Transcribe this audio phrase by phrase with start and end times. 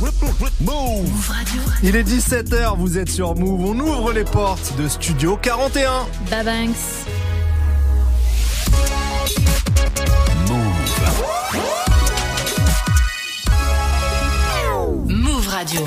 [0.00, 1.60] Move Radio.
[1.82, 3.64] Il est 17h, vous êtes sur Move.
[3.64, 6.06] On ouvre les portes de Studio 41.
[6.30, 6.76] Babanks.
[10.48, 10.78] Move.
[15.08, 15.80] Move Radio.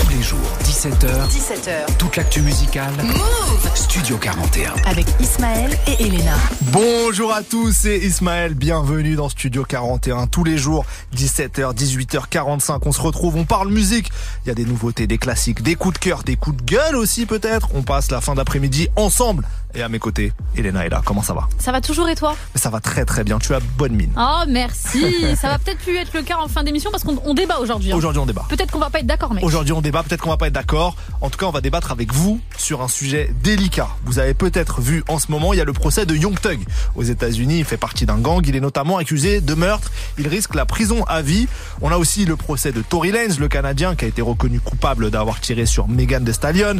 [0.00, 0.38] Tous les jours,
[0.82, 1.28] 17h.
[1.28, 1.96] 17h.
[1.96, 2.92] Toute l'actu musicale.
[3.04, 4.72] Move Studio 41.
[4.84, 6.34] Avec Ismaël et Elena.
[6.72, 8.54] Bonjour à tous, c'est Ismaël.
[8.54, 10.26] Bienvenue dans Studio 41.
[10.26, 12.80] Tous les jours, 17h, 18h45.
[12.84, 14.10] On se retrouve, on parle musique.
[14.44, 16.96] Il y a des nouveautés, des classiques, des coups de cœur, des coups de gueule
[16.96, 17.68] aussi peut-être.
[17.74, 19.46] On passe la fin d'après-midi ensemble.
[19.74, 21.00] Et à mes côtés, Elena est là.
[21.04, 21.48] Comment ça va?
[21.58, 22.36] Ça va toujours et toi?
[22.56, 23.38] Ça va très très bien.
[23.38, 24.10] Tu as bonne mine.
[24.18, 25.36] Oh merci.
[25.40, 27.92] ça va peut-être plus être le cas en fin d'émission parce qu'on débat aujourd'hui.
[27.92, 27.96] Hein.
[27.96, 28.44] Aujourd'hui on débat.
[28.48, 29.44] Peut-être qu'on va pas être d'accord, mec.
[29.44, 30.02] Aujourd'hui on débat.
[30.02, 30.71] Peut-être qu'on va pas être d'accord.
[30.74, 33.88] En tout cas, on va débattre avec vous sur un sujet délicat.
[34.06, 36.60] Vous avez peut-être vu en ce moment, il y a le procès de Young Thug
[36.94, 37.58] aux États-Unis.
[37.58, 38.42] Il fait partie d'un gang.
[38.46, 39.92] Il est notamment accusé de meurtre.
[40.16, 41.46] Il risque la prison à vie.
[41.82, 45.10] On a aussi le procès de Tory Lanez, le Canadien, qui a été reconnu coupable
[45.10, 46.76] d'avoir tiré sur Megan Thee Stallion.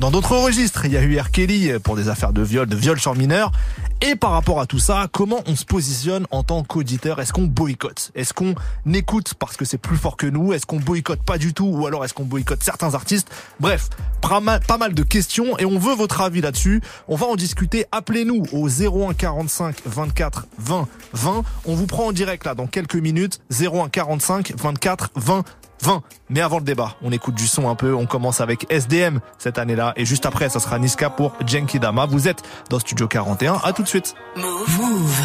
[0.00, 1.30] Dans d'autres registres, il y a eu R.
[1.30, 3.52] Kelly pour des affaires de viol, de viol sur mineurs.
[4.02, 7.18] Et par rapport à tout ça, comment on se positionne en tant qu'auditeur?
[7.18, 8.12] Est-ce qu'on boycotte?
[8.14, 8.54] Est-ce qu'on
[8.92, 10.52] écoute parce que c'est plus fort que nous?
[10.52, 11.64] Est-ce qu'on boycotte pas du tout?
[11.64, 13.28] Ou alors est-ce qu'on boycotte certains artistes?
[13.58, 13.88] Bref,
[14.20, 16.82] pas mal de questions et on veut votre avis là-dessus.
[17.08, 17.86] On va en discuter.
[17.90, 21.42] Appelez-nous au 01 45 24 20 20.
[21.64, 23.40] On vous prend en direct là dans quelques minutes.
[23.50, 25.44] 01 45 24 20
[25.82, 26.02] 20.
[26.30, 27.94] Mais avant le débat, on écoute du son un peu.
[27.94, 29.92] On commence avec SDM cette année-là.
[29.96, 32.06] Et juste après, ça sera Niska pour Genki Dama.
[32.06, 33.60] Vous êtes dans Studio 41.
[33.62, 34.14] À tout de suite.
[34.36, 34.78] Move.
[34.78, 35.20] Move.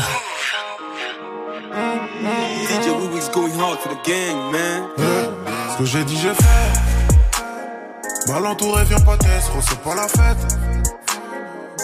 [5.72, 6.92] Ce que j'ai dit, j'ai fait.
[8.28, 10.58] Mal entouré, viens pas test, c'est pas la fête.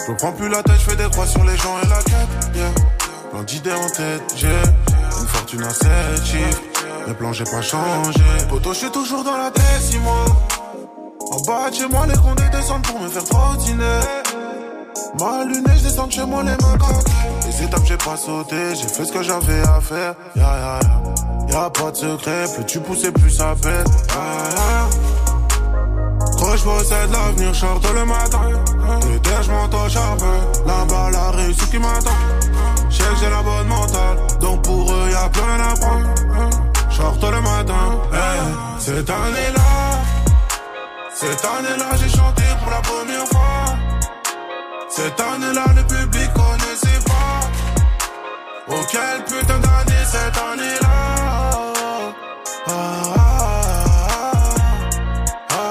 [0.06, 2.54] Je prends plus la tête, je fais des croix sur les gens et la quête.
[2.54, 2.70] Yeah.
[3.30, 6.77] Plein d'idées en tête, j'ai une fortune à 7 chiffres.
[7.08, 8.20] Le plan j'ai pas changé.
[8.50, 9.50] Poto, je suis toujours dans la
[10.02, 10.24] moi
[11.30, 14.00] En bas de chez moi, les condés descendent pour me faire trottiner.
[15.18, 16.76] Ma lunette, je descends chez moi les mains
[17.46, 20.14] Les étapes, j'ai pas sauté, j'ai fait ce que j'avais à faire.
[20.36, 21.62] Ya ya ya.
[21.62, 23.88] Y'a pas de secret, plus tu pousses, plus ça pète.
[26.38, 28.40] Quand je possède l'avenir, je le matin.
[29.08, 30.26] Les je monte au charbon.
[30.66, 32.10] Là-bas, la réussite qui m'attend.
[32.90, 36.77] Je que j'ai la bonne mentale, donc pour eux, y'a plus rien à prendre.
[36.98, 38.02] Sorte le matin,
[38.80, 40.02] cette année-là,
[41.14, 43.76] cette année-là, j'ai chanté pour la première fois.
[44.88, 47.46] Cette année-là, le public connaissait pas.
[48.66, 50.88] Oh, quel putain d'année cette année-là.
[52.66, 52.72] Ah,
[55.50, 55.64] ah,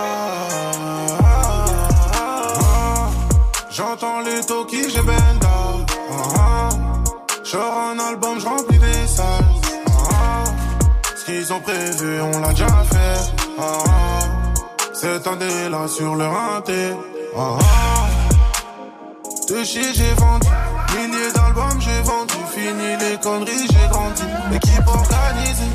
[2.14, 3.10] ah,
[3.70, 5.58] J'entends les talkies, j'ai benda.
[7.44, 8.77] J'aurai un album, je remplis
[11.28, 13.34] qu'ils ont prévu, on l'a déjà fait.
[13.60, 14.54] Ah, ah.
[14.94, 16.96] Cette année-là sur le rinté.
[17.38, 17.58] Ah,
[19.50, 20.48] de chier, j'ai vendu.
[20.96, 22.34] Milliers d'albums, j'ai vendu.
[22.54, 24.24] Fini les conneries, j'ai grandi.
[24.56, 25.74] Équipe organisée.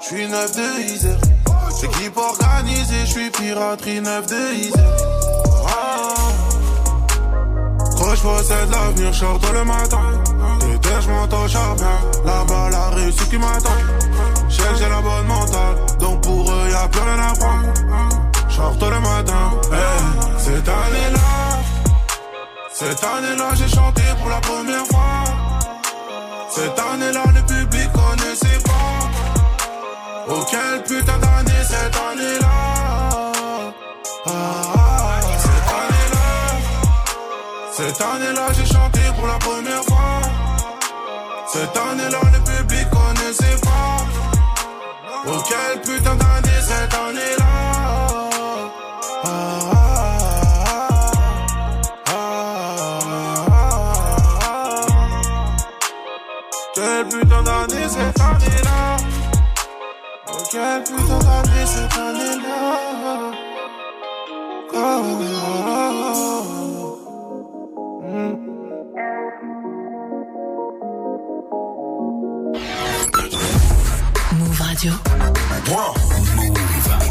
[0.00, 1.18] J'suis neuf de Isère.
[1.82, 4.96] Équipe organisée, j'suis piraterie neuf de Isère.
[7.98, 10.00] Quand je possède l'avenir, je le matin.
[10.60, 11.84] L'été, je monte au charbon.
[12.24, 14.01] Là-bas, la réussite qui m'attend.
[14.78, 15.76] J'ai la bonne mentale.
[16.00, 17.72] Donc pour eux, y'a plus rien à prendre.
[18.84, 19.52] Le matin.
[20.38, 21.62] cette année-là,
[22.72, 25.24] cette année-là, j'ai chanté pour la première fois.
[26.50, 29.08] Cette année-là, le public connaissait pas.
[30.28, 33.32] Oh, quel putain d'année cette année-là.
[34.26, 35.20] Ah,
[37.72, 40.20] cette année-là, j'ai chanté pour la première fois.
[41.46, 43.71] Cette année-là, le public connaissait pas.
[45.24, 47.44] Oh quel putain d'année cette année-là.
[49.24, 49.28] Ah,
[56.74, 58.96] Quel putain d'année cette année-là.
[60.28, 62.02] Oh quel putain d'année cette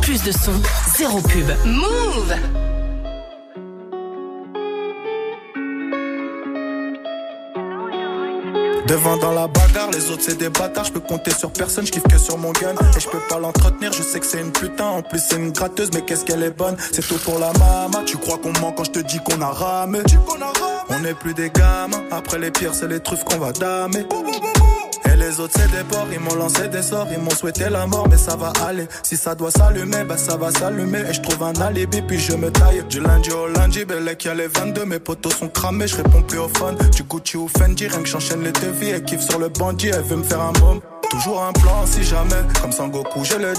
[0.01, 0.51] Plus de son,
[0.97, 1.47] zéro pub.
[1.63, 2.35] Move!
[8.87, 11.91] Devant dans la bagarre, les autres c'est des bâtards, je peux compter sur personne, je
[11.93, 12.75] kiffe que sur mon gun.
[12.97, 15.53] Et je peux pas l'entretenir, je sais que c'est une putain, en plus c'est une
[15.53, 16.75] gratteuse, mais qu'est-ce qu'elle est bonne?
[16.91, 19.49] C'est tout pour la mama, tu crois qu'on ment quand je te dis qu'on a
[19.49, 19.99] ramé?
[20.89, 24.05] On est plus des gamins, après les pires c'est les truffes qu'on va damer
[25.31, 28.07] les autres c'est des porcs, ils m'ont lancé des sorts, ils m'ont souhaité la mort,
[28.09, 28.87] mais ça va aller.
[29.03, 31.03] Si ça doit s'allumer, bah ça va s'allumer.
[31.09, 32.83] Et je trouve un alibi, puis je me taille.
[32.89, 36.39] Du lundi au lundi, Belek, y'a les 22, mes potos sont cramés, je réponds plus
[36.39, 36.77] au phone.
[36.95, 40.03] Du Gucci ou Fendi, rien que j'enchaîne les devis, et kiffe sur le bandit, elle
[40.03, 40.81] veut me faire un môme.
[41.11, 43.51] Toujours un plan si jamais, comme Sangoku, j'ai le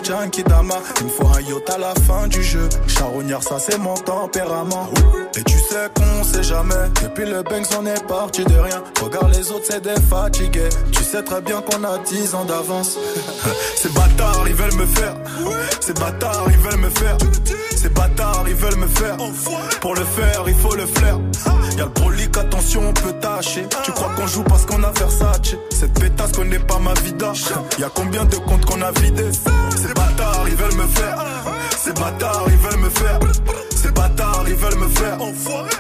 [0.49, 0.77] Dama.
[1.01, 2.67] Il me faut un yacht à la fin du jeu.
[2.87, 4.89] Charognard, ça c'est mon tempérament.
[5.37, 6.89] Et tu sais qu'on sait jamais.
[7.03, 8.83] Depuis le Banks, on est parti de rien.
[9.03, 10.71] Regarde les autres, c'est des fatigués.
[10.93, 12.97] Tu sais très bien qu'on a 10 ans d'avance.
[13.77, 15.15] Ces bâtards, ils veulent me faire.
[15.81, 17.19] Ces bâtards, ils veulent me faire.
[17.77, 19.17] Ces bâtards, ils veulent me faire.
[19.83, 21.19] Pour le faire, il faut le flair.
[21.77, 23.67] Y'a le prolique, attention, on peut tâcher.
[23.85, 25.57] Tu crois qu'on joue parce qu'on a Versace?
[25.71, 27.33] Cette pétasse connaît pas ma vida.
[27.79, 29.33] Y'a combien de comptes qu'on a vidés
[29.77, 31.25] Ces bâtards, ils veulent me faire.
[31.77, 33.19] Ces bâtards, ils veulent me faire.
[33.75, 35.19] Ces bâtards, ils veulent me faire.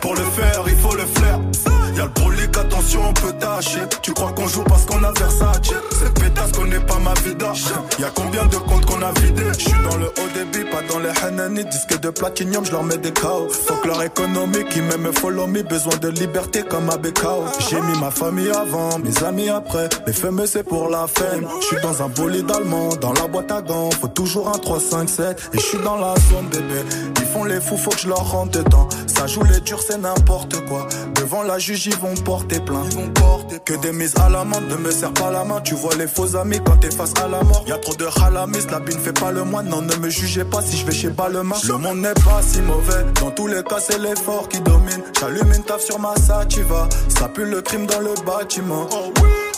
[0.01, 1.72] Pour le faire, il faut le flair.
[1.97, 3.81] Y'a le prolique, attention, on peut tâcher.
[4.03, 5.61] Tu crois qu'on joue parce qu'on a Versace?
[5.91, 7.53] Cette pétasse connaît pas ma vida.
[7.99, 9.43] Y'a combien de comptes qu'on a vidés?
[9.59, 11.65] Je suis dans le haut débit, pas dans les Hanani.
[11.65, 13.49] Disque de platinium, je leur mets des chaos.
[13.49, 15.63] Fuck leur économie qui m'aime follow me.
[15.63, 17.45] Besoin de liberté comme à Bekao.
[17.69, 19.89] J'ai mis ma famille avant, mes amis après.
[20.07, 21.47] Les femmes, c'est pour la femme.
[21.61, 23.91] Je suis dans un bolide allemand, dans la boîte à gants.
[24.01, 25.51] Faut toujours un 3, 5, 7.
[25.53, 26.81] Et je suis dans la zone bébé.
[27.21, 28.89] Ils font les fous, faut que je leur rentre dedans.
[29.07, 30.89] Ça joue les durs, c'est n'importe quoi.
[31.15, 32.87] Devant la juge, ils vont porter plainte.
[32.91, 35.61] Ils vont porter que des mises à la main, ne me serre pas la main.
[35.61, 37.65] Tu vois les faux amis quand t'es face à la mort.
[37.67, 39.69] Y a trop de halamis, la bine fait pas le moine.
[39.69, 41.57] Non, ne me jugez pas si je vais chez Balmain.
[41.67, 43.05] Le monde n'est pas si mauvais.
[43.21, 45.03] Dans tous les cas, c'est l'effort qui domine.
[45.19, 46.89] J'allume une taf sur ma sativa.
[47.09, 48.89] Ça pue le crime dans le bâtiment.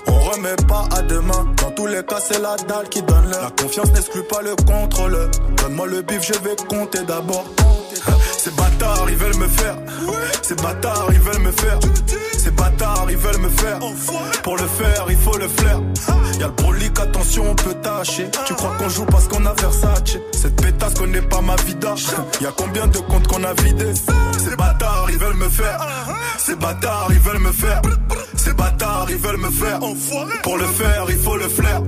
[0.06, 1.46] On remet pas à demain.
[1.62, 3.42] Dans tous les cas, c'est la dalle qui donne l'heure.
[3.42, 5.30] La confiance n'exclut pas le contrôle.
[5.56, 7.44] Donne-moi le bif, je vais compter d'abord.
[8.44, 9.76] Ces bâtards, ils veulent me faire.
[10.42, 11.78] Ces bâtards, ils veulent me faire.
[12.36, 13.78] Ces bâtards, ils veulent me faire.
[14.42, 15.80] Pour le faire, il faut le flair.
[16.38, 18.28] Y'a le prolique, attention, on peut tâcher.
[18.46, 20.18] Tu crois qu'on joue parce qu'on a Versace?
[20.32, 21.94] Cette pétasse connaît pas ma vida.
[22.42, 23.94] Y'a combien de comptes qu'on a vidés?
[24.36, 25.78] Ces bâtards, ils veulent me faire.
[26.36, 27.80] Ces bâtards, ils veulent me faire.
[28.44, 29.80] Ces bâtards, ils veulent me faire.
[30.42, 31.80] Pour le faire, il faut le flair.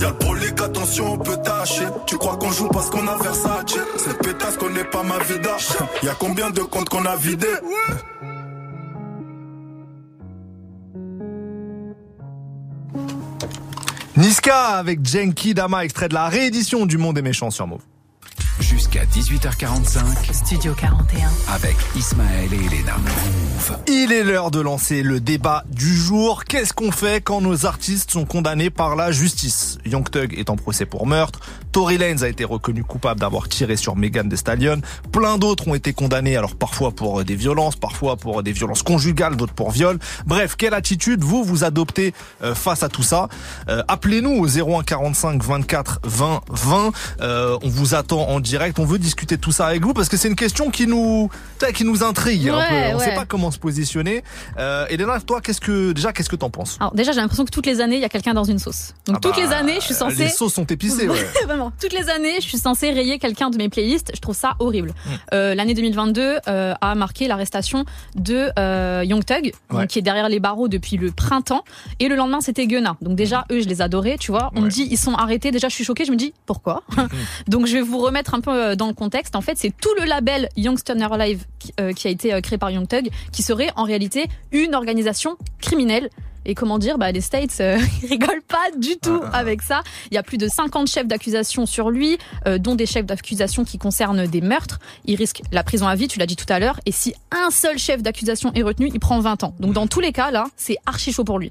[0.00, 1.86] Y'a le prolique, attention, on peut tâcher.
[2.06, 3.76] Tu crois qu'on joue parce qu'on a Versace?
[3.96, 5.56] Cette pétasse connaît pas ma vida.
[6.04, 7.46] Y'a combien de comptes qu'on a vidés?
[14.16, 17.82] Niska avec Genki Dama, extrait de la réédition du Monde des méchants sur Move.
[18.96, 21.28] Jusqu'à 18h45 Studio 41.
[21.52, 22.96] avec Ismaël et Elena.
[22.96, 23.78] Move.
[23.88, 26.44] Il est l'heure de lancer le débat du jour.
[26.44, 29.76] Qu'est-ce qu'on fait quand nos artistes sont condamnés par la justice?
[29.84, 31.40] Young Thug est en procès pour meurtre.
[31.72, 34.80] Tory Lanez a été reconnu coupable d'avoir tiré sur Megan Thee Stallion.
[35.12, 39.36] Plein d'autres ont été condamnés, alors parfois pour des violences, parfois pour des violences conjugales,
[39.36, 39.98] d'autres pour viol.
[40.24, 43.28] Bref, quelle attitude vous vous adoptez euh, face à tout ça?
[43.68, 46.92] Euh, Appelez-nous au 01 45 24 20 20.
[47.20, 48.78] Euh, on vous attend en direct.
[48.78, 51.30] On veut discuter de tout ça avec vous parce que c'est une question qui nous,
[51.74, 52.94] qui nous intrigue un Ouais, peu.
[52.94, 53.04] On ouais.
[53.04, 54.22] sait pas comment se positionner.
[54.58, 56.76] Euh, Elena, toi, qu'est-ce que déjà, qu'est-ce que t'en penses?
[56.80, 58.94] Alors déjà, j'ai l'impression que toutes les années, il y a quelqu'un dans une sauce.
[59.06, 60.24] Donc Ah toutes bah, les années, je suis censée...
[60.24, 61.08] Les sauces sont épicées.
[61.16, 61.24] Ouais.
[61.44, 64.10] Vraiment, toutes les années, je suis censée rayer quelqu'un de mes playlists.
[64.14, 64.88] Je trouve ça horrible.
[64.88, 65.10] Mm.
[65.34, 67.84] Euh, L'année 2022 euh, a marqué l'arrestation
[68.16, 71.64] de euh, Young Thug, donc, qui est derrière les barreaux depuis le printemps.
[72.00, 72.96] Et le lendemain, c'était Gunna.
[73.00, 74.50] Donc déjà, eux, je les adorais, tu vois.
[74.56, 75.50] On me dit, ils sont arrêtés.
[75.50, 76.04] Déjà, je suis choquée.
[76.04, 76.82] Je me dis, pourquoi?
[77.48, 79.36] Donc je vais vous remettre un peu euh, dans le contexte.
[79.36, 82.58] En fait, c'est tout le label Youngstoner Live qui, euh, qui a été euh, créé
[82.58, 86.10] par Young Thug, qui serait en réalité une organisation criminelle.
[86.46, 89.82] Et comment dire, bah, les States euh, ils rigolent pas du tout avec ça.
[90.10, 93.64] Il y a plus de 50 chefs d'accusation sur lui, euh, dont des chefs d'accusation
[93.64, 94.78] qui concernent des meurtres.
[95.04, 96.80] Il risque la prison à vie, tu l'as dit tout à l'heure.
[96.86, 99.54] Et si un seul chef d'accusation est retenu, il prend 20 ans.
[99.58, 101.50] Donc dans tous les cas, là, c'est archi chaud pour lui.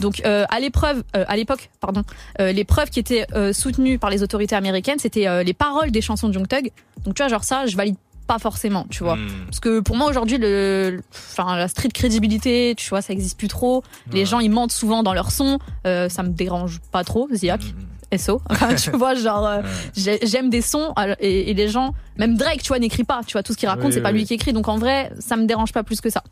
[0.00, 2.02] Donc euh, à l'épreuve, à l'époque, pardon,
[2.38, 6.34] les preuves qui étaient soutenues par les autorités américaines, c'était les paroles des chansons de
[6.34, 6.70] Young Thug.
[7.04, 9.16] Donc tu vois, genre ça, je valide pas forcément, tu vois.
[9.16, 9.28] Hmm.
[9.46, 13.48] Parce que pour moi aujourd'hui, le, enfin la street crédibilité, tu vois, ça existe plus
[13.48, 13.82] trop.
[14.12, 17.28] Les gens ils mentent souvent dans leur son, euh, ça me dérange pas trop.
[17.32, 17.60] Ziak,
[18.16, 18.40] SO,
[18.82, 19.62] tu vois, genre euh,
[19.96, 23.20] j'ai- j'aime des sons alors- et, et les gens, même Drake, tu vois, n'écrit pas,
[23.26, 24.18] tu vois, tout ce qu'il raconte, Oui, c'est pas oui.
[24.20, 24.52] lui qui écrit.
[24.52, 26.22] Donc en vrai, ça me dérange pas plus que ça.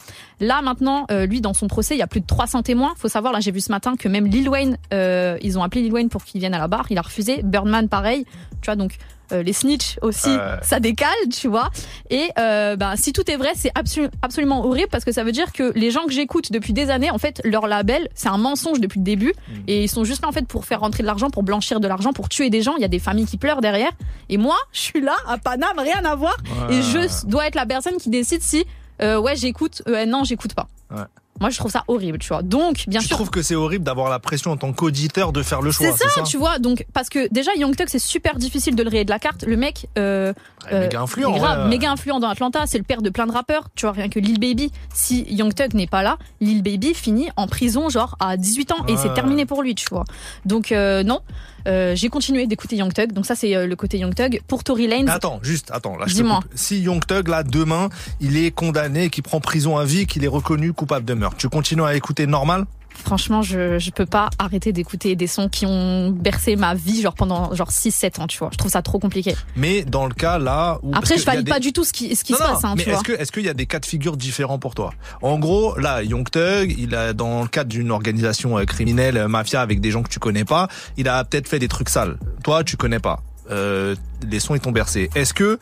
[0.40, 2.94] Là maintenant, euh, lui dans son procès, il y a plus de 300 témoins.
[2.96, 5.82] Faut savoir, là j'ai vu ce matin que même Lil Wayne, euh, ils ont appelé
[5.82, 7.42] Lil Wayne pour qu'il vienne à la barre, il a refusé.
[7.42, 8.24] Birdman pareil,
[8.62, 8.96] tu vois, donc
[9.32, 10.28] euh, les snitch aussi,
[10.62, 11.70] ça décale, tu vois.
[12.10, 15.32] Et euh, bah, si tout est vrai, c'est absolu- absolument horrible parce que ça veut
[15.32, 18.38] dire que les gens que j'écoute depuis des années, en fait, leur label, c'est un
[18.38, 19.34] mensonge depuis le début.
[19.66, 21.88] Et ils sont juste là, en fait, pour faire rentrer de l'argent, pour blanchir de
[21.88, 22.74] l'argent, pour tuer des gens.
[22.76, 23.90] Il y a des familles qui pleurent derrière.
[24.28, 26.36] Et moi, je suis là, à Paname, rien à voir.
[26.70, 28.64] Et je dois être la personne qui décide si,
[29.02, 30.68] euh, ouais, j'écoute, euh, non, j'écoute pas.
[30.90, 31.02] Ouais.
[31.40, 32.42] Moi, je trouve ça horrible, tu vois.
[32.42, 33.16] Donc, bien tu sûr.
[33.16, 36.08] trouves que c'est horrible d'avoir la pression en tant qu'auditeur de faire le choix C'est
[36.08, 36.58] ça, tu vois.
[36.60, 39.44] Donc, parce que déjà, Young Thug, c'est super difficile de le rayer de la carte.
[39.44, 40.32] Le mec, euh,
[40.70, 41.68] Ouais, méga euh, influent, est grave, ouais.
[41.68, 42.62] méga influent dans Atlanta.
[42.66, 43.68] C'est le père de plein de rappeurs.
[43.74, 44.70] Tu vois, rien que Lil Baby.
[44.94, 48.86] Si Young Thug n'est pas là, Lil Baby finit en prison, genre à 18 ans,
[48.88, 50.04] et c'est terminé pour lui, tu vois.
[50.44, 51.20] Donc, euh, non.
[51.66, 53.12] Euh, j'ai continué d'écouter Young Thug.
[53.12, 54.40] Donc ça, c'est euh, le côté Young Thug.
[54.46, 56.44] Pour Tory Lanez, attends, juste, attends, là, je te coupe.
[56.54, 57.88] Si Young Thug, là, demain,
[58.20, 61.48] il est condamné, qu'il prend prison à vie, qu'il est reconnu coupable de meurtre, tu
[61.48, 62.66] continues à écouter normal?
[62.94, 67.14] Franchement, je, je peux pas arrêter d'écouter des sons qui ont bercé ma vie, genre
[67.14, 68.50] pendant genre 6-7 ans, tu vois.
[68.52, 69.34] Je trouve ça trop compliqué.
[69.56, 70.92] Mais dans le cas là où.
[70.94, 72.64] Après, je valide des- pas du tout ce qui, ce qui Non, se non, passe,
[72.64, 72.98] hein, mais tu vois.
[73.00, 74.92] est-ce que est-ce qu'il y a des cas de figure différents pour toi?
[75.22, 79.28] En gros, là, Young Thug, il a dans le cadre d'une organisation euh, criminelle, euh,
[79.28, 82.16] mafia, avec des gens que tu connais pas, il a peut-être fait des trucs sales.
[82.42, 83.22] Toi, tu connais pas.
[83.50, 83.94] Euh,
[84.28, 85.10] les sons ils t'ont bercé.
[85.14, 85.58] Est-ce que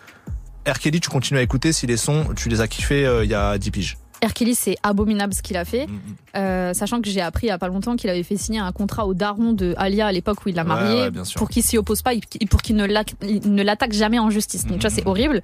[0.69, 0.79] R.
[0.79, 3.35] Kelly, tu continues à écouter si les sons, tu les as kiffés euh, il y
[3.35, 3.99] a 10 piges?
[4.31, 5.87] Kelly, c'est abominable ce qu'il a fait.
[5.87, 6.01] Mhm.
[6.37, 8.73] Euh, sachant que j'ai appris il y a pas longtemps qu'il avait fait signer un
[8.73, 11.77] contrat au daron de Alia à l'époque où il l'a marié ouais, pour qu'il s'y
[11.79, 14.65] oppose pas et pour qu'il ne l'attaque jamais en justice.
[14.67, 14.97] Donc tu vois, Mhm.
[14.97, 15.43] c'est horrible.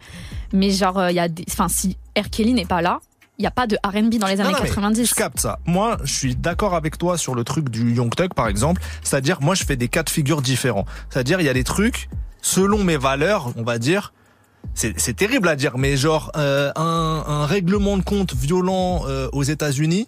[0.53, 1.97] Mais genre, euh, il y a des, enfin, si.
[2.33, 3.01] Kelly n'est pas là,
[3.39, 5.09] il y a pas de R&B dans les Non, années non, mais 90.
[5.11, 5.61] Je capte ça.
[5.67, 8.83] Moi, je suis d'accord avec toi sur le truc du Young Thug, par exemple.
[9.05, 10.85] C'est-à-dire, moi, je fais des cas de figure différents.
[11.11, 12.09] C'est-à-dire, il y a des trucs,
[12.43, 14.13] selon mes valeurs, on va dire,
[14.75, 19.43] c'est terrible à dire, mais genre, euh, un, un règlement de compte violent euh, aux
[19.43, 20.07] États-Unis,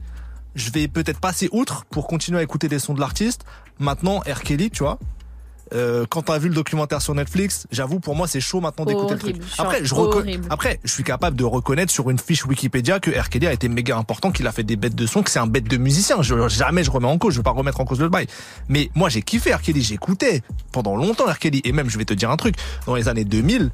[0.55, 3.45] je vais peut-être passer outre pour continuer à écouter des sons de l'artiste.
[3.79, 4.43] Maintenant, R.
[4.43, 4.99] Kelly, tu vois.
[5.73, 9.14] Euh, quand t'as vu le documentaire sur Netflix, j'avoue pour moi c'est chaud maintenant d'écouter
[9.14, 9.37] le truc.
[9.57, 9.95] Après, je
[10.50, 13.29] après, je suis capable de reconnaître sur une fiche Wikipédia que R.
[13.29, 15.47] Kelly a été méga important, qu'il a fait des bêtes de son, que c'est un
[15.47, 16.23] bête de musicien.
[16.23, 18.26] Je, jamais je remets en cause, je veux pas remettre en cause le bail.
[18.69, 19.62] Mais moi j'ai kiffé R.
[19.62, 21.38] Kelly, j'écoutais pendant longtemps R.
[21.38, 23.71] Kelly et même je vais te dire un truc, dans les années 2000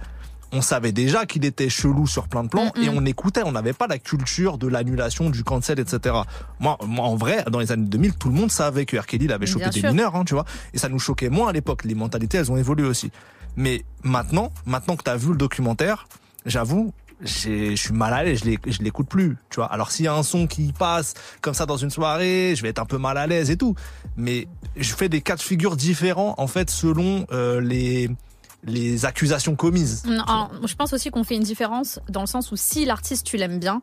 [0.57, 3.53] on savait déjà qu'il était chelou sur plein de plans Mm, et on écoutait, on
[3.53, 6.15] n'avait pas la culture de l'annulation, du cancel, etc.
[6.61, 9.07] Moi, moi, en vrai, dans les années 2000, tout le monde savait que R.
[9.07, 9.91] Kelly avait chopé Bien des sûr.
[9.91, 10.45] mineurs, hein, tu vois.
[10.75, 11.85] Et ça nous choquait moins à l'époque.
[11.85, 13.11] Les mentalités, elles ont évolué aussi.
[13.57, 16.09] Mais maintenant, maintenant que tu as vu le documentaire,
[16.45, 19.67] j'avoue, je suis mal à l'aise, je l'ai- je l'écoute plus, tu vois.
[19.73, 22.69] Alors s'il y a un son qui passe comme ça dans une soirée, je vais
[22.69, 23.75] être un peu mal à l'aise et tout.
[24.17, 24.47] Mais
[24.77, 28.11] je fais des cas de figure différents, en fait, selon euh, les
[28.67, 30.03] les accusations commises.
[30.27, 33.37] Alors, je pense aussi qu'on fait une différence dans le sens où si l'artiste tu
[33.37, 33.83] l'aimes bien,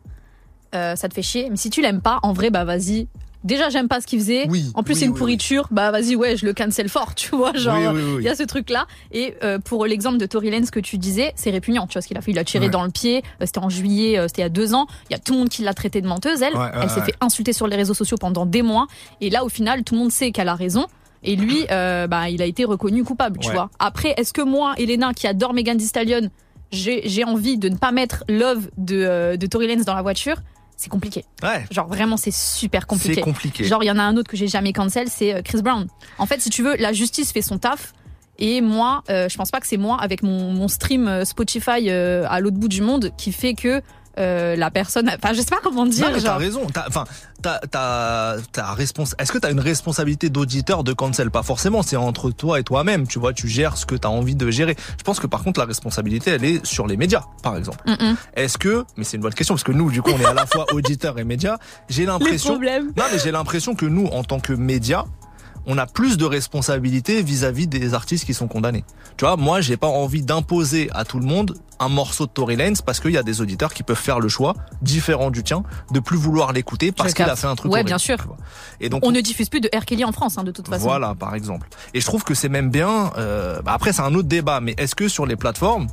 [0.76, 1.50] euh, ça te fait chier.
[1.50, 3.08] Mais si tu l'aimes pas, en vrai, bah vas-y.
[3.44, 4.48] Déjà, j'aime pas ce qu'il faisait.
[4.50, 5.68] Oui, en plus, oui, c'est une oui, pourriture.
[5.70, 7.54] Bah vas-y, ouais, je le cancel fort, tu vois.
[7.54, 8.88] Genre, il y a ce truc-là.
[9.12, 11.86] Et euh, pour l'exemple de Tory Lanez que tu disais, c'est répugnant.
[11.88, 12.72] Tu vois ce qu'il a fait Il a tiré Ouais.
[12.72, 13.22] dans le pied.
[13.42, 14.18] Euh, C'était en juillet.
[14.28, 14.88] C'était il y a deux ans.
[15.10, 16.42] Il y a tout le monde qui l'a traité de menteuse.
[16.42, 18.88] Elle, Ouais, elle s'est fait insulter sur les réseaux sociaux pendant des mois.
[19.20, 20.88] Et là, au final, tout le monde sait qu'elle a raison.
[21.24, 23.54] Et lui, euh, bah, il a été reconnu coupable, tu Ouais.
[23.54, 23.70] vois.
[23.80, 26.30] Après, est-ce que moi, Elena, qui adore Megan Thee Stallion,
[26.72, 30.38] j'ai envie de ne pas mettre Love de, euh, de Tory Lanez dans la voiture?
[30.76, 31.24] C'est compliqué.
[31.44, 33.22] Ouais, Genre vraiment, c'est super c'est compliqué.
[33.22, 33.64] compliqué.
[33.64, 35.88] Genre, il y en a un autre que j'ai jamais cancel, c'est euh, Chris Brown.
[36.18, 37.94] En fait, si tu veux, la justice fait son taf.
[38.40, 42.26] Et moi, euh, je pense pas que c'est moi, avec mon, mon stream Spotify euh,
[42.28, 43.82] à l'autre bout du monde, qui fait que
[44.20, 45.10] euh, la personne.
[45.10, 46.08] Enfin, je sais pas comment dire.
[46.08, 46.66] Non, mais t'as raison.
[46.72, 47.06] T'as- Enfin,
[47.42, 51.32] t'as, t'as, t'as respons- Est-ce que t'as une responsabilité d'auditeur de cancel?
[51.32, 51.82] Pas forcément.
[51.82, 53.08] C'est entre toi et toi-même.
[53.08, 54.76] Tu vois, tu gères ce que t'as envie de gérer.
[54.98, 57.80] Je pense que par contre, la responsabilité, elle est sur les médias, par exemple.
[57.88, 58.16] Mm, mm.
[58.36, 60.34] Est-ce que, mais c'est une bonne question parce que nous, du coup, on est à
[60.34, 61.58] la fois auditeurs et médias.
[61.90, 62.60] J'ai l'impression.
[62.60, 65.04] Non, mais j'ai l'impression que nous, en tant que médias,
[65.66, 68.84] on a plus de responsabilités vis-à-vis des artistes qui sont condamnés.
[69.18, 72.56] Tu vois, moi, j'ai pas envie d'imposer à tout le monde un morceau de Tory
[72.56, 75.64] Lanez parce qu'il y a des auditeurs qui peuvent faire le choix différent du tien
[75.92, 78.18] de plus vouloir l'écouter parce qu'il a fait un truc Ouais, horrible, bien sûr.
[78.80, 79.86] Et donc, On ne diffuse plus de R.
[79.86, 80.84] Kelly en France, hein, de toute façon.
[80.84, 81.68] voilà, par exemple.
[81.94, 83.12] Et je trouve que c'est même bien.
[83.18, 85.88] euh, bah après, c'est un autre débat, mais est-ce que sur les plateformes,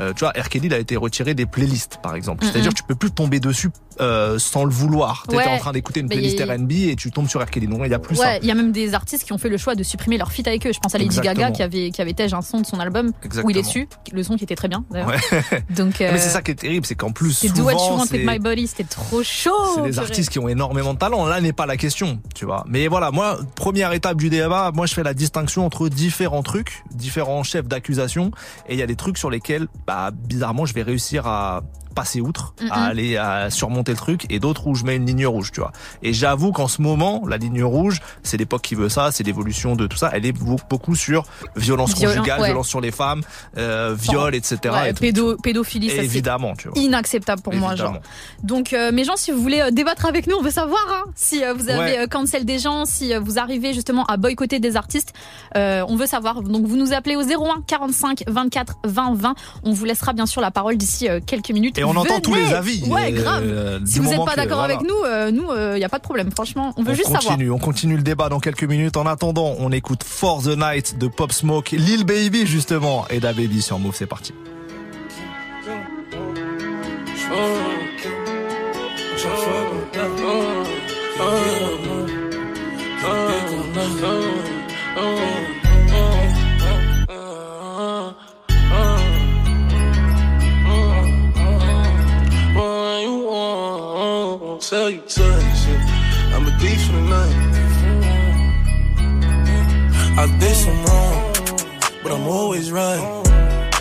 [0.00, 0.48] euh, tu vois, R.
[0.48, 2.44] Kelly il a été retiré des playlists, par exemple.
[2.44, 5.24] C'est-à-dire, que tu peux plus tomber dessus euh, sans le vouloir.
[5.28, 5.48] T'étais Ouais.
[5.48, 7.46] en train d'écouter une playlist a- R&B et tu tombes sur R.
[7.50, 7.66] Kelly.
[7.66, 8.22] Donc, il y a plus ça.
[8.22, 10.32] Ouais, il y a même des artistes qui ont fait le choix de supprimer leur
[10.32, 10.72] feat avec eux.
[10.72, 11.34] Je pense à Lady Exactement.
[11.46, 13.46] Gaga qui avait qui avait tège un son de son album Exactement.
[13.46, 14.84] où il est dessus, le son qui était très bien.
[14.90, 15.02] Ouais.
[15.70, 17.78] Donc euh, Mais c'est ça qui est terrible, c'est qu'en plus, c'est Do What You
[17.96, 19.50] Want With My Body, c'était trop chaud.
[19.76, 21.26] c'est des artistes qui ont énormément de talent.
[21.26, 22.64] Là n'est pas la question, tu vois.
[22.68, 26.82] Mais voilà, moi, première étape du débat, moi je fais la distinction entre différents trucs,
[26.94, 28.30] différents chefs d'accusation,
[28.68, 31.62] et il y a des trucs sur lesquels, bah, bizarrement, je vais réussir à
[31.96, 35.26] passer outre, à aller à surmonter le truc, et d'autres où je mets une ligne
[35.26, 35.72] rouge, tu vois.
[36.02, 39.74] Et j'avoue qu'en ce moment, la ligne rouge, c'est l'époque qui veut ça, c'est l'évolution
[39.74, 40.10] de tout ça.
[40.12, 41.24] Elle est beau- beaucoup sur
[41.56, 42.46] violence Violent- conjugale, ouais.
[42.48, 43.22] violence sur les femmes,
[43.56, 44.58] euh, viol, etc.
[44.72, 46.78] Ouais, et pédo- pédophilie, ça c'est Évidemment, tu vois.
[46.80, 47.74] inacceptable pour moi.
[47.74, 47.98] Genre.
[48.42, 51.10] Donc euh, mes gens, si vous voulez euh, débattre avec nous, on veut savoir hein,
[51.14, 51.98] si euh, vous avez Ouais.
[52.00, 55.12] euh, cancel des gens, si vous arrivez justement à boycotter des artistes.
[55.56, 56.42] Euh, on veut savoir.
[56.42, 59.34] Donc vous nous appelez au 01 45 24 20 20.
[59.64, 61.78] On vous laissera bien sûr la parole d'ici quelques minutes.
[61.78, 62.82] Et on entend tous les avis.
[62.84, 63.80] Ouais, euh, grave.
[63.86, 64.74] Si vous n'êtes pas d'accord voilà.
[64.74, 66.30] avec nous, euh, nous, il n'y a pas de problème.
[66.30, 67.22] Franchement, on veut On juste savoir.
[67.22, 68.96] continue, on continue le débat dans quelques minutes.
[68.96, 73.32] En attendant, on écoute For the Night de Pop Smoke, Lil Baby justement, et Da
[73.32, 73.94] Baby sur Move.
[73.96, 74.32] C'est parti.
[94.56, 94.68] Want?
[94.68, 95.66] Tell you twice.
[95.68, 96.34] yeah.
[96.34, 97.36] I'm a thief for the night.
[100.18, 101.32] I did some wrong,
[102.02, 103.22] but I'm always right.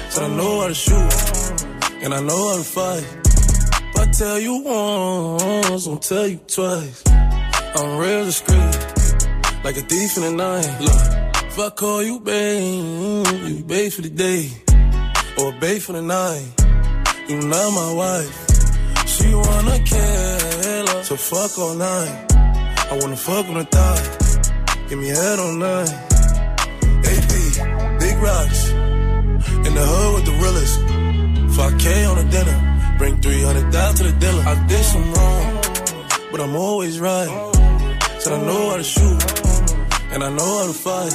[0.09, 1.13] Said I know how to shoot,
[2.03, 3.05] and I know how to fight.
[3.89, 7.03] If I tell you once, I'll tell you twice.
[7.07, 8.75] I'm real discreet,
[9.63, 10.79] like a thief in the night.
[10.81, 11.01] Look,
[11.45, 14.49] if I call you babe, you babe for the day,
[15.37, 16.47] or babe for the night.
[17.27, 18.45] You not my wife.
[19.07, 22.25] She wanna kill her, so fuck night.
[22.91, 24.25] I wanna fuck on the thigh.
[24.89, 25.89] Give me head night.
[27.09, 27.31] AP,
[27.99, 28.69] big rocks.
[29.65, 30.79] In the hood with the realest.
[31.57, 32.57] 5K on the dinner.
[32.97, 34.43] Bring 300 down to the dealer.
[34.45, 35.61] I did some wrong,
[36.31, 37.29] but I'm always right.
[38.19, 39.21] Said I know how to shoot,
[40.11, 41.13] and I know how to fight.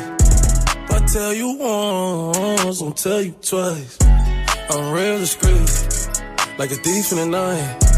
[0.84, 3.98] If I tell you once, I'll tell you twice.
[4.70, 5.68] I'm real discreet,
[6.58, 7.89] like a thief in the night.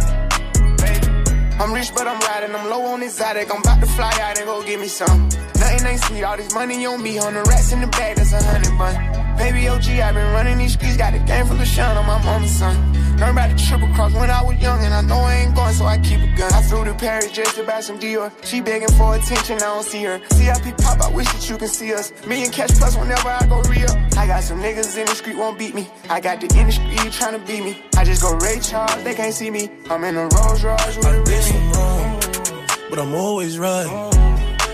[1.62, 2.56] I'm rich, but I'm riding.
[2.56, 3.48] I'm low on exotic.
[3.54, 5.28] I'm about to fly out and go get me some.
[5.28, 6.24] Nothing ain't sweet.
[6.24, 7.18] All this money on me.
[7.18, 9.21] On the rats in the bag, that's a hundred bun.
[9.36, 10.96] Baby OG, i been running these streets.
[10.96, 12.76] Got the game from the shine on my mama's son.
[13.18, 15.72] Learned about the triple cross when I was young, and I know I ain't going,
[15.74, 16.52] so I keep a gun.
[16.52, 18.32] I flew to Paris just to buy some Dior.
[18.44, 20.20] She begging for attention, I don't see her.
[20.30, 22.12] CIP pop, I wish that you can see us.
[22.26, 23.90] Million cash plus whenever I go real.
[24.16, 25.88] I got some niggas in the street won't beat me.
[26.10, 27.82] I got the industry trying to beat me.
[27.96, 29.70] I just go Ray Charles, they can't see me.
[29.88, 31.72] I'm in a Rolls Royce with a Remy.
[31.76, 33.86] wrong, but I'm always right.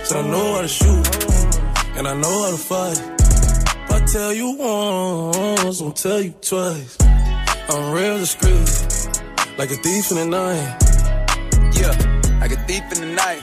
[0.05, 1.07] So I know how to shoot,
[1.99, 3.18] and I know how to fight.
[4.13, 6.97] Tell you once, I'll tell you twice.
[7.69, 9.19] I'm real discreet,
[9.59, 10.79] like a thief in the night.
[11.75, 13.43] Yeah, like a thief in the night.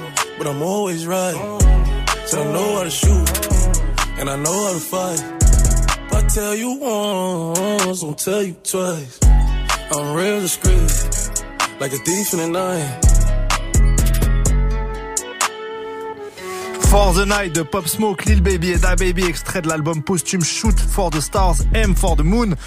[0.41, 1.35] but I'm always right.
[2.25, 3.29] Said I know how to shoot,
[4.17, 5.21] and I know how to fight.
[6.07, 9.19] If I tell you once, I'll tell you twice.
[9.91, 10.89] I'm real discreet,
[11.79, 13.05] like a thief in the night.
[16.89, 20.43] For the Night de Pop Smoke, Lil Baby et Da Baby, extrait de l'album posthume
[20.43, 22.57] Shoot for the Stars, M for the Moon.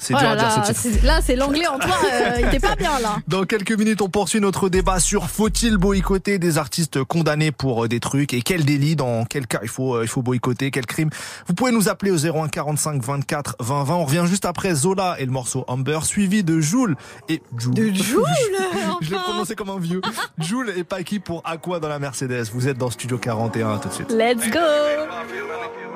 [0.00, 0.80] C'est Oh dur là à dire là, ce titre.
[1.00, 1.90] c'est- là, c'est l'anglais en toi.
[2.12, 3.16] euh, il était pas bien là.
[3.26, 7.88] Dans quelques minutes, on poursuit notre débat sur faut-il boycotter des artistes condamnés pour euh,
[7.88, 10.86] des trucs et quel délit, dans quel cas il faut euh, il faut boycotter, quel
[10.86, 11.10] crime.
[11.48, 13.94] Vous pouvez nous appeler au 01 45 24 20 20.
[13.94, 16.96] On revient juste après Zola et le morceau Amber, suivi de Joule
[17.28, 17.74] et Joule.
[17.74, 18.24] De Joule
[19.00, 20.00] Je l'ai prononcé comme un vieux.
[20.38, 22.44] Joule et Paki pour Aqua dans la Mercedes.
[22.52, 24.10] Vous êtes dans Studio 41 à tout de suite.
[24.12, 24.58] Let's go.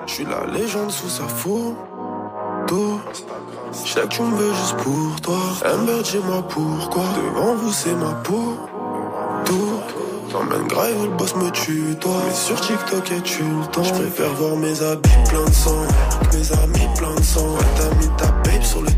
[0.07, 1.29] Je suis la légende sous sa
[2.63, 3.01] photo.
[3.73, 5.39] Je sais que tu me veux juste pour toi.
[5.65, 7.05] Amber, dis-moi pourquoi.
[7.17, 8.57] Devant vous, c'est ma peau.
[9.45, 9.81] Tout.
[10.31, 12.13] T'emmènes grave, le boss me tue, toi.
[12.27, 13.83] Mais sur TikTok, et tu le temps.
[13.83, 15.83] Je préfère voir mes habits pleins de sang.
[16.33, 17.49] Mes amis pleins de sang.
[17.49, 18.91] Ouais, T'as mis ta babe sur le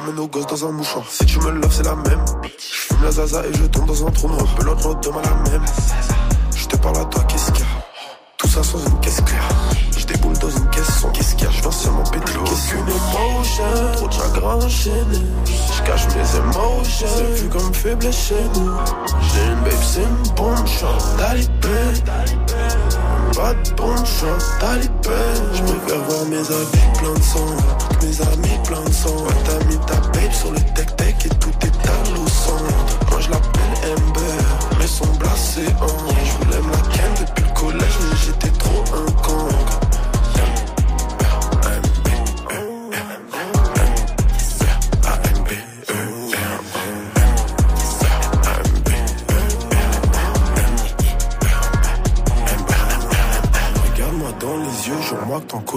[0.00, 1.04] pas, nos gosses dans un mouchoir.
[1.08, 2.24] Si tu me love, c'est la même.
[2.42, 4.54] Je fume la zaza et je tombe dans un trou noir.
[4.56, 5.64] Pelote, mode demain la même.
[6.54, 7.85] Je te parle à toi, qu'est-ce qu'il y a?
[8.38, 9.48] Tout ça sans une caisse claire.
[9.96, 12.68] Je déboule dans une caisse sans qu'est-ce qu'il y a Je viens seulement péter Qu'est-ce
[12.68, 15.22] qu'une émotion Trop de chagrin enchaîné.
[15.46, 17.06] Je cache mes émotions.
[17.16, 18.72] C'est vu comme faiblesse chez nous.
[19.32, 20.66] J'ai une babe, c'est une bombe.
[20.66, 22.02] J'suis talibé.
[23.34, 25.22] Pas de bombe, j'suis talibé.
[25.54, 27.46] Je préfère voir mes habits pleins de sang.
[28.02, 29.16] Mes amis pleins de sang.
[29.16, 32.26] Ouais, t'as mis ta babe sur le tech-tech et tout est à l'eau.
[33.10, 34.44] Moi je l'appelle Amber,
[34.78, 36.15] mais son blasé en.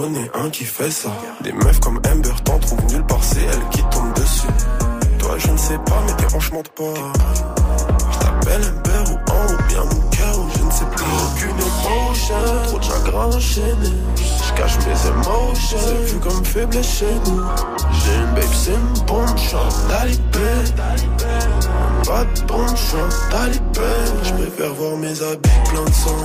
[0.00, 1.10] Connais un qui fait ça.
[1.42, 4.46] Des meufs comme Amber t'en trouvent nulle part, c'est elle qui tombe dessus.
[5.18, 6.94] Toi, je ne sais pas, mais tes hanches mentent pas.
[8.12, 11.04] Je t'appelle Amber ou en ou bien mon cœur ou je ne sais plus.
[11.26, 12.34] Aucune émotion,
[12.64, 13.92] trop de chagrin enchaîné.
[14.16, 17.42] Je cache mes émotions, c'est vu comme faible chez nous.
[17.92, 20.20] J'ai une babe, c'est une bombe, je suis.
[22.10, 23.86] Pas de bombe, je suis un talibé.
[24.24, 26.16] Je préfère voir mes habits plein de sang.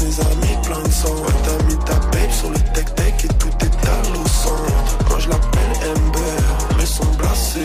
[0.00, 1.14] Mes amis plein de sang.
[1.44, 4.24] T'as mis ta babe sur le tech-tech et tout est à l'eau.
[5.08, 7.62] Moi je l'appelle Amber, mais son blasé.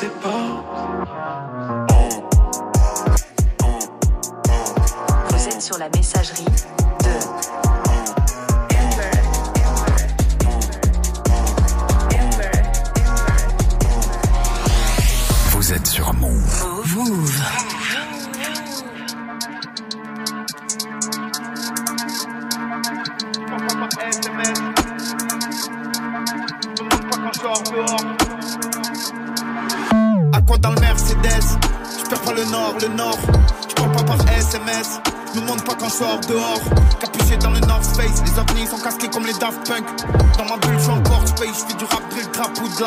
[0.00, 0.39] Quelque chose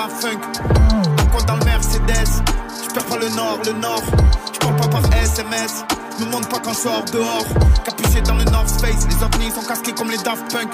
[0.04, 0.40] la funk.
[1.48, 2.44] Dans le Mercedes
[2.84, 4.04] Je perds pas le nord, le nord.
[4.54, 5.84] Je parle pas par SMS.
[6.20, 7.46] Nous montre pas quand je sors dehors.
[7.84, 9.08] Capuché dans le North Face.
[9.08, 10.70] Les ovnis sont casqués comme les Daft Punk.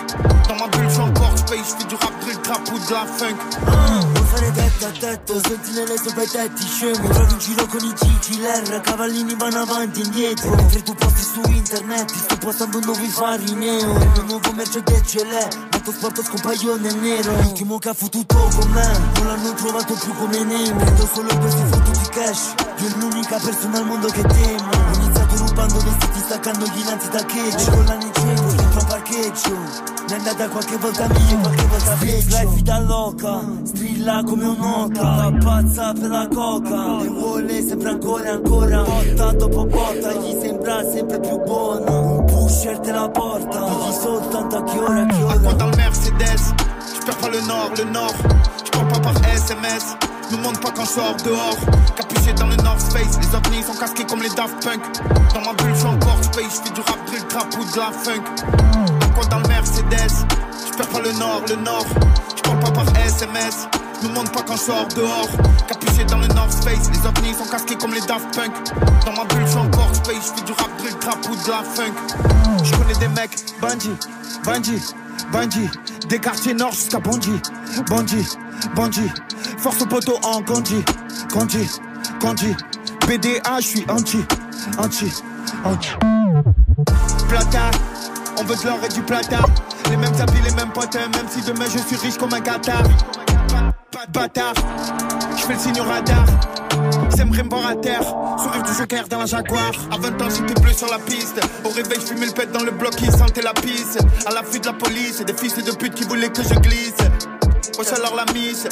[0.48, 1.76] Dans ma bulle, je suis space.
[1.80, 4.19] Je fais du rap, drill, trap ou de la funk.
[4.30, 8.82] Fare testa a testa, sentinelle sopra i tetti scemo Trovi in giro con i CCLR,
[8.82, 13.54] cavallini vanno avanti e indietro Mentre tu posti su internet, sto postando un nuovo fari
[13.54, 18.36] neo Il mio nuovo Mercedes GLE, molto sporto scompaio nel nero L'ultimo che ha fottuto
[18.36, 23.38] con me, non l'hanno trovato più come Nemo Prendo solo questi fottuti cash, io l'unica
[23.38, 27.86] persona al mondo che temo Ho iniziato rubando vestiti, staccando gli lanzi da cheggio Con
[27.86, 32.80] la Niceno, dentro un parcheggio è andata qualche volta meglio, qualche volta peggio Life da
[32.80, 39.32] loca, strilla come un'oca Pazza per la coca Le vuole sempre ancora e ancora Botta
[39.34, 44.64] dopo botta, gli sembra sempre più buona Un pusher te la porta Digli soltanto a
[44.64, 46.54] che ora, a che ora dans le Mercedes?
[47.00, 48.14] Je perds pas le nord, le nord.
[48.66, 49.96] Je parle pas par SMS.
[50.32, 51.58] Nous montre pas quand je sors dehors.
[51.96, 53.18] Capuché dans le North Face.
[53.20, 54.82] Les ovnis sont casqués comme les Daft Punk.
[55.34, 56.62] Dans ma bulle, je suis encore space.
[56.64, 58.99] Je fais du rap, drill, trap ou de la funk.
[59.16, 60.26] Quoi dans le Mercedes
[60.66, 61.86] Je pas le nord, le nord.
[62.36, 63.68] Je parle pas par SMS.
[64.02, 65.30] Nous montre pas quand je dehors.
[65.68, 66.90] Capuché dans le North Face.
[66.92, 68.52] Les ovnis sont casqués comme les Daft Punk.
[69.06, 70.34] Dans ma bulle, je encore space.
[70.38, 71.94] Je du rap, drill, trap ou de la funk.
[72.64, 73.98] Je connais des mecs, Bungie,
[74.44, 74.82] Bungie,
[75.32, 75.70] Bungie.
[76.08, 77.42] Des quartiers nord jusqu'à Bonji,
[77.88, 78.26] Bonji,
[78.76, 79.10] Bonji.
[79.58, 80.84] Force au poteau en Gondi,
[81.32, 81.70] Gondi,
[82.22, 82.56] Gondi.
[83.08, 84.24] BDA, je suis anti,
[84.78, 85.12] anti,
[85.66, 85.90] anti.
[87.28, 87.72] Plata,
[88.40, 89.40] on veut de l'or et du plata.
[89.90, 92.84] Les mêmes habits, les mêmes potes, même si demain je suis riche comme un Qatar.
[94.14, 94.54] Bâtard,
[95.38, 96.26] je fais le signe au radar.
[97.16, 99.72] C'est me voir à terre, sourire du joker dans la Jaguar.
[99.92, 101.40] À 20 ans, j'étais bleu sur la piste.
[101.66, 103.98] Au réveil, je fumais le pet dans le bloc, ils sentaient la pisse.
[104.26, 106.94] À l'affût de la police, et des fils de pute qui voulaient que je glisse.
[107.78, 108.68] Wesh alors la mise,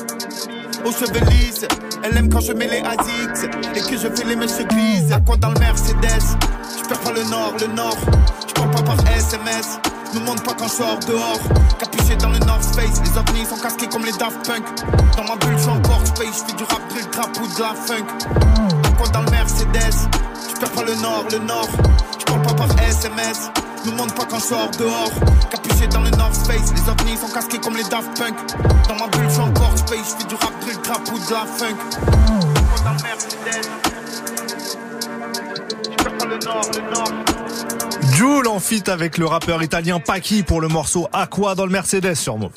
[0.86, 1.66] aux cheveux lisses.
[2.04, 5.12] Elle aime quand je mets les ASICS et que je fais les mèches grises.
[5.12, 6.38] À quoi dans le Mercedes?
[6.82, 7.98] Je perds pas le nord, le nord.
[8.48, 9.80] Je parle pas par SMS.
[10.14, 11.40] Nous montre pas quand je sors dehors.
[11.80, 13.02] Capuché dans le North Face.
[13.04, 14.64] Les ovnis sont casqués comme les Daft Punk.
[15.16, 16.44] Dans ma bulle, je encore space.
[16.48, 18.08] Je fais du rap, drill, trap ou de la funk.
[18.86, 20.08] À quoi dans le Mercedes?
[20.54, 21.68] Je perds pas le nord, le nord.
[22.20, 23.52] Je parle pas par SMS.
[23.86, 25.12] Nous montre pas quand je sors dehors.
[25.50, 26.72] Capuché dans le North Face.
[26.74, 28.36] Les ovnis sont casqués comme les Daft Punk.
[28.88, 29.67] Dans ma bulle, je encore
[38.48, 42.38] en fit avec le rappeur italien Paki pour le morceau Aqua dans le Mercedes sur
[42.38, 42.52] Move.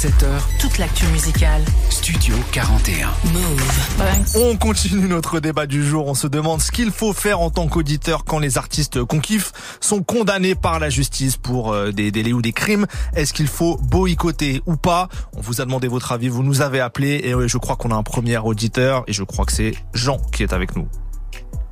[0.00, 1.62] Tous les jours, 17h, Toute l'actu musicale.
[1.90, 3.08] Studio 41.
[3.32, 4.36] Move.
[4.36, 6.06] On continue notre débat du jour.
[6.06, 9.52] On se demande ce qu'il faut faire en tant qu'auditeur quand les artistes qu'on kiffe
[9.80, 12.86] sont condamnés par la justice pour euh, des délais ou des crimes.
[13.14, 15.08] Est-ce qu'il faut boycotter ou pas?
[15.36, 17.90] On vous a demandé votre avis, vous nous avez appelé et euh, je crois qu'on
[17.90, 20.88] a un premier auditeur et je crois que c'est Jean qui est avec nous.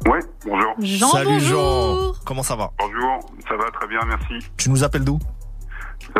[0.06, 0.74] Ouais, bonjour.
[0.80, 2.14] Jean, Salut bonjour.
[2.14, 2.72] Jean, comment ça va?
[2.78, 4.46] Bonjour, ça va très bien, merci.
[4.56, 5.18] Tu nous appelles d'où?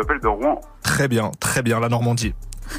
[0.01, 0.61] S'appelle de Rouen.
[0.83, 2.33] Très bien, très bien, la Normandie.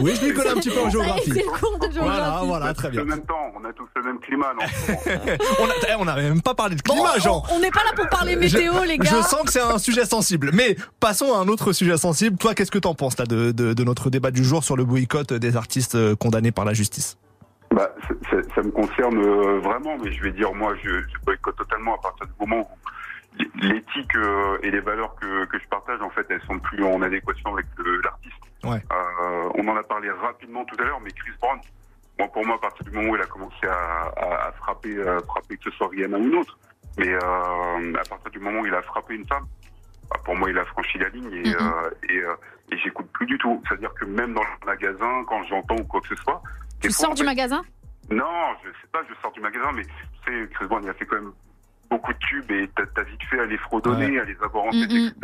[0.00, 1.32] Oui, je m'y connais un petit peu en géographie.
[1.34, 2.46] C'est le cours de Voilà, géographie.
[2.46, 3.02] voilà, très bien.
[3.02, 4.52] En même temps, on a tous le même climat.
[4.54, 4.64] non
[5.98, 7.42] On a- eh, même pas parlé de Bon, climat, Jean.
[7.50, 9.10] on- n'est pas là pour parler météo, je, les gars.
[9.10, 10.50] Je sens que c'est un sujet sensible.
[10.54, 12.36] Mais passons à un autre sujet sensible.
[12.38, 14.84] Toi, qu'est-ce que t'en penses là de, de, de notre débat du jour sur le
[14.84, 17.18] boycott des artistes euh, condamnés par la justice?
[17.74, 17.90] Bah,
[18.54, 21.98] ça me concerne euh, vraiment, mais je vais dire, moi, je, je boycotte totalement à
[22.00, 22.88] partir du moment où
[23.62, 27.00] l'éthique euh, et les valeurs que, que je partage, en fait, elles sont plus en
[27.02, 27.66] adéquation avec
[28.04, 28.34] l'artiste.
[28.64, 28.82] Ouais.
[28.92, 31.58] Euh, on en a parlé rapidement tout à l'heure, mais Chris Brown,
[32.18, 34.96] moi, pour moi, à partir du moment où il a commencé à, à, à frapper,
[35.26, 36.58] frapper que ce soit Rihanna ou une autre,
[36.98, 39.46] mais euh, à partir du moment où il a frappé une femme,
[40.10, 41.54] bah, pour moi, il a franchi la ligne et, Mhm.
[41.60, 42.34] euh, et, euh,
[42.72, 43.62] et j'écoute plus du tout.
[43.68, 46.42] C'est-à-dire que même dans le magasin, quand j'entends ou quoi que ce soit,
[46.80, 47.62] Tu fois, sors en du fait, magasin?
[48.10, 49.92] Non, je sais pas, je sors du magasin, mais tu
[50.26, 51.32] sais, Chris Brown, il a fait quand même
[51.90, 54.70] beaucoup de tubes et t'as t'as vite fait à les fredonner, à les avoir en
[54.70, 55.06] tête, Mhm.
[55.08, 55.14] etc.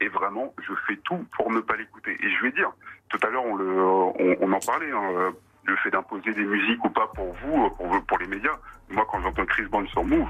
[0.00, 2.16] Et vraiment, je fais tout pour ne pas l'écouter.
[2.20, 2.70] Et je vais dire,
[3.08, 5.32] tout à l'heure, on, le, on, on en parlait, hein,
[5.64, 8.56] le fait d'imposer des musiques ou pas pour vous, pour, pour les médias.
[8.90, 10.28] Moi, quand j'entends Chris Brown sur Move,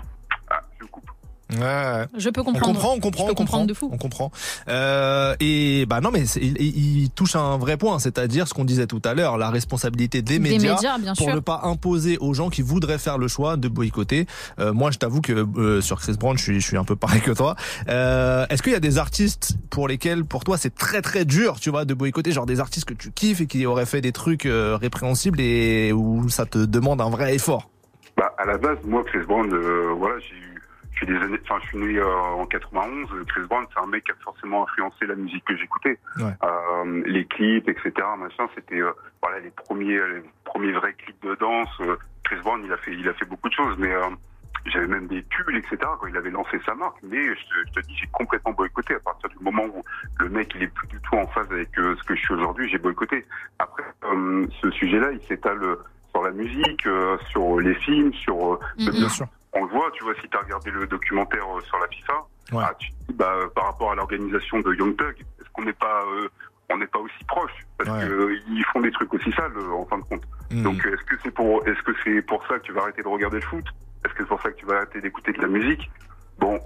[0.51, 1.11] ah, je coupe.
[1.50, 2.04] Ouais.
[2.16, 2.66] Je peux On comprendre.
[2.74, 3.64] comprend, on comprend, on comprend.
[3.64, 3.88] de fou.
[3.92, 4.30] On comprend.
[4.68, 8.54] Euh, et bah non, mais il, il- il touche à un vrai point, c'est-à-dire ce
[8.54, 11.34] qu'on disait tout à l'heure, la responsabilité des, Des médias, médias, bien pour sûr.
[11.34, 14.26] ne pas imposer aux gens qui voudraient faire le choix de boycotter.
[14.58, 16.96] Euh, moi, je t'avoue que euh, sur Chris Brown, je suis, je suis un peu
[16.96, 17.56] pareil que toi.
[17.88, 21.61] Euh, Est-ce qu'il y a des artistes pour lesquels, pour toi, c'est très très dur,
[21.61, 24.12] tu vois, de boycotter, genre des artistes que tu kiffes et qui auraient fait des
[24.12, 27.70] trucs euh, répréhensibles et où ça te demande un vrai effort?
[28.16, 30.57] Bah, à la base, moi, Chris Brown, euh, voilà, j'ai eu,
[30.98, 33.08] je suis des années, enfin, je suis né euh, en 91.
[33.28, 35.98] Chris Brown, c'est un mec qui a forcément influencé la musique que j'écoutais.
[36.18, 36.32] Ouais.
[36.42, 38.90] Euh, les clips, etc., machin, c'était, euh,
[39.22, 41.68] voilà, les premiers, les premiers vrais clips de danse.
[41.80, 44.08] Euh, Chris Brown, il a fait, il a fait beaucoup de choses, mais euh,
[44.66, 46.96] j'avais même des pulls, etc., quand il avait lancé sa marque.
[47.02, 49.84] Mais je te, je te dis, j'ai complètement boycotté à partir du moment où
[50.18, 52.34] le mec, il est plus du tout en phase avec euh, ce que je suis
[52.34, 52.68] aujourd'hui.
[52.68, 53.24] J'ai boycotté.
[53.61, 55.76] Après, euh, ce sujet-là, il s'étale euh,
[56.11, 58.90] sur la musique, euh, sur les films, sur euh, Mhm.
[58.90, 59.26] Bien sûr.
[59.58, 62.14] On le voit, tu vois, si tu as regardé le documentaire euh, sur la FIFA,
[62.52, 62.64] Ouais.
[62.64, 66.28] ah, tu bah, par rapport à l'organisation de Young Thug, est-ce qu'on n'est pas, euh,
[66.70, 67.50] on n'est pas aussi proche?
[67.76, 68.06] Parce Ouais.
[68.06, 70.22] que euh, ils font des trucs aussi sales, euh, en fin de compte.
[70.50, 70.62] Mhm.
[70.62, 73.08] Donc, est-ce que c'est pour, est-ce que c'est pour ça que tu vas arrêter de
[73.08, 73.66] regarder le foot?
[74.04, 75.90] Est-ce que c'est pour ça que tu vas arrêter d'écouter de la musique?
[76.38, 76.58] Bon,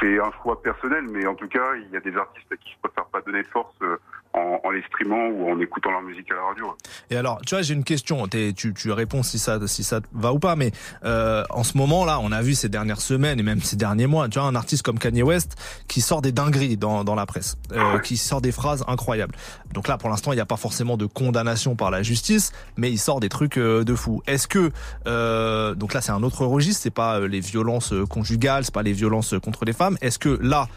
[0.00, 2.70] c'est un choix personnel, mais en tout cas, il y a des artistes à qui
[2.72, 3.98] je préfère pas donner de force euh,
[4.34, 6.76] en, en les streamant ou en écoutant leur musique à la radio.
[7.10, 8.26] Et alors, tu vois, j'ai une question.
[8.28, 10.56] T'es- tu, tu réponds si ça, si ça va ou pas.
[10.56, 10.72] Mais
[11.04, 14.06] euh, en ce moment là, on a vu ces dernières semaines et même ces derniers
[14.06, 15.56] mois, tu vois, un artiste comme Kanye West
[15.88, 19.34] qui sort des dingueries dans, dans la presse, euh, qui sort des phrases incroyables.
[19.72, 22.90] Donc là, pour l'instant, il n'y a pas forcément de condamnation par la justice, mais
[22.90, 24.22] il sort des trucs euh, de fou.
[24.26, 24.70] Est-ce que
[25.06, 26.82] euh, donc là, c'est un autre registre.
[26.82, 29.96] C'est pas euh, les violences euh, conjugales, c'est pas les violences contre les femmes.
[30.00, 30.68] Est-ce que là,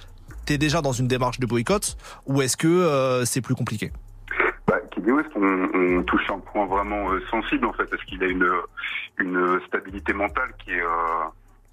[0.45, 3.91] t'es déjà dans une démarche de boycott ou est-ce que euh, c'est plus compliqué?
[4.67, 8.23] Bah, Kanye West, on, on touche un point vraiment euh, sensible en fait, parce qu'il
[8.23, 8.49] a une,
[9.19, 11.25] une stabilité mentale qui est, euh,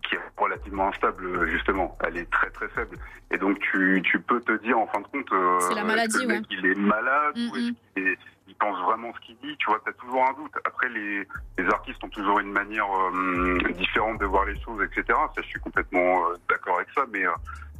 [0.02, 1.96] qui est relativement instable justement?
[2.06, 2.96] Elle est très très faible.
[3.30, 5.86] Et donc tu, tu peux te dire en fin de compte, euh, C'est la est-ce
[5.86, 7.74] maladie, que le mec, il est malade ou est-ce Mhm.
[7.94, 9.56] qu'il est- il pense vraiment ce qu'il dit?
[9.58, 10.52] Tu vois, t'as toujours un doute.
[10.66, 11.26] Après, les,
[11.58, 15.04] les artistes ont toujours une manière euh, différente de voir les choses, etc.
[15.34, 17.02] Ça, je suis complètement euh, d'accord avec ça.
[17.10, 17.30] Mais, euh,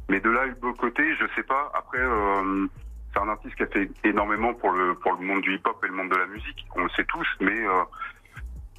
[0.09, 1.71] mais de là, le côté, je sais pas.
[1.75, 1.99] Après.
[1.99, 2.67] Euh,
[3.13, 5.87] c'est un artiste qui a fait énormément pour le pour le monde du hip-hop et
[5.87, 6.65] le monde de la musique.
[6.75, 7.83] On le sait tous, mais euh,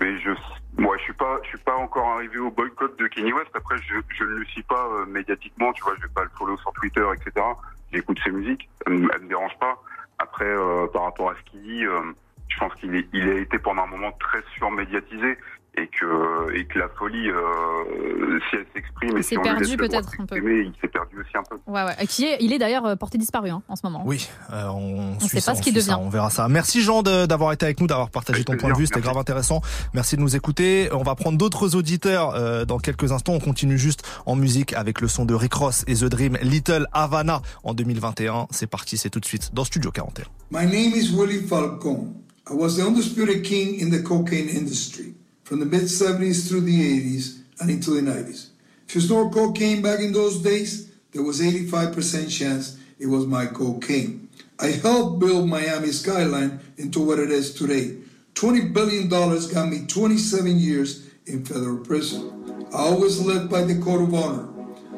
[0.01, 0.31] mais je
[0.77, 3.51] moi je suis pas je suis pas encore arrivé au boycott de Kanye West.
[3.55, 6.57] Après je ne le suis pas euh, médiatiquement, tu vois, je vais pas le follow
[6.59, 7.47] sur Twitter, etc.
[7.93, 9.81] J'écoute ses musiques, elle, elle me dérange pas.
[10.19, 12.13] Après euh, par rapport à ce qu'il dit, euh,
[12.49, 15.39] je pense qu'il il a été pendant un moment très surmédiatisé
[15.77, 19.77] et que et que la folie euh, si elle s'exprime et Il si on perdu
[19.77, 20.37] peut-être un peu.
[20.37, 21.57] il s'est perdu aussi un peu.
[21.67, 22.07] Ouais, ouais.
[22.07, 24.03] Qui est, il est d'ailleurs euh, porté disparu hein, en ce moment.
[24.05, 26.01] Oui, euh, on, suit sait ça, pas ce qu'il ça, devient.
[26.01, 26.49] on verra ça.
[26.49, 29.19] Merci Jean d'avoir été avec nous, d'avoir partagé Avec ton point de vue, c'était grave
[29.19, 29.61] intéressant.
[29.93, 30.89] Merci de nous écouter.
[30.93, 33.35] On va prendre d'autres auditeurs euh, dans quelques instants.
[33.35, 36.87] On continue juste en musique avec le son de Rick Ross et The Dream Little
[36.93, 38.47] Havana en 2021.
[38.51, 40.25] C'est parti, c'est tout de suite dans Studio 41.
[40.51, 42.15] My name is Willie Falcone.
[42.49, 47.01] I was the undisputed king in the cocaine industry from the mid 70s through the
[47.01, 48.49] 80s and into the 90s.
[48.89, 53.47] If you snort cocaine back in those days, there was 85% chance it was my
[53.47, 54.29] cocaine.
[54.59, 57.99] I helped build Miami skyline into what it is today.
[58.35, 62.67] $20 billion got me 27 years in federal prison.
[62.73, 64.49] I always lived by the code of honor.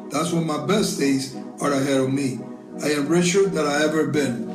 [0.09, 2.39] That's when my best days are ahead of me.
[2.81, 4.49] I am richer than I ever been.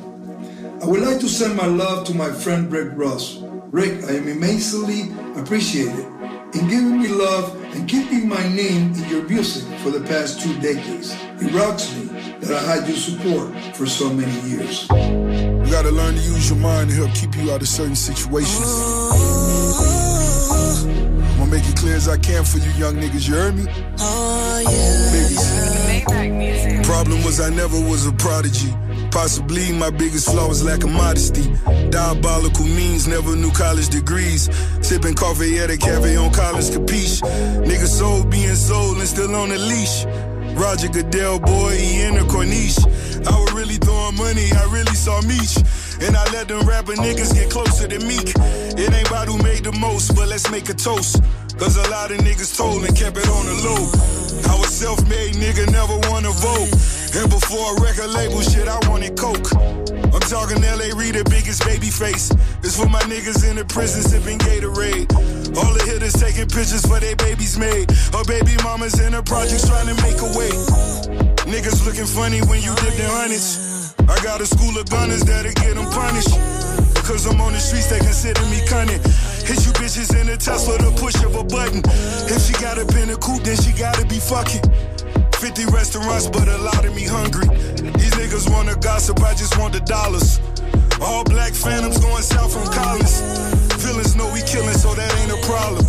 [0.83, 3.43] I would like to send my love to my friend Rick Ross.
[3.73, 6.05] Rick, I am immensely appreciated
[6.53, 10.53] in giving me love and keeping my name in your music for the past two
[10.61, 11.15] decades.
[11.41, 12.05] He rocks me.
[12.41, 14.87] that I had your support for so many years.
[14.91, 18.69] You gotta learn to use your mind to help keep you out of certain situations.
[20.85, 23.65] I'm gonna make it clear as I can for you young niggas, you heard me?
[24.01, 24.63] Oh,
[25.15, 26.85] Biggies.
[26.85, 28.75] Problem was I never was a prodigy.
[29.13, 31.53] Possibly my biggest flaw was lack of modesty.
[31.91, 34.49] Diabolical means, never knew college degrees.
[34.81, 37.21] Sipping coffee at a cafe on college capiche.
[37.63, 40.07] Nigga soul being sold and still on the leash.
[40.57, 42.81] Roger Goodell, boy, he in the corniche.
[43.27, 45.57] I was really throwing money, I really saw Meech.
[46.01, 48.33] And I let them rapper niggas get closer to Meek.
[48.81, 51.23] It ain't about who made the most, but let's make a toast.
[51.59, 53.83] Cause a lot of niggas told and kept it on the low.
[54.53, 57.02] I was self-made nigga, never wanna vote.
[57.15, 59.53] And before a record label shit, I wanted coke.
[60.13, 62.33] I'm talking LA the biggest baby face.
[62.65, 65.13] It's for my niggas in the prison sipping Gatorade.
[65.53, 67.93] All the hitters taking pictures for their babies made.
[68.17, 70.53] Or baby mamas in the projects trying to make a way.
[71.53, 73.95] Niggas looking funny when you dip their hundreds.
[74.09, 76.33] I got a school of gunners that'll get them punished.
[77.05, 79.03] Cause I'm on the streets, they consider me cunning.
[79.45, 81.83] Hit you bitches in a Tesla, the push of a button.
[82.33, 84.65] If she got up in a coupe, then she gotta be fucking.
[85.43, 87.49] 50 restaurants, but a lot of me hungry.
[87.99, 90.39] These niggas wanna gossip, I just want the dollars.
[91.03, 93.19] All black phantoms going south from Collins.
[93.83, 95.83] Feelings know we killing, so that ain't a problem.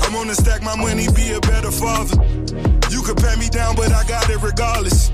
[0.00, 2.16] I'm gonna stack my money, be a better father.
[2.88, 5.12] You could pat me down, but I got it regardless.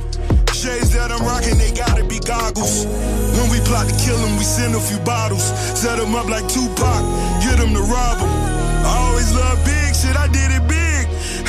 [0.54, 2.86] Shades that I'm rocking, they gotta be goggles.
[2.86, 5.42] When we plot to kill him, we send a few bottles.
[5.74, 7.02] Set him up like Tupac,
[7.42, 8.30] get him to rob him.
[8.86, 9.81] I always love big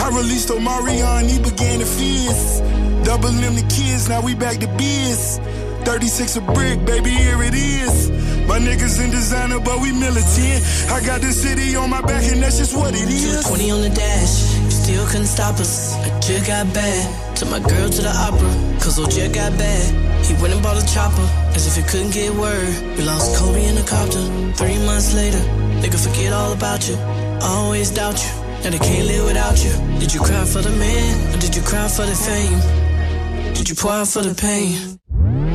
[0.04, 2.60] I released Omarion, he began to fizz.
[3.08, 5.40] Double them the kids, now we back to biz.
[5.86, 8.12] 36 a brick, baby, here it is.
[8.46, 10.60] My niggas in designer, but we militant.
[10.92, 13.48] I got the city on my back, and that's just what it is.
[13.48, 15.96] 20 on the dash, you still couldn't stop us.
[15.96, 17.38] I just got bad.
[17.38, 18.52] Took my girl to the opera,
[18.84, 20.26] cause OJ got bad.
[20.26, 22.76] He went and bought a chopper, as if it couldn't get word.
[22.98, 24.20] We lost Kobe in a copter.
[24.60, 25.40] Three months later,
[25.80, 26.98] nigga forget all about you.
[27.42, 29.74] Always doubt you, and they can't live without you.
[30.00, 33.54] Did you cry for the man, or did you cry for the fame?
[33.54, 35.00] Did you pour out for the pain?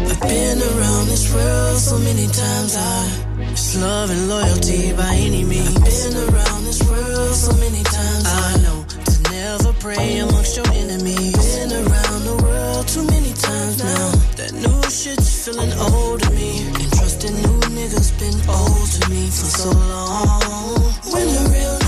[0.09, 2.77] I've been around this world so many times.
[2.77, 5.77] I it's love and loyalty by any means.
[5.77, 8.25] I've been around this world so many times.
[8.27, 11.37] I know to never pray amongst your enemies.
[11.57, 14.11] Been around the world too many times now.
[14.37, 16.61] That new shit's feeling old to me.
[16.81, 20.81] And trusting new niggas been old to me for so long.
[21.13, 21.88] When the real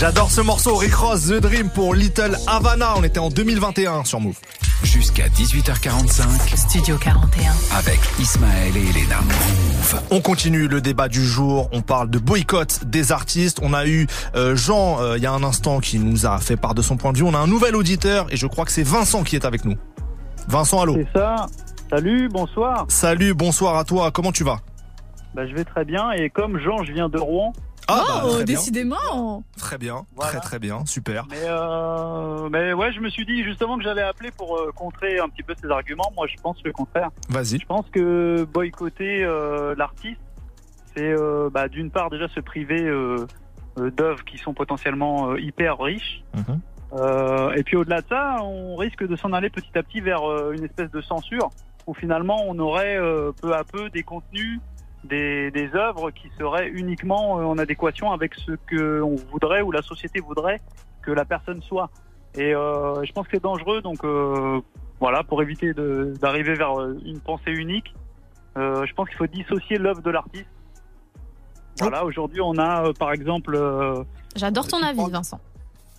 [0.00, 2.94] J'adore ce morceau, Rick Ross, The Dream pour Little Havana.
[2.96, 4.38] On était en 2021 sur Move.
[4.82, 6.56] Jusqu'à 18h45.
[6.56, 7.52] Studio 41.
[7.76, 9.20] Avec Ismaël et Elena.
[9.20, 10.02] Move.
[10.10, 11.68] On continue le débat du jour.
[11.72, 13.60] On parle de boycott des artistes.
[13.62, 16.56] On a eu euh, Jean, euh, il y a un instant, qui nous a fait
[16.56, 17.24] part de son point de vue.
[17.24, 19.76] On a un nouvel auditeur et je crois que c'est Vincent qui est avec nous.
[20.48, 21.44] Vincent, allô C'est ça.
[21.90, 22.86] Salut, bonsoir.
[22.88, 24.10] Salut, bonsoir à toi.
[24.12, 24.60] Comment tu vas?
[25.34, 27.52] Bah, je vais très bien et comme Jean, je viens de Rouen.
[27.90, 28.44] Ah, bah, oh, très bien.
[28.44, 30.30] décidément Très bien, Voilà.
[30.32, 31.26] très très bien, super.
[31.30, 35.18] Mais, euh, mais ouais, je me suis dit justement que j'allais appeler pour euh, contrer
[35.18, 36.10] un petit peu ces arguments.
[36.16, 37.10] Moi, je pense le contraire.
[37.28, 37.58] Vas-y.
[37.60, 40.20] Je pense que boycotter euh, l'artiste,
[40.94, 42.90] c'est euh, bah, d'une part déjà se priver
[43.76, 46.22] d'œuvres qui sont potentiellement euh, hyper riches.
[46.34, 46.60] Mhm.
[46.92, 50.28] Euh, et puis au-delà de ça, on risque de s'en aller petit à petit vers
[50.28, 51.50] euh, une espèce de censure
[51.86, 54.60] où finalement on aurait euh, peu à peu des contenus,
[55.04, 59.70] des, des œuvres qui seraient uniquement euh, en adéquation avec ce que on voudrait ou
[59.72, 60.60] la société voudrait
[61.02, 61.90] que la personne soit.
[62.34, 64.60] Et euh, je pense que c'est dangereux, donc euh,
[65.00, 67.94] voilà, pour éviter d'arriver vers une pensée unique,
[68.56, 70.46] euh, je pense qu'il faut dissocier l'œuvre de l'artiste.
[71.80, 73.54] Voilà, aujourd'hui on a euh, par exemple.
[73.54, 74.02] euh,
[74.36, 75.40] J'adore ton avis, Vincent.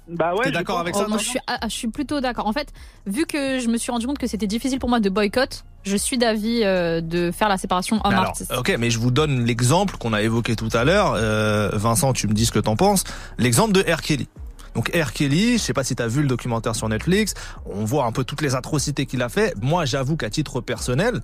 [0.08, 2.46] bah ouais, d'accord avec Oh, ça moi, toi je suis, ah, je suis plutôt d'accord.
[2.48, 2.72] En fait,
[3.08, 5.96] vu que je me suis rendu compte que c'était difficile pour moi de boycott, je
[5.96, 8.54] suis d'avis euh, de faire la séparation homme-artiste.
[8.58, 11.14] ok, mais je vous donne l'exemple qu'on a évoqué tout à l'heure.
[11.16, 13.04] Euh, Vincent, tu me dis ce que t'en penses.
[13.38, 14.02] L'exemple de R.
[14.02, 14.28] Kelly.
[14.76, 15.12] Donc R.
[15.12, 17.34] Kelly, je sais pas si t'as vu le documentaire sur Netflix,
[17.66, 19.54] on voit un peu toutes les atrocités qu'il a fait.
[19.62, 21.22] Moi, j'avoue qu'à titre personnel,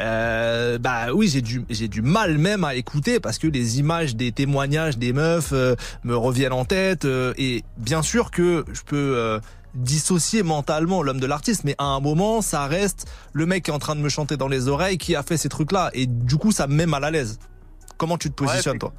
[0.00, 4.16] euh, bah oui, j'ai du j'ai du mal même à écouter parce que les images
[4.16, 8.82] des témoignages des meufs euh, me reviennent en tête euh, et bien sûr que je
[8.82, 9.40] peux euh,
[9.74, 13.74] dissocier mentalement l'homme de l'artiste, mais à un moment, ça reste le mec qui est
[13.74, 16.36] en train de me chanter dans les oreilles qui a fait ces trucs-là et du
[16.36, 17.38] coup, ça me met mal à l'aise.
[17.96, 18.92] Comment tu te Ouais, positionnes toi.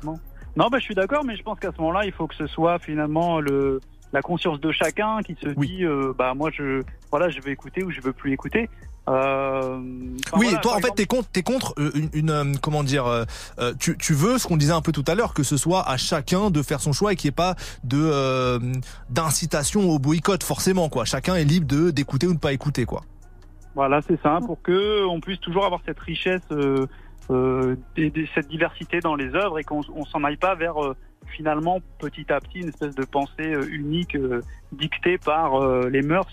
[0.56, 2.48] Non, bah, je suis d'accord, mais je pense qu'à ce moment-là, il faut que ce
[2.48, 3.80] soit finalement le,
[4.14, 7.84] la conscience de chacun qui se dit, euh, bah moi je, voilà, je vais écouter
[7.84, 8.70] ou je veux plus écouter.
[9.10, 12.84] Euh, Oui, voilà, toi en fait t'es contre, t'es contre euh, une, une, euh, comment
[12.84, 13.26] dire, euh,
[13.80, 15.98] tu, tu veux ce qu'on disait un peu tout à l'heure, que ce soit à
[15.98, 18.60] chacun de faire son choix et qu'il n'y ait pas de euh,
[19.10, 21.06] d'incitation au boycott forcément quoi.
[21.06, 23.02] Chacun est libre de d'écouter ou de pas écouter quoi.
[23.74, 26.42] Voilà, c'est ça, pour que on puisse toujours avoir cette richesse,
[27.98, 30.76] et, et cette diversité dans les œuvres et qu'on on s'en aille pas vers
[31.36, 34.18] finalement petit à petit une espèce de pensée unique
[34.72, 36.28] dictée par les mœurs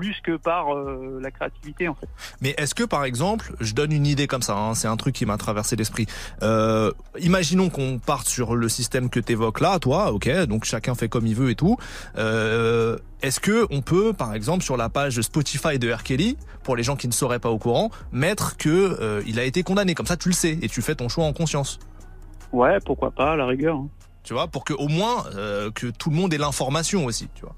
[0.00, 2.08] plus que par euh, la créativité en fait.
[2.40, 5.14] Mais est-ce que par exemple, je donne une idée comme ça, hein, c'est un truc
[5.14, 6.06] qui m'a traversé l'esprit.
[6.42, 11.10] Euh, imaginons qu'on parte sur le système que t'évoques là, toi, ok, donc chacun fait
[11.10, 11.76] comme il veut et tout.
[12.16, 16.02] Euh, est-ce que on peut, par exemple, sur la page Spotify de R.
[16.02, 19.62] Kelly, pour les gens qui ne seraient pas au courant, mettre que il a été
[19.62, 21.78] condamné, comme ça tu le sais et tu fais ton choix en conscience.
[22.52, 23.76] Ouais, pourquoi pas, à la rigueur.
[23.76, 23.88] hein.
[24.22, 25.24] Tu vois, pour que au moins
[25.74, 27.54] que tout le monde ait l'information aussi, tu vois.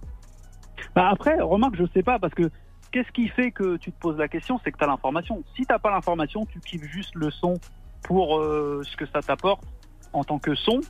[0.94, 2.50] Bah après, remarque, je sais pas, parce que
[2.90, 5.42] qu'est-ce qui fait que tu te poses la question C'est que tu as l'information.
[5.56, 7.58] Si t'as pas l'information, tu kiffes juste le son
[8.02, 9.64] pour euh, ce que ça t'apporte
[10.12, 10.80] en tant que son.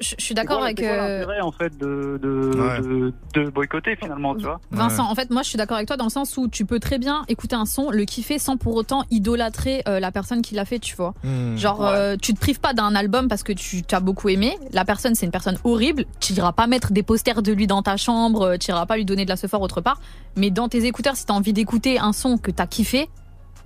[0.00, 0.78] Je, je suis d'accord avec.
[0.78, 2.80] c'est euh, l'intérêt en fait de, de, Ouais.
[2.80, 5.96] de, de boycotter finalement, tu vois Vincent, en fait, moi, je suis d'accord avec toi
[5.96, 8.74] dans le sens où tu peux très bien écouter un son, le kiffer sans pour
[8.76, 11.14] autant idolâtrer euh, la personne qui l'a fait, tu vois.
[11.24, 11.56] Hmm.
[11.56, 14.56] Genre, euh, tu te prives pas d'un album parce que tu t'as beaucoup aimé.
[14.72, 16.04] La personne, c'est une personne horrible.
[16.20, 18.56] Tu iras pas mettre des posters de lui dans ta chambre.
[18.58, 20.00] Tu iras pas lui donner de la sephore autre part.
[20.36, 23.08] Mais dans tes écouteurs, si t'as envie d'écouter un son que t'as kiffé,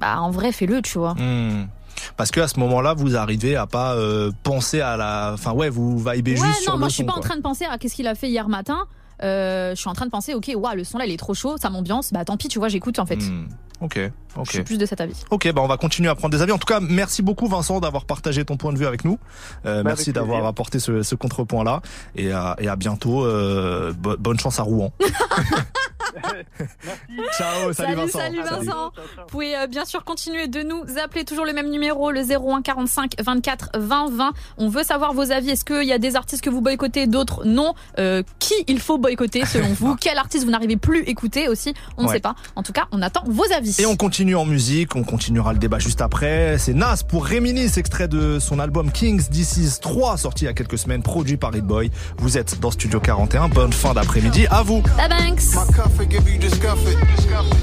[0.00, 1.14] bah en vrai, fais-le, tu vois.
[1.14, 1.66] Hmm.
[2.16, 5.68] Parce que à ce moment-là, vous arrivez à pas euh, penser à la, enfin ouais,
[5.68, 7.42] vous vibez ouais, juste sur non, le moi, je suis son, pas en train de
[7.42, 8.86] penser à qu'est-ce qu'il a fait hier matin.
[9.22, 11.32] Euh, je suis en train de penser, ok, waouh, le son là, il est trop
[11.34, 12.12] chaud, ça m'ambiance.
[12.12, 13.16] Bah tant pis, tu vois, j'écoute en fait.
[13.16, 13.46] Hmm.
[13.82, 13.98] Ok,
[14.36, 14.44] ok.
[14.46, 15.22] Je suis plus de cet avis.
[15.30, 16.52] Ok, bah on va continuer à prendre des avis.
[16.52, 19.18] En tout cas, merci beaucoup Vincent d'avoir partagé ton point de vue avec nous.
[19.66, 21.82] Euh, Bah, merci d'avoir apporté ce, ce contrepoint-là.
[22.14, 23.24] Et à, et à bientôt.
[23.24, 24.92] Euh, bo- bonne chance à Rouen.
[27.36, 28.18] Ciao, salut, Vincent.
[28.18, 28.92] salut Vincent.
[29.18, 32.62] Vous pouvez euh, bien sûr continuer de nous appeler toujours le même numéro, le 01
[32.62, 34.32] 45 24 20 20.
[34.58, 35.50] On veut savoir vos avis.
[35.50, 37.74] Est-ce qu'il y a des artistes que vous boycottez, d'autres non?
[37.98, 39.96] Euh, Qui il faut boycotter selon vous?
[39.96, 41.74] Quel artiste vous n'arrivez plus à écouter aussi?
[41.96, 42.14] On ne Ouais.
[42.14, 42.34] sait pas.
[42.54, 43.76] En tout cas, on attend vos avis.
[43.80, 46.56] Et on continue en musique, on continuera le débat juste après.
[46.58, 50.50] C'est Nas pour Réminis, extrait de son album Kings This Is 3, sorti il y
[50.50, 51.90] a quelques semaines, produit par Hit Boy.
[52.18, 54.82] Vous êtes dans Studio 41, bonne fin d'après-midi, à vous.
[54.96, 56.05] Bye Banks.
[56.12, 56.20] You.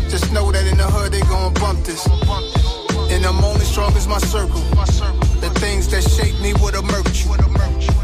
[0.09, 2.05] Just know that in the hood they gon' bump this.
[3.11, 4.61] And I'm only strong as my circle.
[5.39, 8.02] The things that shape me would emerge.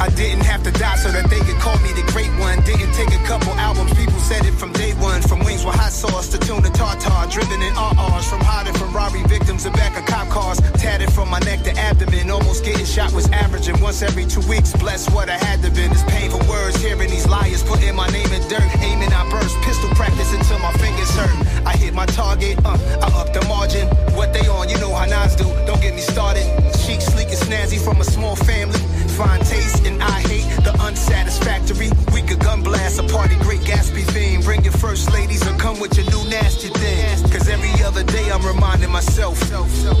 [0.00, 2.60] I didn't have to die so that they could call me the great one.
[2.62, 5.22] Didn't take a couple albums, people said it from day one.
[5.22, 8.24] From wings with hot sauce to tuna tartar, driven in RRs.
[8.30, 10.60] From hiding from robbery victims and back of cop cars.
[10.78, 14.72] Tatted from my neck to abdomen, almost getting shot was averaging once every two weeks.
[14.76, 15.90] Bless what I had to been.
[15.90, 18.68] It's painful words hearing these liars putting my name in dirt.
[18.80, 19.56] Aiming, I burst.
[19.62, 21.66] Pistol practice until my fingers hurt.
[21.66, 23.86] I hit my target, uh, I up the margin.
[24.16, 25.44] What they on, you know how Nas do.
[25.66, 26.44] Don't get me started.
[26.82, 28.80] Chic, sleek, and snazzy from a small family.
[29.16, 31.90] Fine taste, and I hate the unsatisfactory.
[32.12, 34.40] We could gun blast a party, great Gatsby theme.
[34.42, 37.30] Bring your first ladies or come with your new nasty thing.
[37.30, 39.38] Cause every other day I'm reminding myself.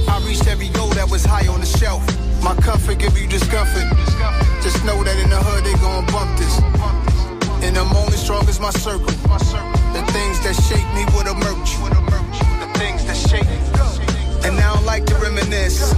[0.08, 2.02] I reached every goal that was high on the shelf.
[2.42, 3.86] My comfort give you discomfort.
[4.62, 6.58] Just know that in the hood they gon' bump this.
[7.62, 9.06] And I'm only strong as my circle.
[9.06, 11.70] The things that shape me would emerge.
[12.60, 13.58] The things that shape me.
[14.44, 15.94] And I like to reminisce.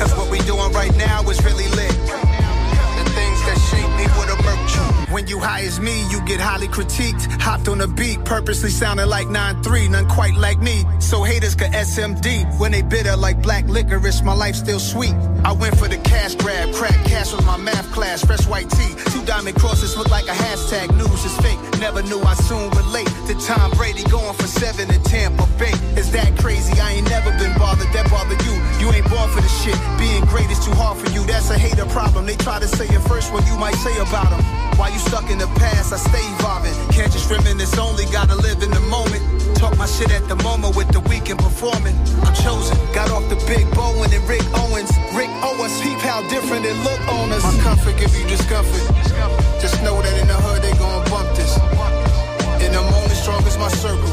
[0.00, 2.29] Cause what we doing right now is really lit.
[5.10, 7.26] When you high as me, you get highly critiqued.
[7.40, 10.84] Hopped on a beat, purposely sounding like 9-3, none quite like me.
[11.00, 12.46] So haters could SMD.
[12.60, 15.14] When they bitter like black licorice, my life still sweet.
[15.42, 18.94] I went for the cash grab, crack cash was my math class, fresh white tee.
[19.10, 21.58] Two diamond crosses look like a hashtag, news is fake.
[21.80, 25.74] Never knew I soon relate to Tom Brady going for seven in Tampa Bay.
[25.98, 26.78] Is that crazy?
[26.78, 28.54] I ain't never been bothered, that bother you.
[28.78, 29.78] You ain't born for the shit.
[29.98, 32.26] Being great is too hard for you, that's a hater problem.
[32.26, 34.44] They try to say it first what you might say about them.
[34.78, 36.74] Why you stuck in the past, I stay evolving.
[36.92, 39.22] Can't just reminisce only, gotta live in the moment.
[39.56, 41.96] Talk my shit at the moment with the weekend performing.
[42.24, 44.90] I'm chosen, got off the big Bowen and Rick Owens.
[45.16, 47.44] Rick Owens, peep how different it look on us.
[47.44, 48.84] My comfort give you discomfort.
[49.60, 51.56] Just know that in the hood they gon' bump this.
[52.60, 54.12] And I'm only strong as my circle.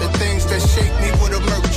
[0.00, 1.62] The things that shape me would emerge.
[1.62, 1.67] The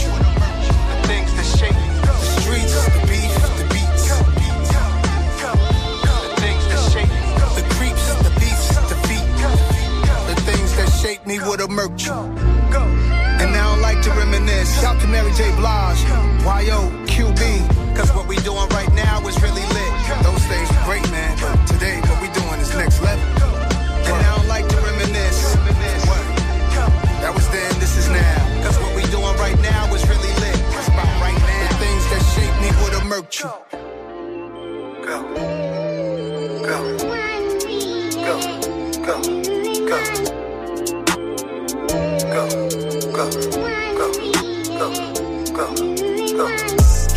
[11.32, 12.07] me would emerge.
[12.09, 14.82] And I don't like to reminisce.
[14.82, 15.49] Shout to Mary J.
[15.55, 16.01] Blige,
[16.43, 17.95] YO, QB.
[17.95, 19.91] Cause what we doing right now is really lit.
[20.23, 21.38] Those things were great, man.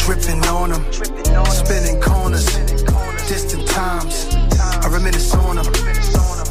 [0.04, 0.84] Tripping on them,
[1.48, 2.44] spinning corners,
[3.26, 4.28] distant times.
[4.60, 5.64] I reminisce on them,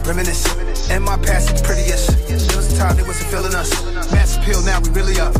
[0.07, 0.89] reminisce.
[0.89, 2.27] And my past is prettiest.
[2.27, 3.69] There was a time they wasn't feeling us.
[4.11, 5.35] Mass appeal, now we really up.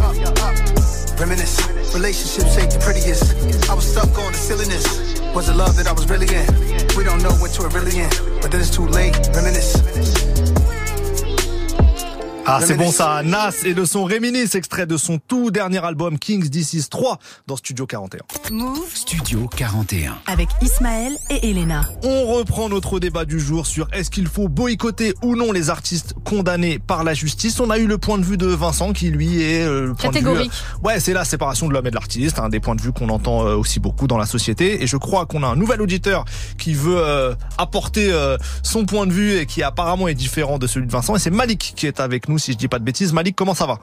[1.20, 1.58] Reminisce.
[1.96, 3.34] Relationships ain't the prettiest.
[3.68, 4.86] I was stuck on the silliness.
[5.34, 6.46] Was it love that I was really in?
[6.96, 8.12] We don't know what we're really in,
[8.42, 9.18] but then it's too late.
[9.34, 10.33] Reminisce.
[12.46, 16.20] Ah, c'est bon ça, Nas et le son Réminis, extrait de son tout dernier album
[16.20, 17.18] Kings This 3
[17.48, 18.20] dans Studio 41.
[18.52, 20.16] Move Studio 41.
[20.28, 21.86] avec Ismaël et Elena.
[22.04, 26.16] On reprend notre débat du jour sur est-ce qu'il faut boycotter ou non les artistes
[26.26, 27.62] condamnés par la justice.
[27.62, 30.10] On a eu le point de vue de Vincent qui lui est euh, le point
[30.10, 30.52] de vue, Catégorique.
[30.52, 32.92] euh, ouais, c'est la séparation de l'homme et de l'artiste, un des points de vue
[32.92, 34.84] qu'on entend euh, aussi beaucoup dans la société.
[34.84, 36.26] Et je crois qu'on a un nouvel auditeur
[36.58, 40.68] qui veut euh, apporter euh, son point de vue et qui apparemment est différent de
[40.68, 41.16] celui de Vincent.
[41.16, 43.14] Et c'est Malik qui est avec nous, si je dis pas de bêtises.
[43.14, 43.80] Malik, comment ça va?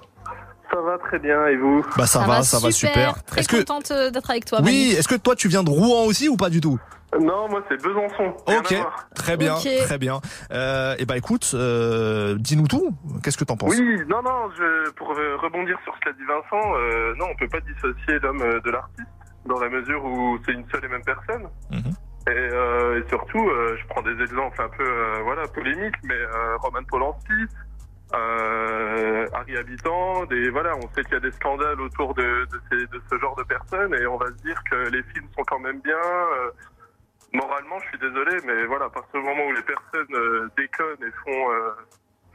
[0.73, 1.85] Ça va très bien, et vous?
[1.97, 3.23] Bah ça, va, ça va super.
[3.25, 4.61] Très que contente euh, d'être avec toi.
[4.63, 4.99] oui, Malik.
[4.99, 6.79] est-ce que toi tu viens de Rouen aussi ou pas du tout?
[7.21, 8.33] Non, moi c'est Besançon.
[8.47, 8.73] Ok,
[9.17, 10.21] très bien, très bien.
[10.53, 12.95] Euh, et bah écoute, euh, dis-nous tout.
[13.25, 13.71] Qu'est-ce que t'en penses?
[13.71, 17.49] Oui, non, non, je, pour rebondir sur ce qu'a dit Vincent, euh, non, on peut
[17.49, 19.09] pas dissocier l'homme de l'artiste,
[19.47, 21.49] dans la mesure où c'est une seule et même personne.
[21.73, 21.93] Mhm.
[22.29, 26.15] Et, euh, et surtout, euh, je prends des exemples un peu euh, voilà polémiques, mais
[26.15, 27.33] euh, Roman Polanski,
[28.15, 32.61] euh, Harry Habitant, des voilà, on sait qu'il y a des scandales autour de, de,
[32.71, 35.45] ces- de ce genre de personnes, et on va se dire que les films sont
[35.45, 35.97] quand même bien.
[35.97, 36.51] euh,
[37.33, 41.03] moralement, je suis désolé, mais voilà, à partir du moment où les personnes euh, déconnent
[41.07, 41.71] et font, euh,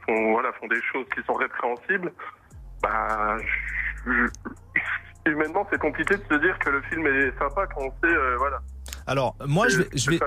[0.06, 2.12] font voilà, font des choses qui sont répréhensibles,
[2.82, 3.36] bah,
[5.26, 8.36] humainement, c'est compliqué de se dire que le film est sympa quand on sait, euh,
[8.38, 8.60] voilà.
[9.06, 10.18] Alors moi je vais, je vais,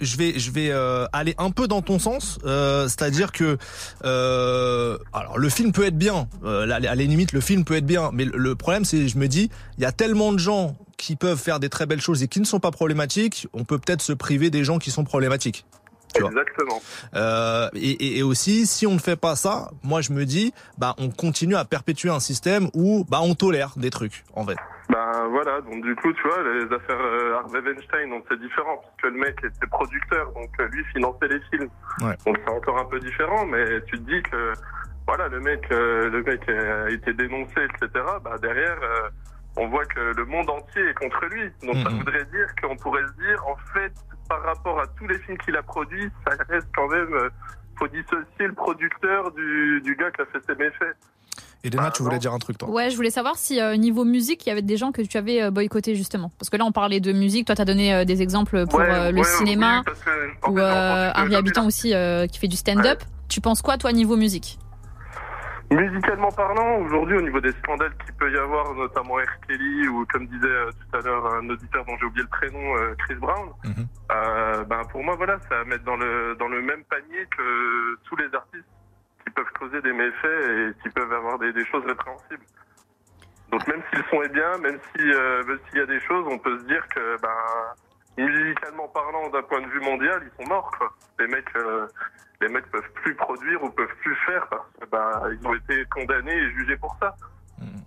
[0.00, 3.56] je vais, je vais euh, aller un peu dans ton sens, euh, c'est-à-dire que
[4.04, 7.86] euh, alors le film peut être bien, euh, à la limite le film peut être
[7.86, 11.14] bien, mais le- problème c'est, je me dis, il y a tellement de gens qui
[11.16, 14.02] peuvent faire des très belles choses et qui ne sont pas problématiques, on peut peut-être
[14.02, 15.66] se priver des gens qui sont problématiques.
[16.14, 16.80] Exactement.
[17.14, 20.54] Euh, et, et- et aussi, si on ne fait pas ça, moi je me dis,
[20.78, 24.56] bah on continue à perpétuer un système où bah on tolère des trucs en fait.
[24.88, 28.76] Ben voilà, donc du coup, tu vois, les affaires euh, Harvey Weinstein, donc c'est différent,
[28.76, 31.68] parce que le mec était producteur, donc euh, lui finançait les films.
[32.02, 32.14] Ouais.
[32.24, 34.52] Donc c'est encore un peu différent, mais tu te dis que,
[35.06, 38.04] voilà, le mec, euh, le mec a été dénoncé, etc.
[38.22, 39.08] Bah derrière, euh,
[39.56, 41.50] on voit que le monde entier est contre lui.
[41.62, 43.92] Donc ça voudrait dire qu'on pourrait se dire, en fait,
[44.28, 47.28] par rapport à tous les films qu'il a produits, ça reste quand même, euh,
[47.78, 50.96] faut dissocier le producteur du, du gars qui a fait ses méfaits.
[51.64, 54.46] Elena, tu voulais dire un truc toi Ouais, je voulais savoir si euh, niveau musique,
[54.46, 56.30] il y avait des gens que tu avais euh, boycotté justement.
[56.38, 57.46] Parce que là, on parlait de musique.
[57.46, 60.58] Toi, tu as donné euh, des exemples pour Ouais, euh, le ouais, cinéma oui, ou
[60.58, 63.02] euh, Harry Habitant aussi euh, qui fait du stand-up.
[63.28, 64.58] Tu penses quoi, toi, niveau musique?
[65.68, 69.40] Musicalement parlant, aujourd'hui, au niveau des scandales qu'il peut y avoir, notamment R.
[69.48, 72.76] Kelly ou, comme disait euh, tout à l'heure un auditeur dont j'ai oublié le prénom,
[72.76, 73.86] euh, Chris Brown, Mhm.
[74.12, 77.96] euh, ben pour moi, voilà, c'est à mettre dans le dans le même panier que
[78.08, 78.64] tous les artistes
[79.36, 82.44] peuvent causer des méfaits et qui peuvent avoir des, choses répréhensibles.
[83.50, 86.58] Donc même s'ils sont et bien, même si s'il y a des choses, on peut
[86.58, 90.72] se dire que ben musicalement parlant, d'un point de vue mondial, ils sont morts.
[91.18, 91.86] Les mecs, euh,
[92.40, 96.36] les mecs peuvent plus produire ou peuvent plus faire parce que ben ont été condamnés
[96.36, 97.14] et jugés pour ça.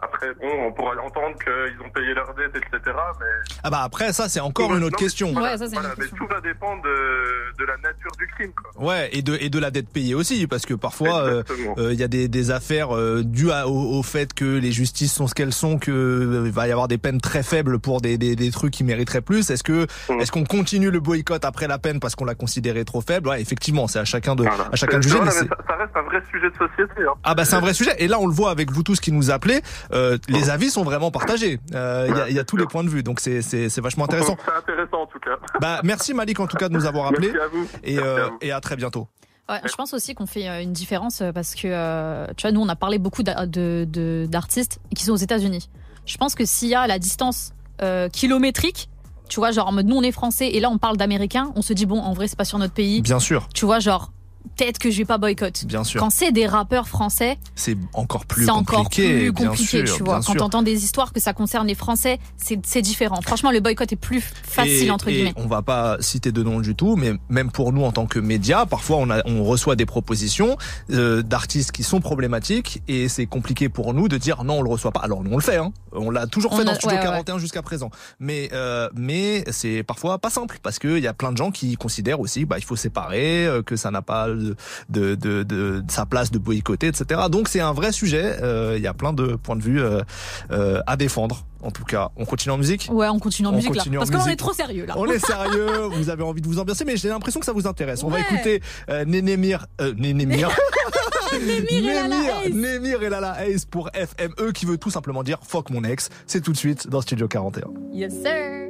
[0.01, 2.79] Après, bon, on pourra entendre qu'ils ont payé leurs dettes, etc.
[3.19, 5.31] Mais Ah bah après ça c'est encore une autre Non, question.
[5.33, 8.51] Voilà, voilà, mais tout va dépendre de, de la nature du crime.
[8.53, 8.83] Quoi.
[8.87, 11.43] Ouais, et de et de la dette payée aussi, parce que parfois euh,
[11.77, 14.71] euh, il y a des, des affaires euh, dues à- au, au fait que les
[14.71, 17.79] justices sont ce qu'elles sont, que euh, il va y avoir des peines très faibles
[17.79, 19.49] pour des, des, des trucs qui mériteraient plus.
[19.51, 20.19] Est-ce que Mm.
[20.21, 23.29] est-ce qu'on continue le boycott après la peine parce qu'on l'a considéré trop faible?
[23.29, 24.69] Ouais, effectivement, c'est à chacun de Voilà.
[24.71, 25.19] à chacun de juger.
[25.23, 27.01] mais ça, ça reste un vrai sujet de société.
[27.07, 27.13] Hein.
[27.23, 29.11] ah bah c'est un vrai sujet et là on le voit avec vous tous qui
[29.11, 29.58] nous appelez,
[29.93, 31.59] euh, les avis sont vraiment partagés.
[31.73, 33.39] Euh, Il y, a, il y a tous les points de vue donc c'est
[33.81, 34.37] vachement intéressant.
[34.45, 35.37] C'est intéressant en tout cas.
[35.61, 37.67] Bah merci Malik en tout cas de nous avoir appelé Merci à vous.
[37.83, 38.37] et Merci euh, à vous.
[38.41, 39.07] et à très bientôt.
[39.49, 42.69] Ouais, je pense aussi qu'on fait une différence parce que, euh, tu vois, nous, on
[42.69, 45.69] a parlé beaucoup d'artistes qui sont aux États-Unis.
[46.05, 48.89] Je pense que s'il y a la distance euh, kilométrique,
[49.27, 51.61] tu vois, genre en mode nous, on est français et là, on parle d'américain, on
[51.61, 53.01] se dit, bon, en vrai, c'est pas sur notre pays.
[53.01, 53.47] Bien sûr.
[53.53, 54.11] Tu vois, genre,
[54.57, 55.65] peut-être que je vais pas boycott.
[55.65, 55.99] Bien sûr.
[55.99, 59.31] Quand c'est des rappeurs français, C'est encore plus c'est encore compliqué.
[59.31, 60.21] plus compliqué, sûr, tu vois.
[60.25, 63.21] Quand t'entends des histoires que ça concerne les Français, c'est différent.
[63.21, 65.33] Franchement, le boycott est plus facile Et- entre et guillemets.
[65.37, 68.19] on va pas citer de nom du tout, mais même pour nous en tant que
[68.19, 70.57] médias, parfois on, a, on reçoit des propositions
[70.91, 74.69] euh, d'artistes qui sont problématiques et c'est compliqué pour nous de dire non on le
[74.69, 75.01] reçoit pas.
[75.01, 75.71] Alors nous on le fait, hein.
[75.91, 79.43] on l'a toujours On fait dans Studio ouais, ouais, 41 jusqu'à présent, mais euh, mais
[79.51, 82.45] c'est parfois pas simple parce que il y a plein de gens qui considèrent aussi
[82.45, 84.55] bah il faut séparer, euh, que ça n'a pas de,
[84.89, 87.21] de, de, de sa place de boycotter, etc.
[87.29, 88.37] Donc c'est un vrai sujet.
[88.41, 90.01] euh, Il y a plein de points de vue euh,
[90.51, 91.45] euh, à défendre.
[91.61, 92.87] En tout cas, on continue en musique?
[92.91, 93.99] Ouais, on continue en On musique continue là.
[93.99, 94.93] Parce que là, on est trop sérieux là.
[94.97, 97.67] On est sérieux, vous avez envie de vous ambiancer, mais j'ai l'impression que ça vous
[97.67, 98.03] intéresse.
[98.03, 98.61] On va écouter
[99.05, 99.65] Nénémir,
[99.97, 100.49] Nénémir,
[101.45, 102.15] Némir et Lala
[102.45, 102.53] Ace.
[102.53, 106.09] Némir et Lala Ace pour FME qui veut tout simplement dire fuck mon ex.
[106.27, 107.67] C'est tout de suite dans Studio 41.
[107.93, 108.69] Yes sir.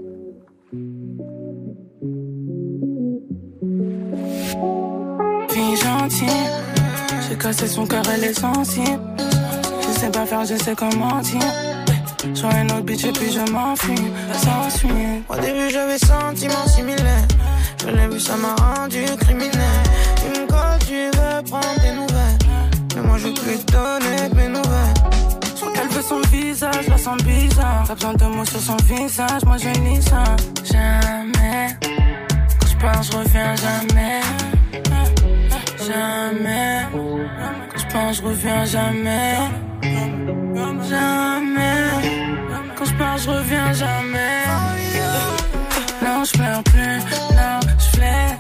[5.60, 6.48] Fille gentille,
[7.28, 9.02] j'ai cassé son cœur, elle est sensible.
[9.82, 11.54] Je sais pas faire, je sais comment dire.
[12.34, 14.10] Sur un autre bitch et puis je m'enfuis,
[14.42, 14.94] sans suite.
[15.28, 17.28] Au début j'avais sentiments similaires
[17.82, 19.84] Je l'ai vu ça m'a rendu criminel
[20.16, 22.40] Tu me colles, tu veux prendre des nouvelles
[22.96, 27.22] Mais moi je veux plus te donner mes nouvelles qu'elle veut son visage, la sens
[27.24, 27.84] bizarre.
[27.86, 30.24] T'as besoin de mots sur son visage, moi je lis ça.
[30.64, 31.76] Jamais.
[32.62, 34.39] Quand je pars, je reviens jamais.
[35.90, 36.86] Jamais.
[37.72, 39.38] Quand je pars, je reviens jamais.
[40.88, 41.88] Jamais.
[42.76, 44.44] Quand je pars, je reviens jamais.
[46.04, 47.00] Non, je pleure plus.
[47.36, 48.39] Non, je flaire.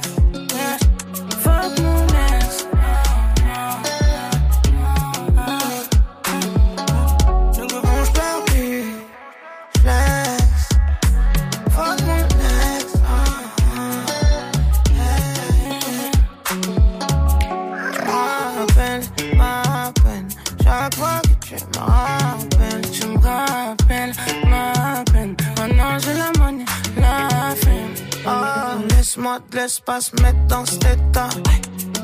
[29.69, 31.29] Laisse-moi de l'espace mettre dans cet état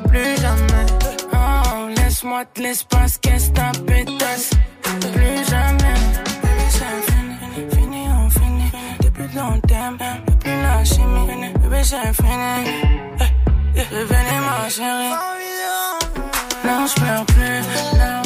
[0.08, 0.86] Plus jamais
[1.34, 4.52] Oh, laisse-moi de l'espace, qu'est-ce ta pétasse.
[4.84, 5.98] Plus jamais.
[6.44, 7.36] Baby, c'est fini,
[7.72, 8.72] fini, on finit.
[9.02, 11.28] Depuis long terme, y'a plus la chimie.
[11.62, 12.72] Bébé, c'est fini.
[13.20, 13.24] Eh,
[13.78, 15.16] eh, Revenez, ma chérie.
[16.66, 16.94] Non, je
[17.34, 17.62] plus,
[17.98, 18.25] non,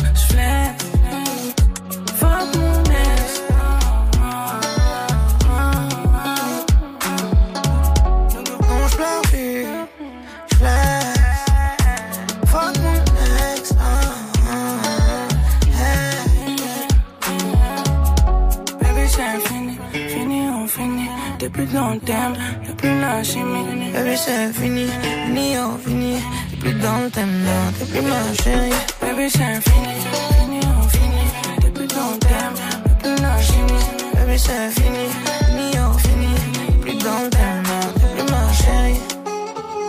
[21.69, 22.33] Depuis long terme,
[22.67, 23.91] y'a plus la chimie.
[23.93, 24.87] Baby c'est fini,
[25.25, 26.15] fini on fini
[26.49, 28.73] T'es plus dans le thème là, t'es plus ma chérie.
[29.01, 29.93] Baby, c'est fini,
[30.39, 31.29] fini, on finit.
[31.63, 33.85] Depuis long terme, y'a plus la chimie.
[34.15, 35.05] Baby c'est fini,
[35.45, 39.18] fini on fini T'es plus dans le thème là, t'es plus ma chérie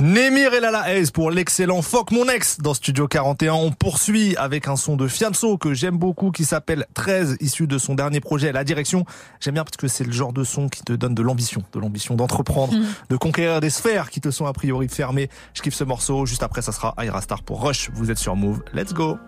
[0.00, 3.52] Némir et Lala Ace pour l'excellent Fuck mon ex dans Studio 41.
[3.52, 7.76] On poursuit avec un son de Fianso que j'aime beaucoup qui s'appelle 13 issu de
[7.76, 9.04] son dernier projet La Direction.
[9.40, 11.78] J'aime bien parce que c'est le genre de son qui te donne de l'ambition, de
[11.80, 12.86] l'ambition d'entreprendre, Mhm.
[13.10, 15.28] de conquérir des sphères qui te sont a priori fermées.
[15.54, 16.24] Je kiffe ce morceau.
[16.24, 17.90] Juste après, ça sera Aira Star pour Rush.
[17.92, 18.62] Vous êtes sur Move.
[18.72, 19.18] Let's go.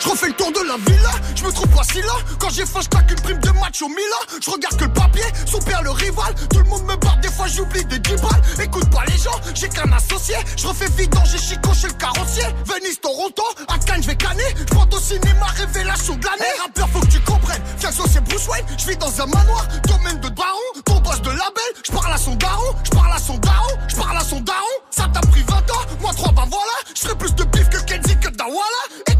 [0.00, 2.14] Je refais le tour de la villa, je me trouve pas si là.
[2.38, 4.40] Quand j'ai faim, je une prime de match au Milan.
[4.42, 6.34] Je regarde que le papier, son père le rival.
[6.50, 8.42] Tout le monde me barre, des fois j'oublie des 10 balles.
[8.62, 10.36] Écoute pas les gens, j'ai qu'un associé.
[10.56, 12.44] Je refais vidange, j'ai chico chez le carrossier.
[12.64, 14.54] Venise, Toronto, à Cannes, je vais canner.
[14.56, 16.52] Je au cinéma, révélation de l'année.
[16.62, 18.64] Rappeur, faut que tu comprennes, Fianso c'est Bruce Wayne.
[18.78, 22.18] Je vis dans un manoir, domaine de baron Ton boss de label, je parle à
[22.18, 24.76] son daron Je parle à son daron, je parle à son daron.
[24.90, 26.76] Ça t'a pris 20 ans, moi 3 bah voilà.
[26.94, 28.82] Je plus de bif que Kenzie que Dawala.
[29.10, 29.16] Et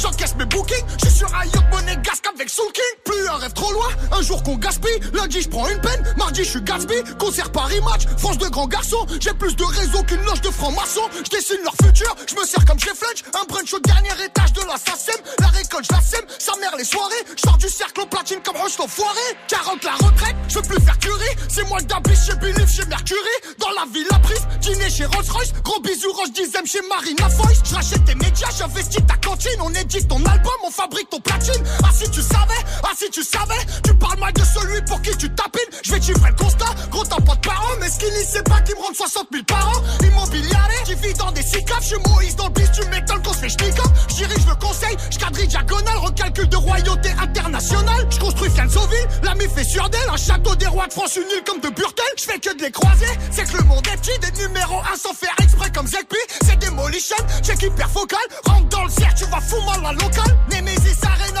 [0.00, 2.94] j'encaisse mes bookings Je sur un yacht monégasque avec Soul King.
[3.04, 5.00] Plus un rêve trop loin, un jour qu'on gaspille.
[5.12, 6.94] Lundi je prends une peine, mardi je suis Gatsby.
[7.18, 9.06] Concert Paris Match, France de grands garçons.
[9.20, 11.08] J'ai plus de réseau qu'une loge de francs-maçons.
[11.22, 13.22] Je dessine leur futur, je me sers comme chez Fletch.
[13.34, 15.20] Un brunch au dernier étage de la SACEM.
[15.40, 17.22] La récolte je la sème, sa mère les soirées.
[17.36, 20.82] Je sors du cercle au platine comme Roche l'enfoiré 40 la retraite, je veux plus
[20.82, 21.36] faire curie.
[21.48, 23.36] C'est moi le Dabis chez Believe chez Mercury.
[23.58, 27.28] Dans la ville la prise, dîner chez Rolls Royce Gros bisous Roche Dizem chez Marina
[27.28, 27.60] Foyce.
[27.64, 29.60] Je rachète tes médias, j'investis ta cantine.
[29.60, 33.92] On édite ton album, on fabrique Ah si tu savais, ah si tu savais Tu
[33.94, 35.60] parles mal de celui pour qui tu tapines.
[35.82, 38.72] Je vais chiffrer le constat, gros t'as pas de parents Mais Skinny c'est pas qui
[38.74, 39.82] me rendent 60 000 par an.
[40.04, 40.56] Immobilier,
[40.86, 43.32] j'y vis dans des six caves Je suis Moïse dans le bis, tu m'étonnes qu'on
[43.32, 43.48] se fait.
[43.48, 48.06] Je dirige le conseil, je quadrille diagonale, recalcul de royauté internationale.
[48.10, 51.42] Je construis Fianzoville, l'ami fait sur d'elle, un château des rois de France, une île
[51.44, 52.04] comme de Burtel.
[52.18, 54.96] Je fais que de les croiser, c'est que le monde est petit, des numéros 1
[54.96, 56.16] sans faire exprès comme Zekpi.
[56.46, 60.36] C'est Demolition, check hyper focal, rentre dans le cercle, tu vas fou mal la locale.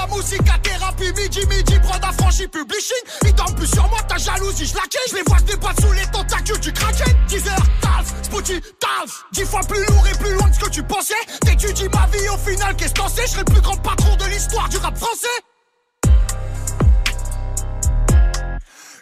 [0.00, 2.96] Arena, musica, thérapie, midi, midi, prod affranchi, publishing.
[3.24, 4.82] Ils dorment plus sur moi, ta jalousie, je la.
[5.08, 7.16] Je les vois se débattre sous les tentacules du kraken.
[7.28, 9.10] 10 heures, Tals, Spooty, Tals.
[9.32, 11.14] 10 fois plus lourd et plus loin de ce que tu pensais.
[11.40, 13.22] T'étudies ma vie au final, qu'est-ce que t'en sais?
[13.26, 15.28] Je serai le plus grand patron de l'histoire du rap français.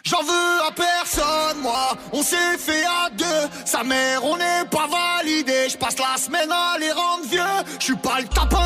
[0.09, 3.49] J'en veux à personne, moi, on s'est fait à deux.
[3.65, 5.69] Sa mère, on n'est pas validé.
[5.69, 7.43] Je passe la semaine à les rendre vieux.
[7.79, 8.58] Je suis pas le tapin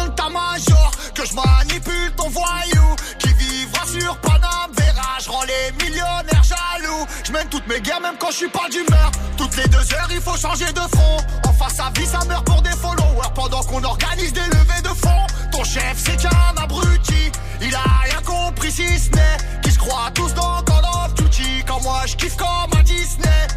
[1.26, 2.96] je manipule ton voyou.
[3.20, 7.06] Qui vivra sur Paname, verra, je rends les millionnaires jaloux.
[7.24, 9.12] Je mène toutes mes guerres, même quand je suis pas d'humeur.
[9.38, 11.18] Toutes les deux heures, il faut changer de front.
[11.48, 13.32] En face à vie, ça meurt pour des followers.
[13.36, 15.28] Pendant qu'on organise des levées de fonds.
[15.52, 17.32] Ton chef, c'est qu'un abruti.
[17.62, 21.64] Il a rien compris si ce n'est qui se croit tous dans Call of Duty.
[21.66, 23.48] Quand moi je kiffe comme à Disney.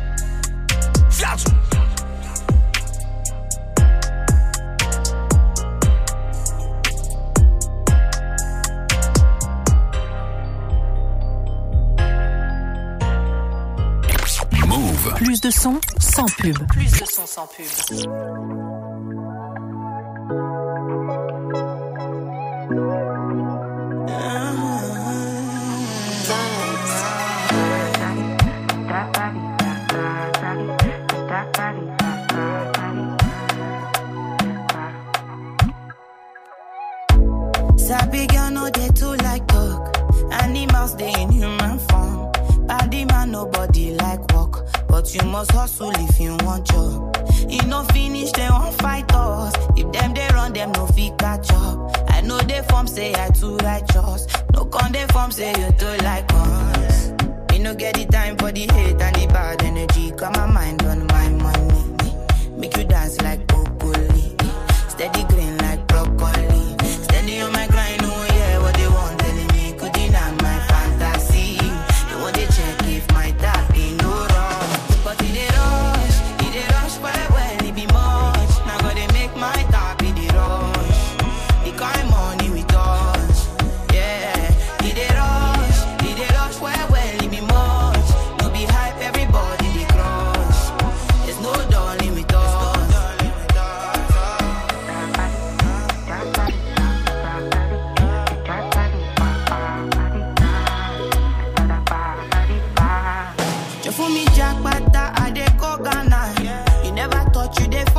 [1.11, 1.37] Fiat.
[15.07, 15.15] Move.
[15.15, 16.57] Plus de son sans pub.
[16.69, 18.77] Plus de son sans pub.
[37.77, 39.81] Sabi girl no dey too like talk.
[40.43, 42.33] Animals dey in human form.
[42.67, 43.76] Body man nobody
[44.97, 47.15] but you must hustle if you want job.
[47.51, 49.53] E no finish dem wan fight us.
[49.77, 51.77] If them they run them no fit catch up.
[52.09, 54.27] I know dey form say I too righteous.
[54.55, 57.11] No con dey form say you too like us.
[57.51, 60.13] Me no get the time for the hate and the bad energy.
[60.13, 62.17] Got my mind on my money.
[62.57, 64.35] Make you dance like broccoli.
[64.89, 65.36] Steady green
[107.61, 107.96] never thought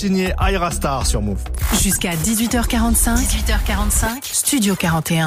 [0.00, 1.44] signé Ira Star sur Move.
[1.82, 3.16] Jusqu'à 18h45.
[3.16, 4.22] 18h45.
[4.22, 5.26] Studio 41.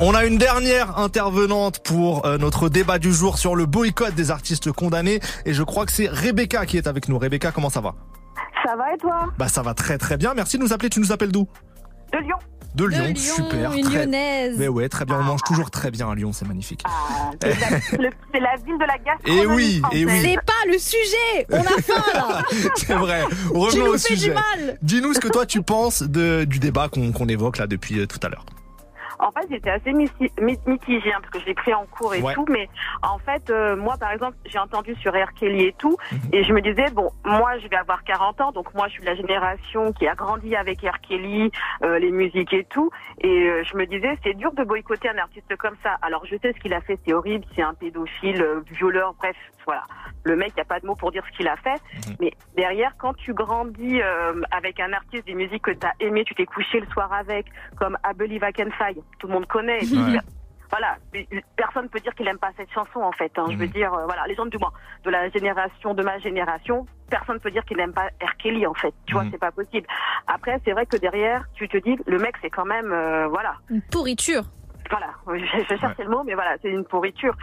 [0.00, 4.30] On a une dernière intervenante pour euh, notre débat du jour sur le boycott des
[4.30, 7.18] artistes condamnés et je crois que c'est Rebecca qui est avec nous.
[7.18, 7.94] Rebecca, comment ça va?
[8.66, 9.30] Ça va et toi?
[9.38, 10.34] Bah ça va très très bien.
[10.34, 10.90] Merci de nous appeler.
[10.90, 11.48] Tu nous appelles d'où?
[12.12, 12.36] De Lyon.
[12.74, 13.72] De Lyon, Lyon, super.
[13.72, 14.04] une très...
[14.04, 14.54] lyonnaise.
[14.58, 15.18] Mais ouais, très bien.
[15.18, 16.82] On mange toujours très bien à Lyon, c'est magnifique.
[17.42, 17.68] C'est la,
[17.98, 20.20] le- c'est la ville de la gastronomie Eh oui, eh oui.
[20.22, 22.42] C'est pas le sujet On a faim là
[22.76, 23.24] c'est vrai.
[23.28, 24.34] Tu Revenons nous au fais du sujet.
[24.34, 24.78] mal.
[24.82, 28.06] Dis-nous ce que toi tu penses de, du débat qu'on qu'on évoque là depuis euh,
[28.06, 28.44] tout à l'heure.
[29.22, 32.14] En fait, j'étais assez miti- mi- mitigée, hein, parce que je l'ai pris en cours
[32.14, 32.32] et Ouais.
[32.34, 32.68] tout, mais
[33.02, 35.32] en fait, euh, moi, par exemple, j'ai entendu sur R.
[35.38, 36.18] Kelly et tout, Mhm.
[36.32, 39.02] et je me disais, bon, moi, je vais avoir 40 ans, donc moi, je suis
[39.02, 40.98] de la génération qui a grandi avec R.
[41.06, 41.50] Kelly,
[41.82, 42.90] euh, les musiques et tout,
[43.20, 45.96] et euh, je me disais, c'est dur de boycotter un artiste comme ça.
[46.02, 49.36] Alors, je sais ce qu'il a fait, c'est horrible, c'est un pédophile, euh, violeur, bref,
[49.70, 49.84] voilà.
[50.24, 51.80] Le mec, il n'y a pas de mots pour dire ce qu'il a fait,
[52.20, 56.24] mais derrière, quand tu grandis euh, avec un artiste des musiques que tu as aimé,
[56.24, 57.46] tu t'es couché le soir avec,
[57.78, 59.80] comme I Believe I Can Fly, tout le monde connaît.
[59.86, 60.18] Ouais.
[60.70, 60.96] Voilà,
[61.56, 63.32] personne peut dire qu'il aime pas cette chanson en fait.
[63.38, 63.46] hein.
[63.50, 63.72] Je veux Mhm.
[63.72, 64.72] dire, euh, voilà, les gens du moins
[65.04, 68.36] de la génération, de ma génération, personne peut dire qu'il n'aime pas R.
[68.38, 68.94] Kelly en fait.
[69.06, 69.30] Tu vois, Mhm.
[69.32, 69.86] c'est pas possible.
[70.28, 73.54] Après, c'est vrai que derrière, tu te dis, le mec, c'est quand même, euh, voilà,
[73.68, 74.42] Une pourriture.
[74.90, 77.34] voilà, je, je cherchais le mot, mais voilà, c'est une pourriture.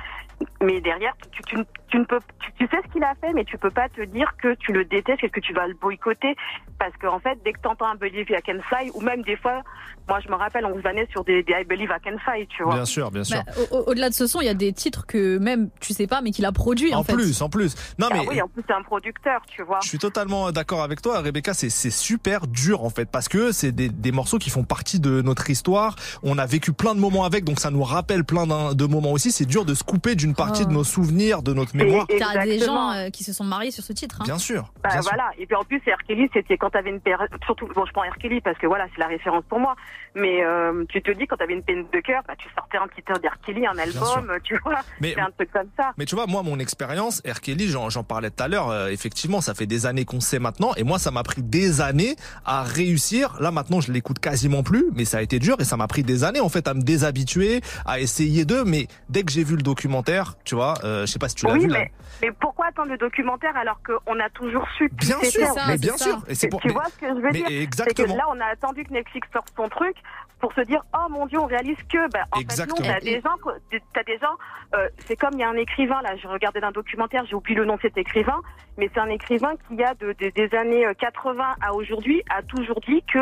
[0.62, 1.58] Mais derrière, tu, tu,
[1.88, 4.04] tu ne peux, tu, tu sais ce qu'il a fait, mais tu peux pas te
[4.06, 6.36] dire que tu le détestes et que tu vas le boycotter,
[6.80, 9.62] parce qu'en fait, dès que t'entends un Believe I Can Fly, ou même des fois,
[10.08, 12.48] moi je me rappelle, on se vannait sur des, des I Believe I Can Fly,
[12.48, 12.76] tu vois.
[12.76, 13.42] Bien sûr, bien sûr.
[13.46, 15.94] Bah, au- au- Au-delà de ce son, il y a des titres que même tu
[15.94, 17.14] sais pas, mais qu'il a produit en, en fait.
[17.14, 17.76] plus, en plus.
[18.00, 19.80] Non Ah mais oui, en plus c'est un producteur, tu vois.
[19.84, 21.54] Je suis totalement d'accord avec toi, Rebecca.
[21.54, 25.22] C'est super dur en fait parce que c'est des, des morceaux qui font partie de
[25.22, 25.96] notre histoire.
[26.24, 29.32] On a vécu plein de moments avec, donc ça nous rappelle plein de moments aussi.
[29.32, 30.70] C'est dur de se couper d'une partie Oh.
[30.70, 32.06] de nos souvenirs, de notre mémoire.
[32.10, 32.94] Et- T'as des Exactement.
[32.94, 34.18] gens euh, qui se sont mariés sur ce titre.
[34.22, 34.26] hein.
[34.26, 34.72] Bien sûr.
[34.84, 35.12] Bah, bien sûr.
[35.12, 35.30] voilà.
[35.38, 36.04] Et puis en plus, R.
[36.08, 38.18] Kelly, c'était quand t'avais une période, surtout, bon, je prends R.
[38.20, 39.76] Kelly parce que voilà, c'est la référence pour moi.
[40.16, 42.88] Mais euh, tu te dis, quand t'avais une peine de cœur, bah, tu sortais un
[42.88, 43.38] petit air d'R.
[43.46, 44.80] Kelly, un album, tu vois.
[45.02, 45.92] Mais- un truc comme ça.
[45.98, 47.40] Mais tu vois, moi, mon expérience, R.
[47.42, 50.40] Kelly, j'en j'en parlais tout à l'heure, euh, effectivement, ça fait des années qu'on sait
[50.40, 52.16] maintenant, et moi, ça m'a pris des années
[52.46, 53.36] à réussir.
[53.40, 56.04] Là, maintenant, je l'écoute quasiment plus, mais ça a été dur, et ça m'a pris
[56.04, 59.56] des années, en fait, à me déshabituer, à essayer d'eux, mais dès que j'ai vu
[59.56, 61.80] le documentaire, tu vois, euh, je sais pas si tu l'as oui, vu, là.
[61.80, 61.92] mais,
[62.22, 65.98] mais pourquoi attendre le documentaire alors qu'on a toujours su Bien sûr, fait mais bien
[65.98, 66.18] sûr.
[66.28, 67.62] Et c'est pour, tu mais- vois ce que je veux mais dire?
[67.62, 68.14] Exactement.
[68.14, 69.96] que là, on a attendu que Netflix sorte son truc
[70.40, 72.78] pour se dire oh mon dieu, on réalise que ben en Exactement.
[72.78, 74.36] fait non, t'as des gens, t'as des gens.
[74.76, 77.58] euh, c'est comme il y a un écrivain là, je regardais un documentaire, j'ai oublié
[77.58, 78.40] le nom de cet écrivain,
[78.78, 82.42] mais c'est un écrivain qui a de, de- des années euh, 80 à aujourd'hui a
[82.44, 83.20] toujours dit que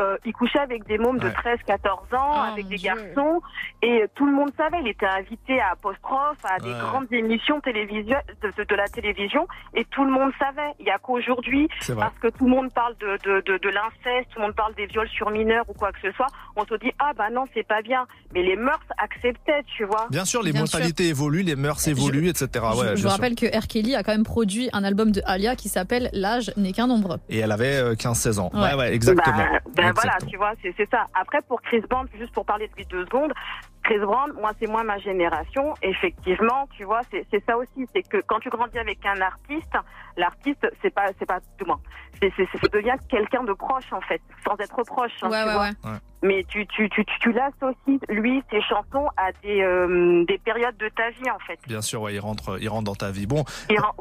[0.00, 1.32] euh, il couchait avec des mômes de Ouais.
[1.34, 2.92] 13, 14 ans, Oh, avec des Dieu.
[2.94, 3.40] garçons,
[3.82, 4.78] et euh, tout le monde savait.
[4.80, 9.46] Il était invité à Apostrophe, à des grandes émissions télévision, de, de- de la télévision,
[9.74, 10.72] et tout le monde savait.
[10.80, 14.30] Il y a qu'aujourd'hui, parce que tout le monde parle de, de, de, de l'inceste,
[14.30, 16.26] tout le monde parle des viols sur mineurs ou quoi que ce soit,
[16.58, 18.06] on se dit ah bah non c'est pas bien.
[18.34, 20.06] Mais les mœurs acceptaient, tu vois.
[20.10, 22.48] Bien sûr, les Bien mentalités évoluent, les mœurs Je- évoluent, etc.
[22.54, 23.10] je Ouais, je bien vous sûr.
[23.10, 23.66] rappelle que R.
[23.66, 27.18] Kelly a quand même produit un album de Alia qui s'appelle L'âge n'est qu'un nombre.
[27.28, 28.50] Et elle avait euh, 15-16 ans.
[28.52, 28.74] Ouais, Ouais.
[28.74, 29.36] ouais, exactement.
[29.36, 31.06] Bah, ben voilà, tu vois, c'est c'est ça.
[31.14, 33.32] Après, pour Chris Brown, juste pour parler de lui deux secondes,
[33.88, 35.72] Chris Brown, moi, c'est moi ma génération.
[35.80, 37.86] Effectivement, tu vois, c'est c'est ça aussi.
[37.94, 39.72] C'est que quand tu grandis avec un artiste,
[40.18, 41.80] l'artiste, c'est pas, c'est pas tout moins.
[42.20, 45.12] C'est, c'est, c'est- ça devient quelqu'un de proche, en fait, sans être proche.
[45.22, 45.62] hein, Ouais, tu ouais, vois.
[45.62, 45.90] ouais.
[45.92, 45.98] Ouais.
[46.22, 50.76] Mais tu, tu, tu, tu, tu l'associes, lui, ses chansons, à des, euh, des périodes
[50.76, 51.58] de ta vie, en fait.
[51.66, 53.26] Bien sûr, ouais, il rentre, il rentre dans ta vie.
[53.26, 53.94] Bon, Il rend-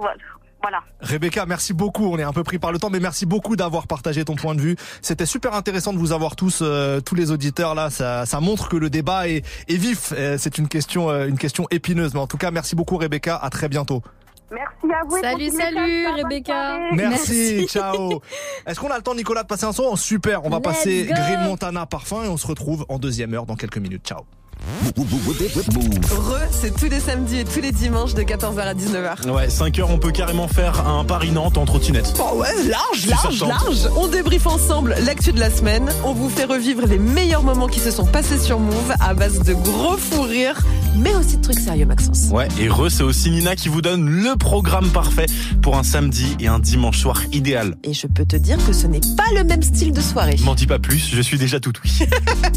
[0.62, 0.80] voilà.
[1.02, 2.06] Rebecca, merci beaucoup.
[2.12, 4.56] On est un peu pris par le temps, mais merci beaucoup d'avoir partagé ton point
[4.56, 4.76] de vue.
[5.02, 7.90] C'était super intéressant de vous avoir tous, euh, tous les auditeurs là.
[7.90, 10.14] Ça, ça montre que le débat est, est vif.
[10.18, 12.14] Euh, C'est une question, euh, une question épineuse.
[12.14, 13.36] Mais en tout cas, merci beaucoup, Rebecca.
[13.36, 14.02] À très bientôt.
[14.50, 15.18] Merci à vous.
[15.18, 16.14] et Salut, salut, ça.
[16.16, 16.80] Rebecca.
[16.94, 17.68] Merci, Merci.
[17.70, 18.22] ciao.
[18.66, 19.96] Est-ce qu'on a le temps, Nicolas, de passer un son?
[19.96, 20.46] Super.
[20.46, 21.14] On va Let's passer go.
[21.14, 24.08] Green Montana Parfum et on se retrouve en deuxième heure dans quelques minutes.
[24.08, 24.22] Ciao.
[24.60, 29.30] Re, c'est tous les samedis et tous les dimanches de 14h à 19h.
[29.30, 32.14] Ouais, 5 heures, on peut carrément faire un Paris-Nantes en trottinette.
[32.20, 33.90] Oh ouais, large, large, large.
[33.96, 35.90] On débriefe ensemble l'actu de la semaine.
[36.04, 39.40] On vous fait revivre les meilleurs moments qui se sont passés sur Move à base
[39.42, 40.60] de gros fous rires,
[40.96, 42.30] mais aussi de trucs sérieux, Maxence.
[42.32, 45.28] Ouais, et Re, c'est aussi Nina qui vous donne le programme parfait
[45.62, 47.76] pour un samedi et un dimanche soir idéal.
[47.84, 50.38] Et je peux te dire que ce n'est pas le même style de soirée.
[50.44, 52.08] M'en dis pas plus, je suis déjà tout oui.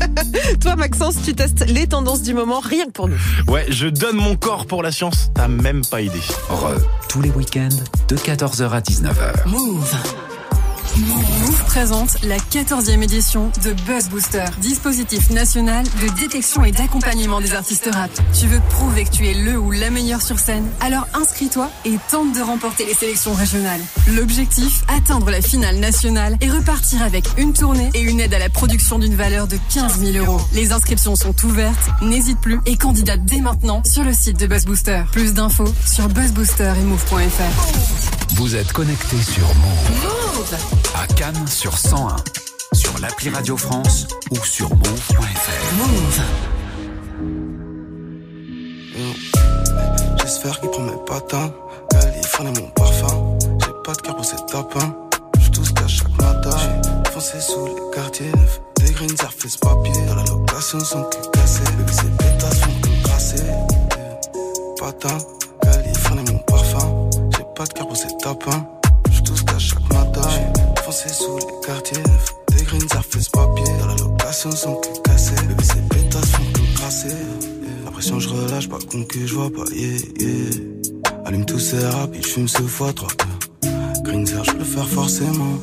[0.60, 3.18] Toi, Maxence, tu testes les tendances du moment rien que pour nous.
[3.48, 6.20] Ouais, je donne mon corps pour la science, t'as même pas idée.
[6.48, 6.74] Re,
[7.08, 7.68] tous les week-ends
[8.08, 9.48] de 14h à 19h.
[9.48, 9.94] Move.
[10.96, 11.29] Move
[11.70, 17.88] présente la 14e édition de Buzz Booster, dispositif national de détection et d'accompagnement des artistes
[17.92, 18.10] rap.
[18.36, 20.68] Tu veux prouver que tu es le ou la meilleure sur scène?
[20.80, 23.80] Alors inscris-toi et tente de remporter les sélections régionales.
[24.08, 28.48] L'objectif, atteindre la finale nationale et repartir avec une tournée et une aide à la
[28.48, 30.40] production d'une valeur de 15 000 euros.
[30.52, 34.64] Les inscriptions sont ouvertes, n'hésite plus et candidate dès maintenant sur le site de Buzz
[34.64, 35.04] Booster.
[35.12, 36.72] Plus d'infos sur buzzbooster.
[38.34, 40.54] Vous êtes connectés sur Move.
[40.94, 42.16] À Cannes sur 101.
[42.72, 45.74] Sur l'appli Radio France ou sur move.fr.
[45.76, 46.20] Move.
[50.22, 51.52] J'espère qu'il prend mes patins.
[51.90, 53.38] Californie mon parfum.
[53.60, 54.96] J'ai pas de cœur pour ces tapins.
[55.38, 56.56] J'suis tout ce qu'à chaque matin.
[56.56, 58.60] J'suis Foncé sous les quartiers neufs.
[58.76, 59.92] Des greens surface papier.
[60.06, 61.62] Dans la location, son cul cassé.
[61.76, 63.42] Bébé, ses pétasses font que crasser.
[64.78, 65.18] Patin,
[67.60, 68.66] pas de cœur pour ces tapins.
[69.10, 70.28] J'suis tout à chaque matin.
[70.82, 72.02] Foncé sous les quartiers.
[72.56, 73.64] Des greens surface papier.
[73.80, 75.34] Dans la location, son cul cassé.
[75.46, 77.16] Bébé, ses pétasses font que crasser.
[77.84, 81.26] La pression, je relâche, pas con que je vois pas, yeah, yeah.
[81.26, 83.10] Allume tous ces rapides, j'fume ce fois trois.
[84.04, 85.58] Green je le faire forcément.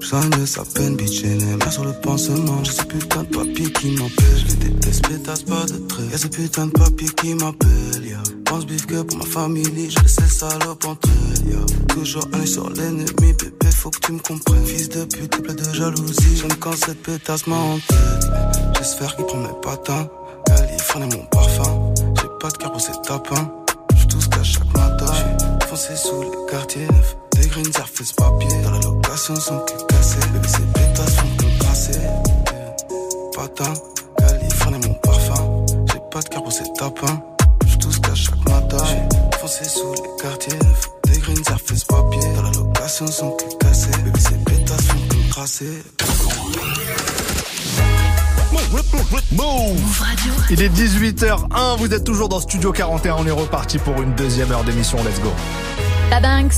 [0.00, 2.64] De sa peine, bitch, les mains sur le pansement.
[2.64, 4.44] J'ai ce putain de papier qui m'empêche.
[4.44, 6.02] Je les déteste, pétasse pas de trait.
[6.10, 8.18] Y'a ce putain de papier qui m'appelle, ya.
[8.44, 11.58] Pense bif que pour ma famille, j'ai laissé salope entre elles, ya.
[11.94, 14.66] Toujours un sur l'ennemi, bébé, faut que tu me comprennes.
[14.66, 16.36] Fils de pute, plein de jalousie.
[16.36, 17.78] J'aime quand cette pétasse m'a en.
[18.78, 20.08] J'espère qu'il prend mes patins.
[20.46, 21.94] Californie, mon parfum.
[22.16, 23.52] J'ai pas de cœur pour ces tapins.
[23.94, 25.06] J'suis tout ce qu'à chaque matin.
[25.12, 27.16] J'suis foncé sous les quartiers neufs.
[27.36, 28.48] Des greens surface papier.
[28.64, 30.18] Dans la location, son cul cassé.
[30.32, 32.00] Bébé, ses pétasses font que crasser.
[33.34, 33.74] Patin,
[34.18, 35.66] Californie, mon parfum.
[35.92, 37.22] J'ai pas de cœur pour ces tapins.
[37.66, 38.84] J'suis tout ce qu'à chaque matin.
[38.84, 40.58] J'suis foncé sous les quartiers.
[41.04, 42.20] Des greens surface papier.
[42.36, 43.90] Dans la location, son cul cassé.
[44.04, 45.82] Bébé, ses pétasses font que crasser.
[49.32, 50.32] Move Radio.
[50.50, 54.50] Il est 18h01, vous êtes toujours dans Studio 41, on est reparti pour une deuxième
[54.52, 55.30] heure d'émission, let's go.
[56.10, 56.54] La Banks.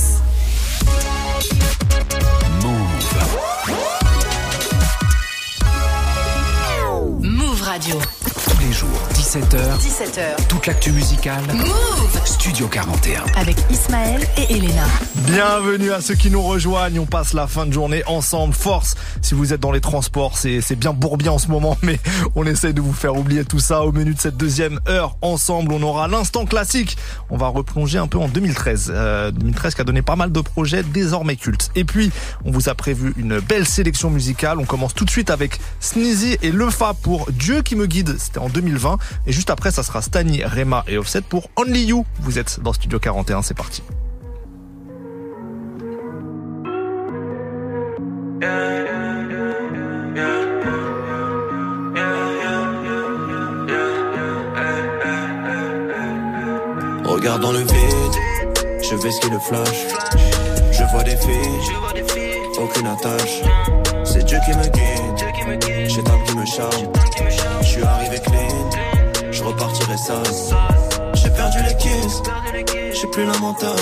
[7.75, 8.87] Tous les jours,
[9.33, 9.79] 17h.
[9.79, 10.47] 17h.
[10.47, 11.41] Toute l'actu musicale.
[11.55, 13.23] Move Studio 41.
[13.35, 14.85] Avec Ismaël et Elena.
[15.25, 16.99] Bienvenue à ceux qui nous rejoignent.
[16.99, 18.53] On passe la fin de journée ensemble.
[18.53, 21.99] Force, si vous êtes dans les transports, c'est c'est bien bourbier en ce moment, mais
[22.35, 23.81] on essaye de vous faire oublier tout ça.
[23.81, 26.95] Au menu de cette deuxième heure, ensemble, on aura l'instant classique.
[27.31, 28.93] On va replonger un peu en 2013.
[28.93, 31.71] Euh, 2013 qui a donné pas mal de projets désormais cultes.
[31.75, 32.11] Et puis,
[32.45, 34.59] on vous a prévu une belle sélection musicale.
[34.59, 38.15] On commence tout de suite avec Sneezy et Lefa pour Dieu qui me guide.
[38.19, 38.99] C'était en 2020.
[39.25, 42.05] Et juste après, ça sera Stani, Rema et Offset pour Only You.
[42.19, 43.81] Vous êtes dans Studio 41, c'est parti.
[57.05, 57.69] Regarde dans le vide,
[58.81, 59.87] je vais skier le flash.
[60.71, 63.41] Je vois des filles, aucune attache.
[64.03, 66.91] C'est Dieu qui me guide, j'ai tant qui me charme.
[67.61, 68.69] Je suis arrivé clean,
[69.95, 72.23] J'ai perdu les kisses,
[72.93, 73.75] j'ai plus la mentale,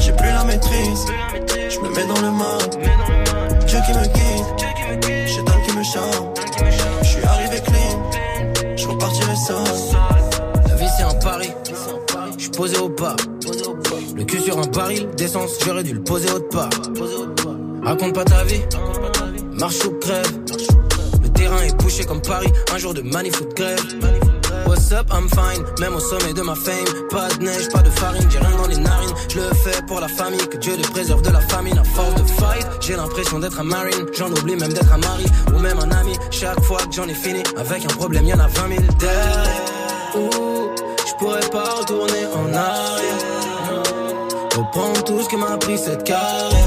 [0.00, 1.06] j'ai plus la maîtrise.
[1.70, 3.64] Je me mets dans le mal.
[3.64, 6.34] Dieu qui me guide, j'ai tant qui me charme.
[7.02, 9.32] Je suis arrivé clean, je repartirai.
[10.68, 11.52] La vie c'est un pari,
[12.36, 13.14] je suis posé au pas.
[14.16, 16.70] Le cul sur un baril d'essence, j'aurais dû le poser autre part.
[17.84, 18.62] Raconte pas ta vie,
[19.52, 20.32] marche ou crève.
[21.22, 24.21] Le terrain est bouché comme Paris, un jour de manif ou de grève.
[24.82, 26.84] What's up, I'm fine, même au sommet de ma fame.
[27.08, 29.14] Pas de neige, pas de farine, j'ai rien dans les narines.
[29.28, 31.78] Je le fais pour la famille, que Dieu les préserve de la famine.
[31.78, 34.06] À force de fight, j'ai l'impression d'être un marine.
[34.12, 35.24] J'en oublie même d'être un mari
[35.54, 36.18] ou même un ami.
[36.32, 40.16] Chaque fois que j'en ai fini, avec un problème, y'en a 20 000 derrière.
[40.16, 40.74] Ouh,
[41.06, 43.82] je pourrais pas retourner en arrière.
[44.56, 46.58] Reprendre tout ce que m'a pris cette carrière.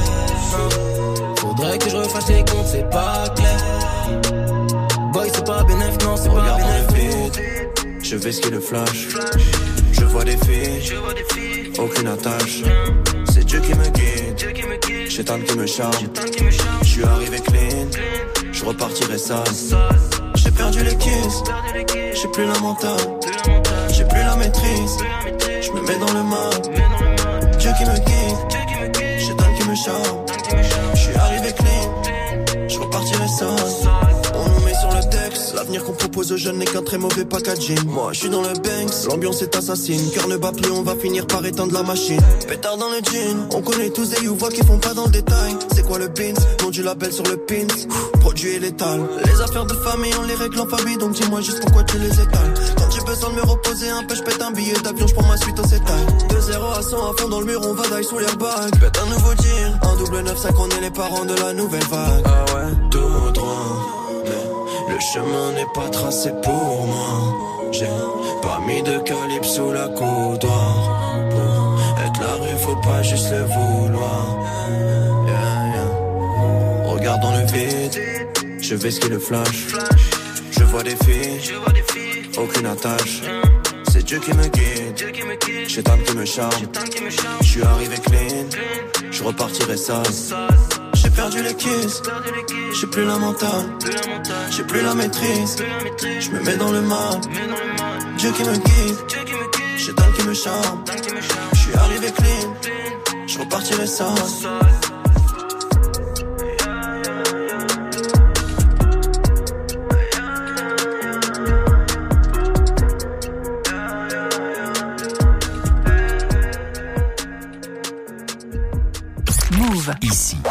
[1.36, 5.12] Faudrait que je refasse les comptes, c'est pas clair.
[5.12, 7.75] Boy, c'est pas bénéf, non, c'est pas bénéf.
[8.06, 9.08] Je vais skier le flash.
[9.92, 10.94] Je vois des filles,
[11.80, 12.62] aucune attache.
[13.34, 15.94] C'est Dieu qui me guide, j'ai tant qui me charme.
[16.82, 17.88] Je suis arrivé clean,
[18.52, 19.44] je repartirai ça.
[20.36, 21.44] J'ai perdu les kisses,
[22.14, 23.08] j'ai plus la mentale,
[23.92, 24.98] j'ai plus la maîtrise.
[25.62, 27.58] Je me mets dans le mal.
[27.58, 28.15] Dieu qui me guide,
[36.32, 37.86] Aux jeunes n'est qu'un très mauvais packaging.
[37.86, 40.02] Moi, je suis dans le Banks, l'ambiance est assassine.
[40.12, 42.20] Cœur ne bat plus, on va finir par éteindre la machine.
[42.48, 45.56] Pétard dans le jean, on connaît tous des voix qui font pas dans le détail.
[45.76, 46.34] C'est quoi le pins?
[46.64, 47.68] Nom du label sur le pins.
[48.22, 49.02] Produit létal.
[49.24, 52.20] Les affaires de famille, on les règle en famille, donc dis-moi juste pourquoi tu les
[52.20, 52.54] étales.
[52.76, 55.38] Quand j'ai besoin de me reposer un peu, je pète un billet d'avion, je ma
[55.38, 56.06] suite au sétail.
[56.30, 58.72] De 0 à 100 à fond dans le mur, on va d'aille sous l'airbag.
[58.80, 61.86] Pète un nouveau tir, un double 9, ça qu'on est les parents de la nouvelle
[61.86, 62.26] vague.
[65.14, 67.70] Chemin n'est pas tracé pour moi.
[67.72, 67.90] J'ai
[68.42, 71.28] pas mis de calibre sous la coudoir.
[72.06, 74.38] Être la rue, faut pas juste le vouloir.
[75.28, 76.92] Yeah, yeah.
[76.92, 78.02] Regarde dans le vide,
[78.62, 79.68] je vais skier le flash.
[80.52, 81.54] Je vois des filles,
[82.38, 83.22] aucune attache.
[83.92, 84.98] C'est Dieu qui me guide,
[85.68, 86.66] j'ai tant qui me charme.
[87.42, 88.48] Je suis arrivé clean,
[89.12, 90.02] je repartirai ça.
[91.16, 92.02] Perdu les kisses.
[92.80, 93.66] J'ai plus la mentale,
[94.52, 95.56] j'ai plus la maîtrise.
[96.20, 97.22] Je me mets dans le mal,
[98.18, 98.98] Dieu qui me guide.
[99.78, 100.84] J'ai Dan qui me charme,
[101.54, 102.54] je suis arrivé clean.
[103.28, 103.86] Je repartirai.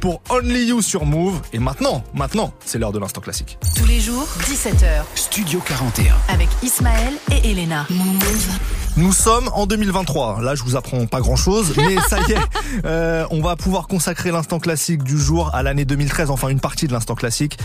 [0.00, 1.40] pour Only You sur Move.
[1.52, 3.58] Et maintenant, maintenant, c'est l'heure de l'instant classique.
[3.76, 5.04] Tous les jours, 17h.
[5.14, 6.16] Studio 41.
[6.28, 7.86] Avec Ismaël et Elena.
[7.88, 8.48] Move.
[8.96, 10.42] Nous sommes en 2023.
[10.42, 12.38] Là, je vous apprends pas grand chose, mais ça y est,
[12.84, 16.88] euh, on va pouvoir consacrer l'instant classique du jour à l'année 2013, enfin une partie
[16.88, 17.58] de l'instant classique.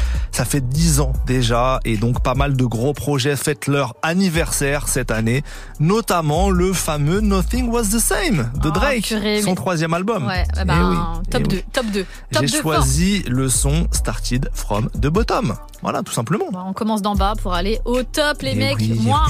[0.44, 4.90] Ça fait 10 ans déjà, et donc pas mal de gros projets fêtent leur anniversaire
[4.90, 5.42] cette année,
[5.80, 10.28] notamment le fameux Nothing Was the Same de Oh, Drake, purée, son mais- troisième album.
[10.28, 10.98] Ouais, bah Eh ben, oui,
[11.32, 11.64] top eh 2, oui.
[11.72, 12.06] top 2.
[12.34, 15.56] Top J'ai 2 choisi le son Started from the Bottom.
[15.82, 16.46] Voilà, tout simplement.
[16.52, 18.78] Bah, on commence d'en bas pour aller au top, les Eh mecs.
[18.80, 19.22] oui, Moi,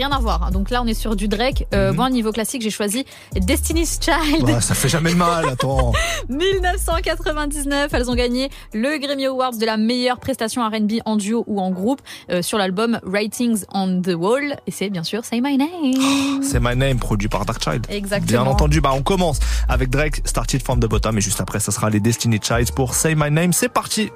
[0.00, 0.42] rien à voir.
[0.44, 0.50] hein.
[0.50, 1.66] Donc là, on est sur du Drake.
[1.74, 3.04] Euh, Moi, niveau classique, j'ai choisi
[3.34, 4.46] Destiny's Child.
[4.46, 5.92] Bah, ça fait jamais de mal, attends.
[6.28, 11.60] 1999, elles ont gagné le Grammy Awards de la meilleure prestation R&B en duo ou
[11.60, 12.00] en groupe
[12.30, 16.40] euh, sur l'album Writings on the Wall et c'est bien sûr Say My Name.
[16.42, 17.86] C'est My Name, produit par Darkchild.
[17.90, 18.42] Exactement.
[18.42, 21.72] Bien entendu, bah on commence avec Drake, Started from the Bottom, et juste après, ça
[21.72, 23.52] sera les Destiny Childs pour Say My Name.
[23.52, 24.10] C'est parti.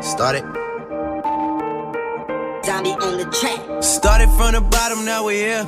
[0.00, 0.44] Started.
[2.76, 3.82] Zombie on the track.
[3.82, 5.66] Started from the bottom, now we here.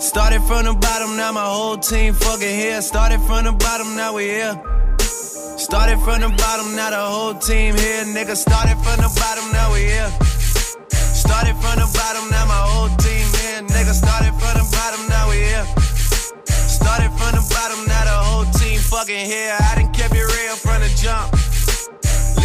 [0.00, 2.80] Started from the bottom, now my whole team fucking here.
[2.80, 4.56] Started from the bottom, now we here.
[5.58, 8.04] Started from the bottom, now the whole team here.
[8.04, 10.10] Nigga, started from the bottom, now we here.
[10.88, 13.60] Started from the bottom, now my whole team here.
[13.68, 15.66] Nigga, started from the bottom, now we here.
[16.48, 19.54] Started from the bottom, now the whole team fucking here.
[19.60, 21.37] I done kept it real from the jump.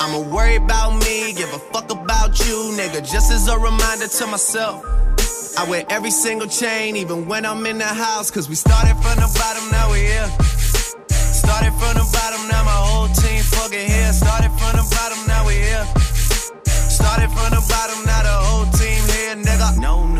[0.00, 3.00] I'ma worry about me, give a fuck about you, nigga.
[3.04, 4.82] Just as a reminder to myself.
[5.58, 8.30] I wear every single chain, even when I'm in the house.
[8.30, 10.30] Cause we started from the bottom, now we here.
[11.10, 14.12] Started from the bottom, now my whole team fucking here.
[14.14, 15.84] Started from the bottom, now we here.
[16.64, 19.78] Started from the bottom, now the whole team here, nigga.
[19.80, 20.19] No new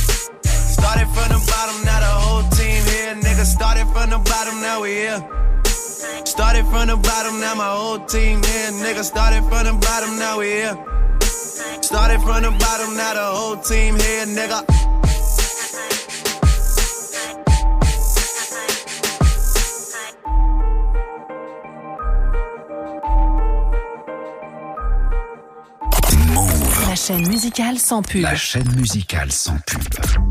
[0.81, 3.15] Started from the bottom, now the whole team here.
[3.25, 5.21] Nigga, started from the bottom, now we here.
[6.25, 8.71] Started from the bottom, now my whole team here.
[8.83, 10.75] Nigga, started from the bottom, now we here.
[11.81, 14.65] Started from the bottom, now the whole team here, nigga.
[26.87, 28.21] La chaîne musicale sans pub.
[28.21, 30.30] La chaîne musicale sans pub.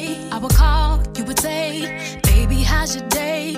[2.23, 3.55] baby how's your day?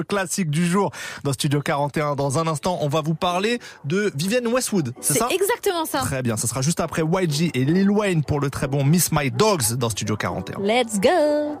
[0.00, 0.90] Notre classique du jour
[1.24, 2.14] dans Studio 41.
[2.16, 5.28] Dans un instant, on va vous parler de Vivienne Westwood, c'est C'est ça?
[5.30, 5.98] exactement ça.
[6.00, 9.12] Très bien, ça sera juste après YG et Lil Wayne pour le très bon Miss
[9.12, 10.60] My Dogs dans Studio 41.
[10.62, 11.58] Let's go.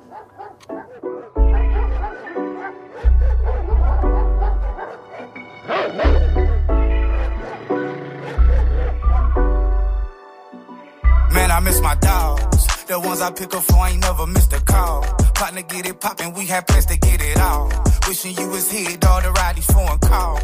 [11.32, 12.29] Man, I miss my dogs.
[12.90, 15.02] The ones I pick up for ain't never missed a call.
[15.36, 17.70] Partner get it poppin', we had plans to get it all.
[18.08, 20.42] Wishing you was here, dog, to ride these foreign calls.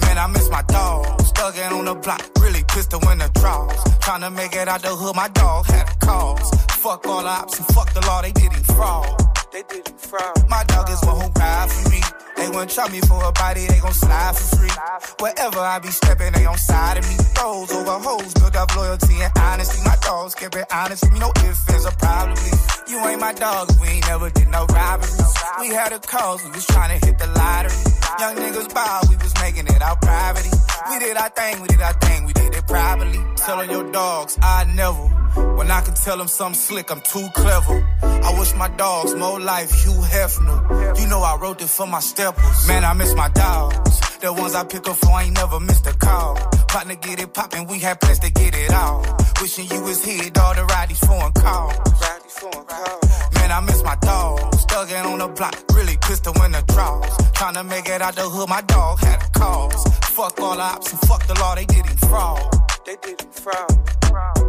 [0.00, 1.30] Man, I miss my dogs.
[1.30, 3.78] Thuggin' on the block, really pistol in the draws.
[4.02, 6.50] Tryna make it out the hood, my dog had a cause.
[6.82, 9.29] Fuck all the ops and fuck the law, they did him fraud.
[9.52, 10.48] They did him fraud.
[10.48, 12.00] My dog is one who ride for me.
[12.36, 14.70] They wouldn't try me for a body, they gon' slide for free.
[15.18, 17.16] Wherever I be stepping, they on side of me.
[17.34, 19.82] Those over hoes, build up loyalty and honesty.
[19.84, 22.52] My dogs kept it honest with me, no ifs, ands, or probably.
[22.86, 25.34] You ain't my dog, we ain't never did no robberies.
[25.58, 27.74] We had a cause, we was trying to hit the lottery.
[28.20, 30.56] Young niggas bow, we was making it out privately.
[30.90, 33.18] We did our thing, we did our thing, we did it privately.
[33.36, 35.10] Tell on your dogs, I never.
[35.34, 37.86] When I can tell them something slick, I'm too clever.
[38.02, 41.00] I wish my dogs more life, Hugh Hefner.
[41.00, 42.68] You know I wrote this for my steppers.
[42.68, 44.00] Man, I miss my dogs.
[44.20, 46.36] The ones I pick up for ain't never missed a call.
[46.68, 49.04] Partner get it poppin', we had plans to get it all.
[49.40, 51.76] Wishing you was here, dog, to ride these foreign calls.
[53.34, 54.64] Man, I miss my dogs.
[54.66, 57.06] Thuggin' on the block, really pistol in the draws.
[57.32, 59.84] Tryna make it out the hood, my dog had a cause.
[60.14, 62.40] Fuck all the ops and fuck the law, they did him fraud.
[62.84, 64.39] They did him fraud.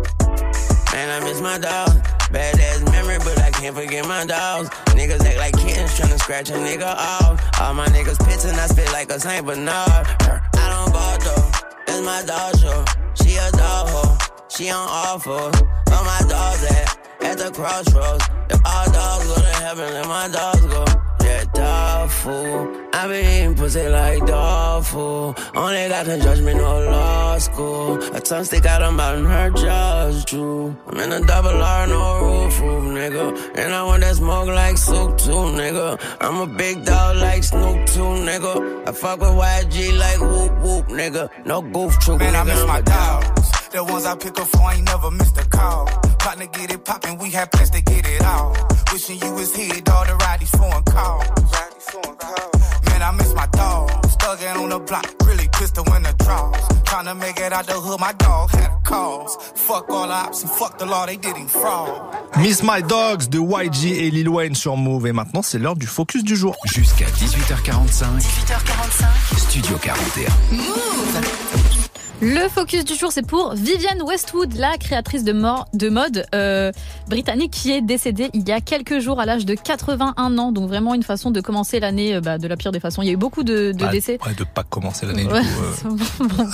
[0.93, 1.89] Man, I miss my dog.
[2.31, 4.69] Bad ass memory, but I can't forget my dogs.
[4.95, 7.39] Niggas act like kids, tryna scratch a nigga off.
[7.61, 9.67] All my niggas pits and I spit like a Saint Bernard.
[9.67, 11.51] I don't go though,
[11.87, 12.85] that's my dog show.
[13.13, 14.17] She a dog hoe,
[14.49, 15.51] she on awful.
[15.91, 16.97] Where my dogs at?
[17.21, 18.25] At the crossroads.
[18.49, 20.85] If all dogs go to heaven, let my dogs go.
[21.55, 22.81] Yeah, dog fool.
[22.93, 25.35] I been eating pussy like dog food.
[25.55, 28.03] Only got can judgment me, no law school.
[28.15, 30.75] A tongue stick out of and her jaws true.
[30.87, 33.57] I'm in a double R, no roof, roof, nigga.
[33.57, 35.99] And I want that smoke like soup too, nigga.
[36.21, 38.87] I'm a big dog like Snoop too, nigga.
[38.87, 41.29] I fuck with YG like whoop whoop, nigga.
[41.45, 43.60] No goof troop, Man, I miss my dogs.
[43.71, 45.85] The ones I pick up for ain't never missed a call.
[46.19, 48.53] Partner get it poppin', we had plans to get it all.
[48.91, 51.25] Wishing you was here, dog, to ride these foreign calls.
[52.87, 54.17] Man, I miss my dogs.
[54.17, 56.57] Thuggin' on the block, really pistol in the draws.
[56.83, 59.37] Tryna make it out the hood, my dog had a cause.
[59.55, 62.13] Fuck all the ops and fuck the law, they did him fraud.
[62.37, 65.07] Miss My Dogs de YG et Lil Wayne sur Move.
[65.07, 66.55] Et maintenant, c'est l'heure du focus du jour.
[66.65, 68.19] Jusqu'à 18h45.
[68.19, 69.37] 18h45.
[69.37, 70.31] Studio 41.
[72.23, 76.71] Le focus du jour, c'est pour Vivienne Westwood, la créatrice de, mort, de mode euh,
[77.07, 80.51] britannique qui est décédée il y a quelques jours à l'âge de 81 ans.
[80.51, 83.01] Donc vraiment une façon de commencer l'année euh, bah, de la pire des façons.
[83.01, 84.19] Il y a eu beaucoup de, de Bah, décès.
[84.23, 85.89] Ouais, de pas commencer l'année Ouais, euh.
[86.19, 86.47] bon.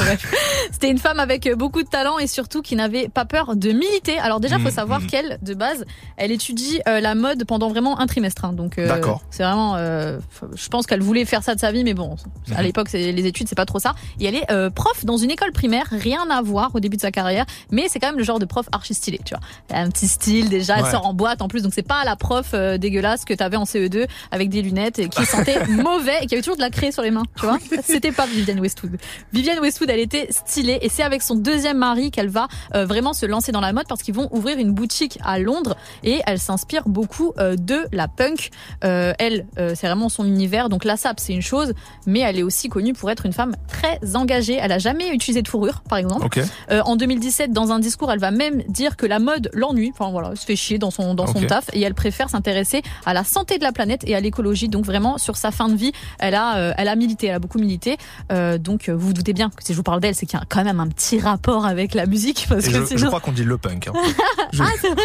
[0.72, 4.18] C'était une femme avec beaucoup de talent et surtout qui n'avait pas peur de militer.
[4.19, 5.07] Alors déjà, faut Mhm, savoir mhm.
[5.07, 5.84] qu'elle, de base,
[6.15, 8.45] elle étudie euh, la mode pendant vraiment un trimestre.
[8.45, 8.53] hein.
[8.53, 9.22] donc euh, D'accord.
[9.31, 10.18] c'est vraiment, euh,
[10.56, 12.15] je pense qu'elle voulait faire ça de sa vie, mais bon,
[12.53, 12.64] à Mhm.
[12.64, 13.95] l'époque, les études, c'est pas trop ça.
[14.22, 17.01] Et elle est euh, prof dans une école primaire, rien à voir au début de
[17.01, 19.41] sa carrière, mais c'est quand même le genre de prof archi stylé, tu vois.
[19.69, 20.91] Elle a un petit style déjà, elle Ouais.
[20.91, 23.63] sort en boîte en plus, donc c'est pas la prof euh, dégueulasse que t'avais en
[23.63, 26.91] CE2 avec des lunettes et qui sentait mauvais et qui avait toujours de la craie
[26.91, 27.57] sur les mains, tu vois.
[27.84, 28.97] C'était pas Vivienne Westwood.
[29.34, 33.13] Vivienne Westwood, elle était stylée et c'est avec son deuxième mari qu'elle va euh, vraiment
[33.13, 36.39] se lancer dans la mode parce qu'ils vont ouvrir une boutique à Londres et elle
[36.39, 38.51] s'inspire beaucoup euh, de la punk.
[38.81, 40.69] Elle, c'est vraiment son univers.
[40.69, 41.73] Donc la sap, c'est une chose,
[42.05, 44.57] mais elle est aussi connue pour être une femme très engagée.
[44.61, 46.24] Elle a jamais utilisé de fourrure, par exemple.
[46.72, 49.91] Euh, en 2017, dans un discours, elle va même dire que la mode l'ennuie.
[49.98, 52.82] Enfin voilà, elle se fait chier dans son dans son taf et elle préfère s'intéresser
[53.06, 54.68] à la santé de la planète et à l'écologie.
[54.69, 57.40] Donc vraiment sur sa fin de vie, elle a euh, elle a milité, elle a
[57.40, 57.98] beaucoup milité.
[58.32, 60.41] Euh, donc vous vous doutez bien que si je vous parle d'elle, c'est qu'il y
[60.41, 63.06] a quand même un petit rapport avec la musique parce Et que je, sinon je
[63.07, 63.88] crois qu'on dit le punk.
[63.88, 63.94] hein.
[64.53, 65.03] Je- ah, c'est vrai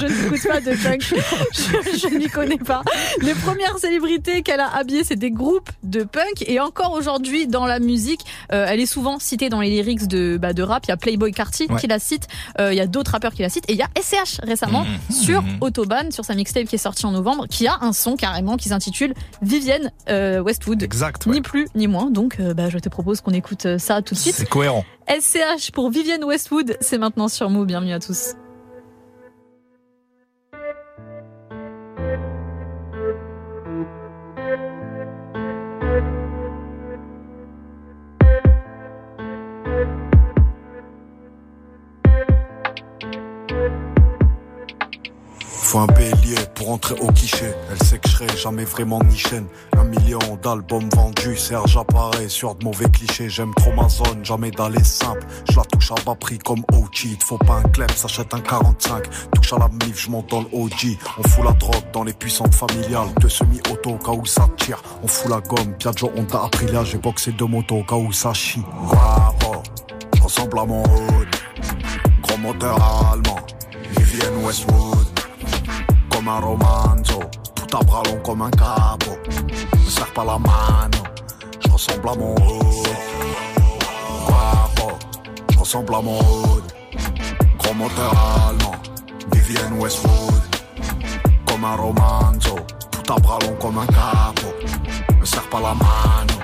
[0.00, 1.02] Je n'écoute pas de punk.
[1.02, 2.82] Je, je n'y connais pas.
[3.22, 6.42] Les premières célébrités qu'elle a habillées, c'est des groupes de punk.
[6.46, 10.52] Et encore aujourd'hui, dans la musique, elle est souvent citée dans les lyrics de, bah,
[10.52, 10.84] de rap.
[10.86, 11.80] Il y a Playboy Carty Ouais.
[11.80, 12.26] qui la cite.
[12.60, 13.68] Euh, il y a d'autres rappeurs qui la citent.
[13.68, 15.14] Et il y a SCH récemment Mhm.
[15.14, 15.58] sur Mhm.
[15.60, 18.68] Autobahn, sur sa mixtape qui est sortie en novembre, qui a un son carrément qui
[18.68, 20.82] s'intitule Vivienne euh, Westwood.
[20.82, 21.26] Exact.
[21.26, 21.32] ouais.
[21.34, 22.10] Ni plus ni moins.
[22.10, 24.34] Donc, euh, bah, je te propose qu'on écoute ça tout de suite.
[24.34, 24.84] C'est cohérent.
[25.08, 27.66] SCH pour Vivienne Westwood, c'est maintenant sur Move.
[27.66, 28.34] Bienvenue à tous.
[45.68, 47.54] Faut un bélier pour entrer au guichet.
[47.70, 49.46] Elle sait que je serai jamais vraiment ni chaîne.
[49.76, 53.28] Un million d'albums vendus, Serge apparaît sur de mauvais clichés.
[53.28, 55.26] J'aime trop ma zone, jamais d'aller simple.
[55.50, 57.18] Je la touche à bas prix comme OG.
[57.22, 59.04] Faut pas un club, s'achète un 45.
[59.34, 60.96] Touche à la mif, je monte dans le OG.
[61.18, 63.08] On fout la drogue dans les puissantes familiales.
[63.20, 64.82] Deux semi-auto au cas où ça tire.
[65.02, 66.82] On fout la gomme, Piaggio, on t'a appris là.
[66.82, 68.64] J'ai boxé deux motos cas où ça chie.
[70.16, 71.28] Je ressemble à mon hood.
[72.22, 73.36] Gros moteur allemand,
[73.98, 75.07] Vivienne Westwood.
[76.28, 77.20] Comme un romanzo,
[77.54, 79.16] tout à bras long comme un capot.
[79.72, 80.98] Me serre pas la mano,
[81.58, 82.88] je ressemble à mon hood.
[84.26, 84.98] Guapo,
[85.50, 86.64] je ressemble à mon hood.
[87.58, 88.12] Gros moteur
[88.46, 88.74] allemand,
[89.32, 90.42] Vivienne Westwood.
[91.46, 92.56] Comme un romanzo,
[92.90, 94.54] tout à bras long comme un capot.
[95.18, 96.34] Me serre pas la mano,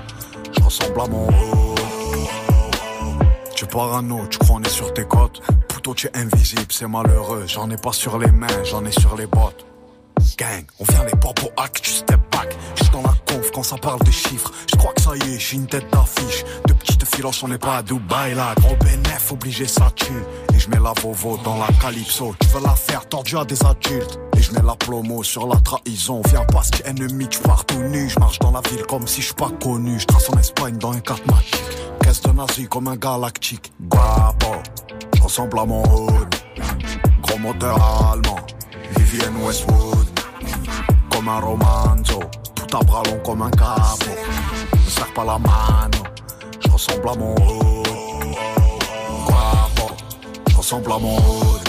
[0.50, 1.80] je ressemble à mon hood.
[3.54, 5.42] Tu parano, tu crois on est sur tes côtes.
[5.68, 7.44] Poutot, tu es invisible, c'est malheureux.
[7.46, 9.66] J'en ai pas sur les mains, j'en ai sur les bottes.
[10.36, 12.56] Gang, on vient les pour hack, tu step back.
[12.74, 14.50] J'suis dans la conf quand ça parle de chiffres.
[14.70, 16.44] Je crois que ça y est, j'suis une tête d'affiche.
[16.66, 18.54] De petites filoches, on n'est pas à Dubaï là.
[18.60, 20.12] Gros bénéf, obligé, ça tue.
[20.54, 22.34] Et je mets la Vovo dans la Calypso.
[22.40, 24.18] Tu veux la faire tordue à des adultes.
[24.36, 26.22] Et je mets la plomo sur la trahison.
[26.28, 28.08] Viens pas, si ennemi, tu pars tout nu.
[28.08, 30.00] Je marche dans la ville comme si je suis pas connu.
[30.00, 31.62] Je trace en Espagne dans un 4 magique.
[32.00, 33.72] Caisse de nazi comme un galactique.
[33.80, 34.54] Guapo,
[35.14, 36.34] je ressemble à mon hood.
[37.22, 38.40] Gros moteur allemand,
[38.96, 40.13] Vivienne Westwood.
[41.10, 42.20] Comme un romanzo,
[42.54, 44.10] tout à bras long comme un capot.
[44.72, 46.02] Me serre pas la mano,
[46.64, 47.34] je ressemble à mon.
[49.26, 49.94] Guapo,
[50.48, 51.68] je ressemble à mon hood.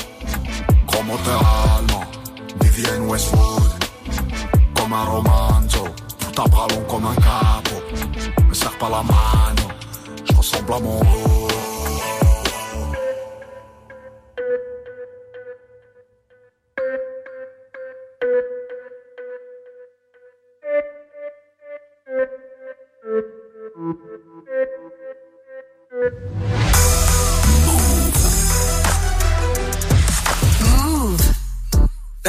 [0.87, 1.41] Gros moteur
[1.77, 2.05] allemand,
[2.61, 3.71] Vivienne Westwood.
[4.75, 5.87] Comme un romanzo,
[6.19, 7.81] tout à bras long comme un capot.
[8.47, 9.69] Me serre pas la mano,
[10.29, 11.44] je ressemble à mon hood.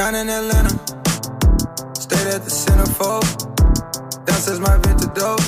[0.07, 0.71] Down in Atlanta,
[1.99, 3.27] stayed at the centerfold.
[4.25, 5.41] Downstairs my vintage dope.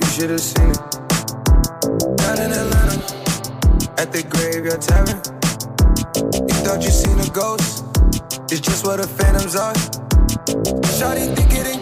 [0.00, 0.80] You should have seen it.
[2.18, 2.98] Down in Atlanta,
[4.02, 5.14] at the graveyard tavern.
[6.50, 7.84] You thought you seen a ghost?
[8.50, 9.74] It's just what the phantoms are.
[10.98, 11.81] Shawty think it in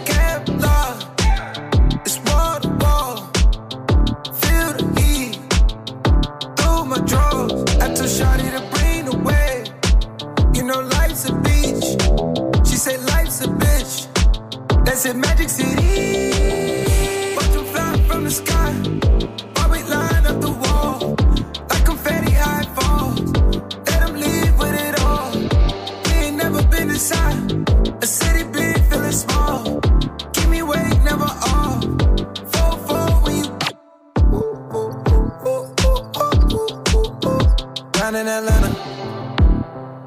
[14.93, 17.33] It, Magic City.
[17.35, 18.73] Watch them fly from the sky.
[19.55, 21.15] While we line up the wall.
[21.69, 23.21] Like confetti high falls.
[23.87, 25.31] Let them leave with it all.
[26.05, 27.39] We ain't never been inside.
[28.03, 29.79] A city big, feeling small.
[30.33, 31.83] Keep me awake, never off.
[32.51, 33.45] Fall, fall when you.
[37.93, 38.69] Down in Atlanta.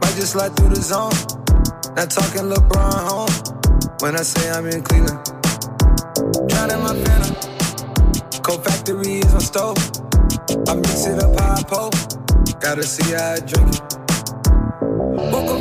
[0.02, 1.10] Might just slide through the zone.
[1.96, 3.63] Not talking LeBron home.
[4.04, 5.18] When I say I'm in Cleveland.
[6.50, 7.34] Drowning my phantom.
[8.42, 9.78] Cold factory is my stove.
[10.68, 11.94] I mix it up how I poke.
[12.60, 15.53] Gotta see how I drink it.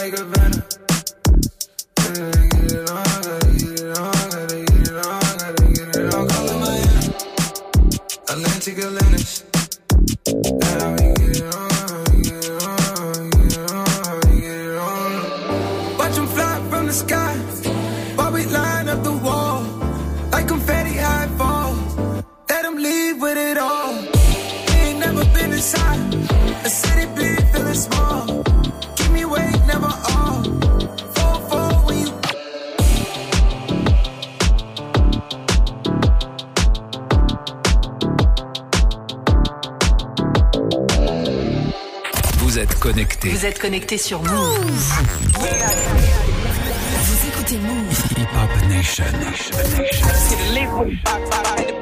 [0.00, 0.62] Like a venom.
[43.40, 44.92] Vous êtes connecté sur Move.
[47.00, 48.04] Vous écoutez Move.
[48.18, 49.04] Hip Hop Nation.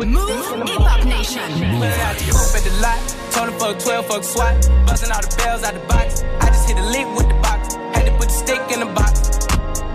[0.06, 1.42] Move Hip Hop Nation.
[1.58, 2.34] Move Radio.
[2.54, 3.00] at the lot.
[3.32, 4.54] Told him fuck 12, fuck SWAT.
[4.86, 6.22] Busting all the bells out the box.
[6.40, 7.74] I just hit a lick with the box.
[7.74, 9.18] Had to put the stick in the box.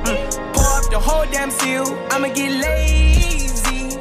[0.04, 0.54] Mm.
[0.54, 1.86] Pour up the whole damn seal.
[2.12, 3.98] I'ma get lazy.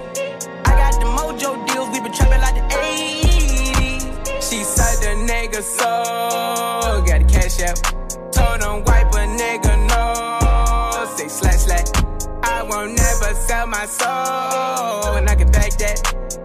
[0.64, 1.90] I got the mojo deals.
[1.90, 4.50] We been trapping like the 80s.
[4.50, 5.91] She said the nigga so.
[7.62, 7.78] Out.
[8.32, 11.06] Told wipe a nigga no.
[11.16, 11.86] Say slash slash.
[12.42, 15.14] I won't never sell my soul.
[15.16, 15.98] And I can back that.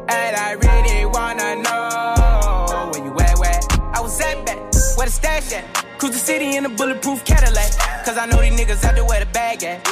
[0.10, 3.60] And I really wanna know where you at, where
[3.96, 4.58] I was at back,
[4.96, 5.66] where the stash at.
[5.98, 7.72] Cruise the city in a bulletproof Cadillac.
[8.06, 9.84] Cause I know these niggas out there where the bag at.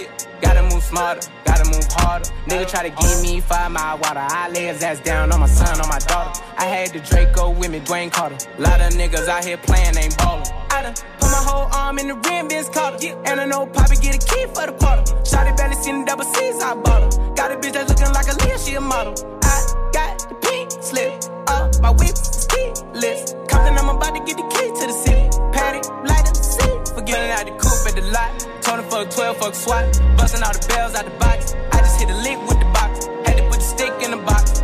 [0.41, 2.29] Gotta move smarter, gotta move harder.
[2.45, 4.21] Nigga try to give me five mile water.
[4.21, 6.39] I lay his ass down on my son, on my daughter.
[6.57, 8.37] I had the Draco with me, Dwayne Carter.
[8.59, 10.64] Lot of niggas out here playing, ain't ballin'.
[10.75, 12.97] I done put my whole arm in the rim, Vince Carter.
[13.23, 15.03] And I know Poppy get a key for the quarter.
[15.23, 17.33] Shotty barely seen the double C's, I bought her.
[17.33, 19.15] Got a bitch that's looking like a Leah, she a model.
[19.41, 19.55] I
[19.95, 21.23] got the pink slip.
[21.47, 23.31] Uh, my whip is keyless.
[23.47, 25.25] Compton, I'm about to get the key to the city.
[25.55, 26.77] Patty, light up the seat.
[26.91, 28.35] Forgetting out the coupe at the lot.
[28.67, 29.85] Him fuck 12, fuck SWAT.
[30.17, 31.55] Busting all the bells out the box.
[31.71, 33.07] I just hit a lick with the box.
[33.23, 34.59] Had to put the stick in the box.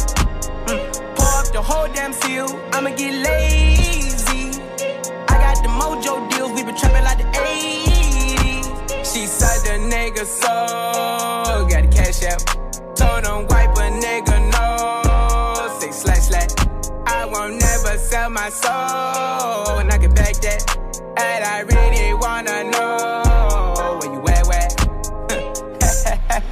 [0.68, 1.16] Mm.
[1.16, 2.52] Pour up the whole damn seal.
[2.76, 3.81] I'ma get lazy.
[5.64, 6.52] The mojo deals.
[6.54, 9.06] We been trapping like the 80s.
[9.12, 11.68] She said the nigga so.
[11.70, 12.42] Got the cash out.
[12.96, 15.80] Told him wipe a nigga no.
[15.80, 16.52] Say slash slash.
[17.06, 19.80] I won't never sell my soul.
[19.80, 20.78] And I can back that.
[21.18, 23.01] And I really wanna know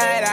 [0.00, 0.28] And?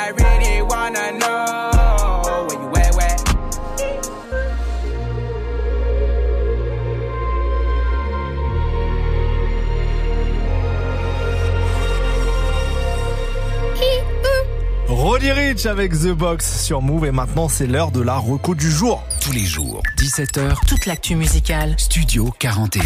[15.05, 18.69] Roddy Rich avec The Box sur Move et maintenant c'est l'heure de la reco du
[18.71, 19.03] jour.
[19.25, 21.73] Tous les jours, 17h, Toute l'actu musicale.
[21.79, 22.83] Studio 41.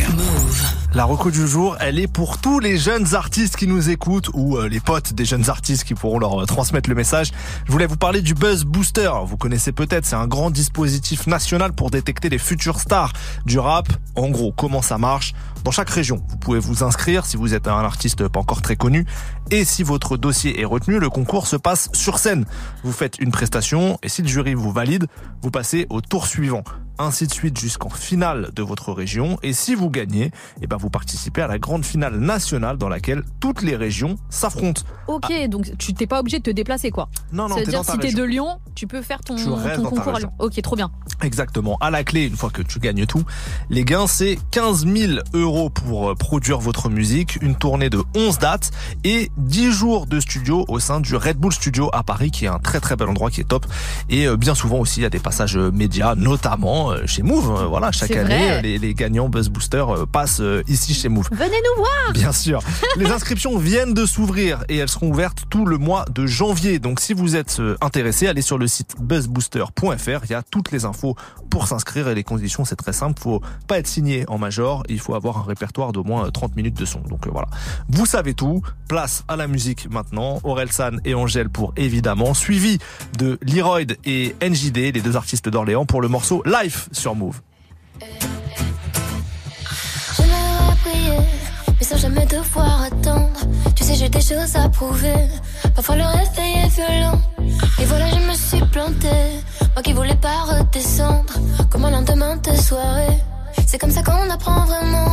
[0.93, 4.55] La reco du jour, elle est pour tous les jeunes artistes qui nous écoutent ou
[4.55, 7.31] euh, les potes des jeunes artistes qui pourront leur euh, transmettre le message.
[7.65, 9.11] Je voulais vous parler du Buzz Booster.
[9.25, 13.11] Vous connaissez peut-être, c'est un grand dispositif national pour détecter les futures stars
[13.45, 13.89] du rap.
[14.15, 15.33] En gros, comment ça marche?
[15.65, 18.77] Dans chaque région, vous pouvez vous inscrire si vous êtes un artiste pas encore très
[18.77, 19.05] connu.
[19.51, 22.45] Et si votre dossier est retenu, le concours se passe sur scène.
[22.83, 25.07] Vous faites une prestation et si le jury vous valide,
[25.41, 26.63] vous passez au tour suivant.
[26.99, 29.39] Ainsi de suite jusqu'en finale de votre région.
[29.41, 30.31] Et si vous gagnez,
[30.61, 34.81] eh ben vous participez à la grande finale nationale dans laquelle toutes les régions s'affrontent.
[35.07, 37.09] Ok, donc tu t'es pas obligé de te déplacer quoi.
[37.31, 40.19] Non, non, C'est-à-dire si t'es de Lyon, tu peux faire ton, ton concours à.
[40.19, 40.31] Lyon.
[40.39, 40.91] Ok, trop bien.
[41.21, 41.77] Exactement.
[41.79, 43.23] À la clé, une fois que tu gagnes tout,
[43.69, 48.39] les gains, c'est 15 000 euros pour euh, produire votre musique, une tournée de 11
[48.39, 48.71] dates
[49.03, 52.49] et 10 jours de studio au sein du Red Bull Studio à Paris, qui est
[52.49, 53.65] un très très bel endroit, qui est top.
[54.09, 57.23] Et euh, bien souvent aussi, il y a des passages euh, médias, notamment euh, chez
[57.23, 57.49] Move.
[57.51, 61.27] Euh, Voilà, chaque année, euh, les, les gagnants Buzz Booster passent ici chez Move.
[61.31, 62.61] Venez nous voir Bien sûr.
[62.97, 66.79] Les inscriptions viennent de s'ouvrir et elles seront ouvertes tout le mois de janvier.
[66.79, 70.25] Donc si vous êtes intéressé, allez sur le site buzzbooster.fr.
[70.25, 71.15] Il y a toutes les infos
[71.49, 73.19] pour s'inscrire et les conditions, c'est très simple.
[73.21, 74.83] Faut pas être signé en major.
[74.89, 76.99] Il faut avoir un répertoire d'au moins euh, 30 minutes de son.
[77.01, 77.47] Donc euh, voilà.
[77.89, 78.61] Vous savez tout.
[78.87, 80.39] Place à la musique maintenant.
[80.43, 82.33] Aurel San et Angèle pour évidemment.
[82.33, 82.77] Suivi
[83.17, 87.41] de Leroyd et NJD, les deux artistes d'Orléans pour le morceau Life sur Move.
[90.15, 91.19] J'aimerais prier,
[91.77, 93.39] mais sans jamais devoir attendre.
[93.75, 95.27] Tu sais, j'ai des choses à prouver.
[95.75, 97.21] Parfois le réveil est violent.
[97.79, 99.29] Et voilà, je me suis plantée.
[99.73, 101.33] Moi qui voulais pas redescendre.
[101.69, 103.19] Comme un lendemain de soirée.
[103.67, 105.11] C'est comme ça qu'on apprend vraiment.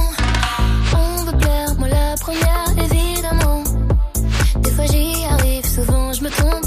[0.95, 3.63] On veut plaire, moi la première, évidemment.
[4.61, 6.67] Des fois j'y arrive, souvent je me trompe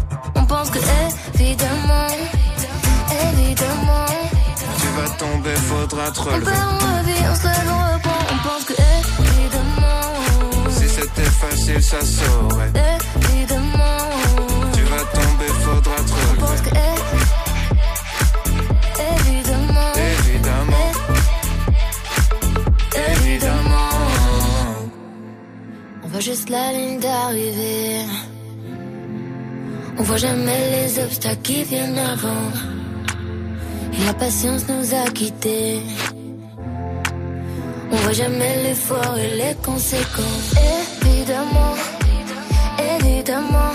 [0.51, 0.79] On pense que
[1.39, 2.07] évidemment,
[3.29, 4.05] évidemment,
[4.79, 6.45] Tu vas tomber, faudra te on relever.
[6.45, 8.21] perd, on revit, on se lève, on reprend.
[8.33, 12.71] On pense que évidemment, Si c'était facile, ça saurait.
[13.31, 13.97] évidemment,
[14.73, 16.69] Tu vas tomber, faudra te on pense relever.
[16.69, 16.75] que
[19.29, 20.91] évidemment, Évidemment,
[23.09, 23.89] évidemment.
[26.03, 28.05] on voit juste la ligne d'arrivée.
[30.01, 32.47] On voit jamais les obstacles qui viennent avant.
[33.93, 35.79] Et la patience nous a quittés.
[37.91, 40.55] On voit jamais l'effort et les conséquences.
[41.03, 41.75] Évidemment,
[42.95, 43.73] évidemment,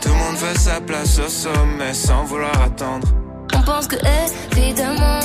[0.00, 3.08] Tout le monde veut sa place au sommet sans vouloir attendre.
[3.56, 3.96] on pense que
[4.56, 5.20] évidemment,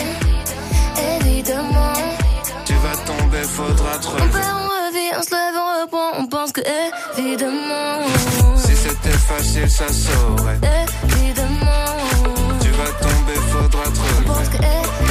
[1.22, 1.94] évidemment,
[2.66, 6.24] Tu vas tomber, faudra te on perd, on revit, on se lève, on reprend.
[6.24, 6.62] On pense que
[7.20, 8.00] évidemment,
[8.94, 10.60] c'était facile, ça saurait.
[11.18, 11.98] évidemment,
[12.62, 15.03] Tu vas tomber, faudra te relever.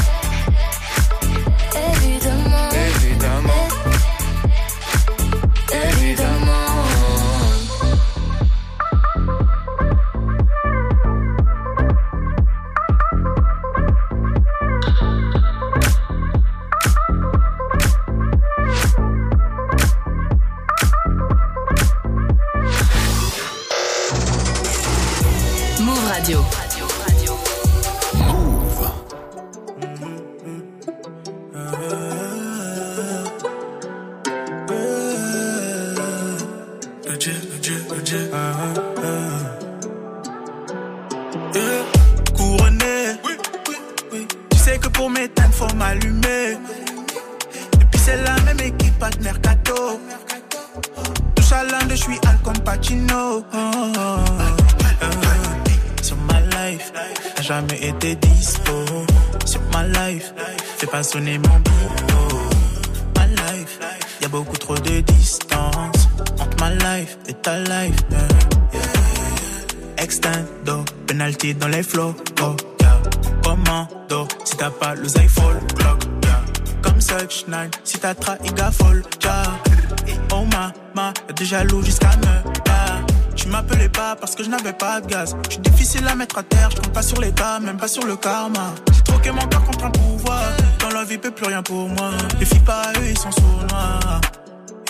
[84.82, 85.00] Pas.
[85.48, 88.04] Je suis difficile à mettre à terre, je compte pas sur l'état, même pas sur
[88.04, 88.74] le karma.
[88.92, 90.42] J'ai troqué mon cœur contre un pouvoir.
[90.80, 92.10] Dans la vie, peut plus rien pour moi.
[92.40, 94.00] Les filles pas eux, ils sont sournois.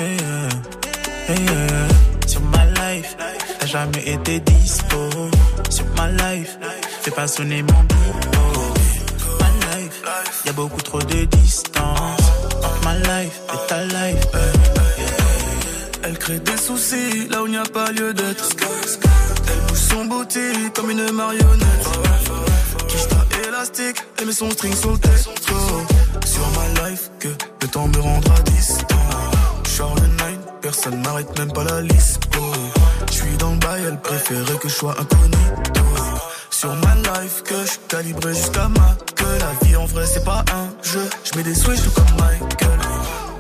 [0.01, 0.09] Yeah,
[1.29, 2.27] yeah, yeah.
[2.27, 3.17] Sur ma life,
[3.59, 5.01] t'as jamais été dispo.
[5.69, 6.59] Sur ma life,
[7.03, 8.65] fais pas sonner mon bipo.
[9.41, 10.03] Ma life,
[10.47, 14.27] y a beaucoup trop de distance entre ma life et ta life.
[16.05, 18.49] Elle crée des soucis là où il n'y a pas lieu d'être.
[19.93, 20.41] Son bouti
[20.75, 21.89] comme une marionnette.
[22.89, 23.17] Kishta
[23.47, 25.31] élastique, elle met son string sur le texto.
[26.25, 27.29] Sur ma life, que
[27.61, 28.97] le temps me rendra distant.
[29.65, 32.23] Charles 9, personne n'arrête même pas la liste.
[33.09, 35.83] Je suis dans le bail, elle préférait que je sois incognito.
[36.51, 40.43] Sur ma life, que je calibré jusqu'à ma Que la vie en vrai, c'est pas
[40.55, 41.07] un jeu.
[41.25, 42.79] Je mets des switches tout comme Michael.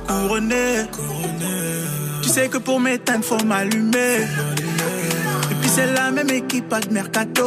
[0.06, 0.86] Couronné,
[2.22, 4.26] tu sais que pour m'éteindre, faut m'allumer.
[5.74, 7.44] C'est la même équipe, pas de mercato.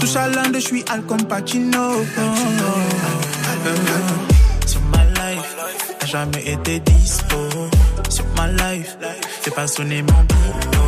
[0.00, 1.92] Touche à l'un de, je suis Al comme Pacino.
[4.66, 5.54] Sur ma life,
[6.00, 7.36] t'as jamais été dispo.
[8.08, 8.96] Sur ma life,
[9.42, 10.82] fais pas sonner mon bipo.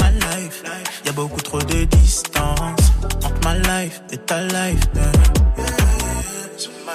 [0.00, 0.62] Ma life,
[1.04, 2.92] y a beaucoup trop de distance
[3.24, 4.80] entre ma life et ta life.
[4.94, 5.12] yeah.
[6.56, 6.92] Sur ma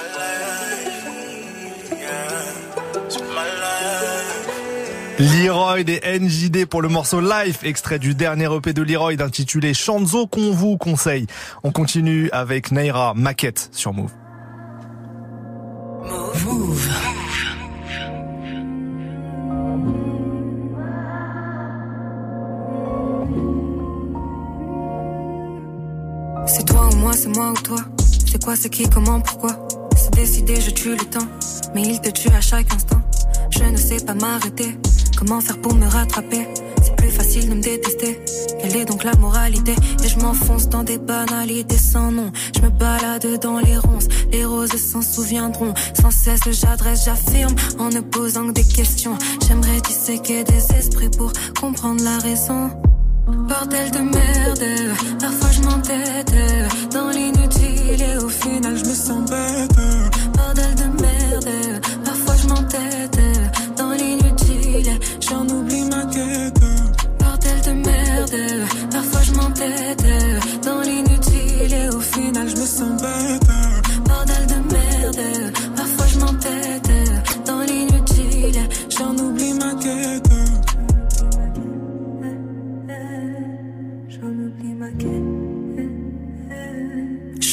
[3.44, 4.21] life, yeah.
[5.18, 10.26] Leroy des NJD pour le morceau Life, extrait du dernier EP de Leroy intitulé Shanzo
[10.26, 11.26] qu'on vous conseille.
[11.62, 14.10] On continue avec Naira Maquette sur Move.
[16.44, 16.88] Move.
[26.46, 27.78] C'est toi ou moi, c'est moi ou toi.
[28.26, 29.68] C'est quoi, c'est qui, comment, pourquoi?
[29.96, 31.26] C'est décidé, je tue le temps.
[31.74, 33.00] Mais il te tue à chaque instant.
[33.50, 34.76] Je ne sais pas m'arrêter.
[35.24, 36.48] Comment faire pour me rattraper?
[36.82, 38.20] C'est plus facile de me détester.
[38.60, 39.72] Quelle est donc la moralité
[40.02, 42.32] Et je m'enfonce dans des banalités sans nom.
[42.56, 44.08] Je me balade dans les ronces.
[44.32, 45.74] Les roses s'en souviendront.
[45.94, 47.54] Sans cesse, j'adresse, j'affirme.
[47.78, 49.16] En ne posant que des questions.
[49.46, 51.30] J'aimerais disséquer des esprits pour
[51.60, 52.70] comprendre la raison.
[53.28, 56.34] Bordel de merde, parfois je m'entête
[56.92, 59.76] dans l'inutile et au final je me sens bête.
[60.36, 63.11] Bordel de merde, parfois je m'entête
[65.32, 66.60] j'en oublie ma quête.
[67.18, 70.04] Bordel de merde, parfois je m'entête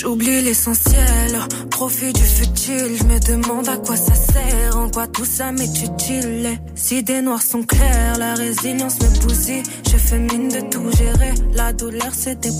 [0.01, 1.37] J'oublie l'essentiel,
[1.69, 2.95] profite du futile.
[2.97, 6.57] Je me demande à quoi ça sert, en quoi tout ça m'est utile.
[6.73, 9.63] Si des noirs sont clairs, la résilience me bousille.
[9.91, 12.51] Je fais mine de tout gérer, la douleur c'est des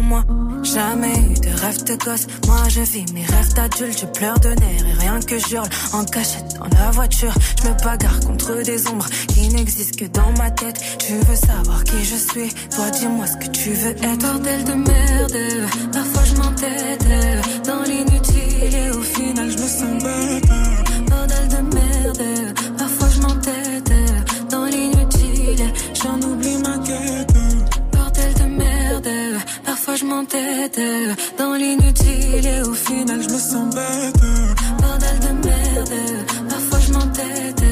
[0.00, 0.24] moi.
[0.62, 3.98] Jamais eu de rêve de gosse, moi je vis mes rêves d'adulte.
[4.00, 7.32] Je pleure de nerfs et rien que j'hurle en cachette dans la voiture.
[7.62, 10.80] Je me bagarre contre des ombres qui n'existent que dans ma tête.
[10.98, 14.18] Tu veux savoir qui je suis, toi dis-moi ce que tu veux être.
[14.18, 20.65] Bordel de merde, parfois je m'entête dans l'inutile et au final je me sens bête.
[30.66, 34.20] M'entête dans l'inutile et au final je me sens bête.
[34.80, 37.64] Bordel de merde, parfois je m'entête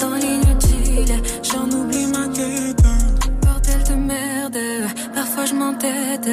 [0.00, 2.82] dans l'inutile, j'en oublie ma quête.
[3.42, 4.58] Bordel de merde,
[5.14, 6.28] parfois je m'entête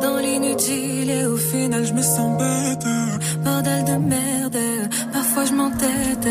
[0.00, 2.86] dans l'inutile et au final je me sens bête.
[3.44, 4.58] Bordel de merde,
[5.12, 6.28] parfois je m'entête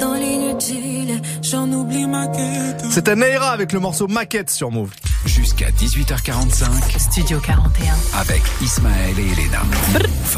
[0.00, 2.84] dans l'inutile, j'en oublie ma quête.
[2.90, 4.90] C'était Naira avec le morceau Maquette sur Move.
[5.24, 6.98] Jusqu'à 18h45.
[6.98, 7.94] Studio 41.
[8.18, 9.62] Avec Ismaël et Elena.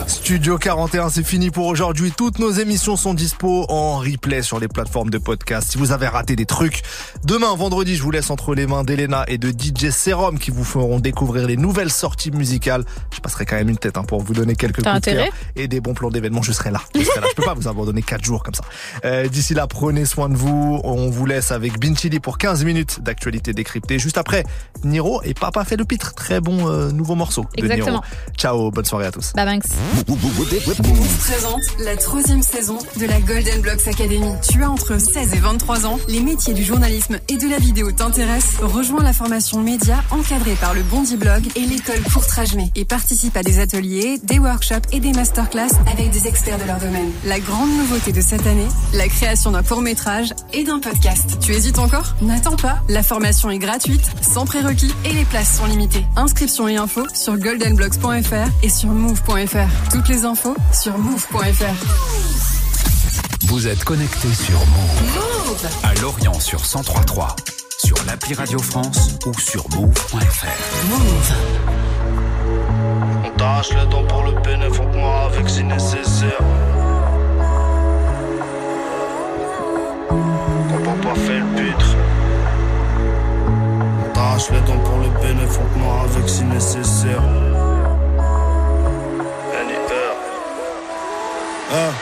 [0.07, 2.13] Studio 41, c'est fini pour aujourd'hui.
[2.15, 5.71] Toutes nos émissions sont dispo en replay sur les plateformes de podcast.
[5.73, 6.83] Si vous avez raté des trucs,
[7.25, 10.65] demain, vendredi, je vous laisse entre les mains d'Elena et de DJ Serum qui vous
[10.65, 12.85] feront découvrir les nouvelles sorties musicales.
[13.15, 15.67] Je passerai quand même une tête hein, pour vous donner quelques coups de cœur et
[15.67, 16.43] des bons plans d'événements.
[16.43, 16.83] Je serai là.
[16.95, 17.27] Je serai là.
[17.31, 18.65] Je peux pas vous abandonner 4 jours comme ça.
[19.07, 20.81] Euh, D'ici là, prenez soin de vous.
[20.85, 23.99] On vous laisse avec Binchili pour 15 minutes d'actualité décryptée.
[23.99, 24.45] Juste après,
[24.83, 26.15] Niro et Papa fait le pitre.
[26.15, 27.91] Très bon euh, nouveau morceau de Exactement.
[27.91, 28.05] Niro.
[28.37, 29.33] Ciao, bonne soirée à tous.
[29.35, 29.65] Bah, Banks.
[30.09, 34.33] Move présente la troisième saison de la Golden Blocks Academy.
[34.49, 37.93] Tu as entre 16 et 23 ans, les métiers du journalisme et de la vidéo
[37.93, 43.37] t'intéressent Rejoins la formation média encadrée par le Bondi Blog et l'école Courtrajmé et participe
[43.37, 47.11] à des ateliers, des workshops et des masterclass avec des experts de leur domaine.
[47.25, 51.39] La grande nouveauté de cette année, la création d'un court-métrage et d'un podcast.
[51.41, 52.15] Tu hésites encore?
[52.23, 56.07] N'attends pas, la formation est gratuite, sans prérequis et les places sont limitées.
[56.17, 59.91] Inscription et infos sur goldenblocks.fr et sur move.fr.
[59.93, 61.75] Toutes les infos sur move.fr.
[63.47, 65.67] Vous êtes connecté sur Move.
[65.83, 67.37] À Lorient sur 1033.
[67.85, 70.47] Sur l'appli Radio France ou sur move.fr.
[73.23, 76.39] On t'arrache les dents pour le bénéfice, moi avec si nécessaire.
[80.09, 81.94] Quand papa fait le pitre.
[84.35, 87.23] On t'arrache les dents pour le bénéfice, moi avec si nécessaire.
[91.73, 91.93] Hein?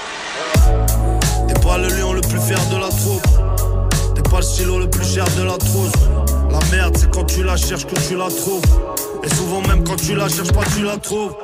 [1.47, 4.15] T'es pas le lion le plus fier de la troupe.
[4.15, 5.93] T'es pas le stylo le plus cher de la trousse.
[6.51, 8.65] La merde, c'est quand tu la cherches que tu la trouves.
[9.23, 11.35] Et souvent, même quand tu la cherches pas, tu la trouves.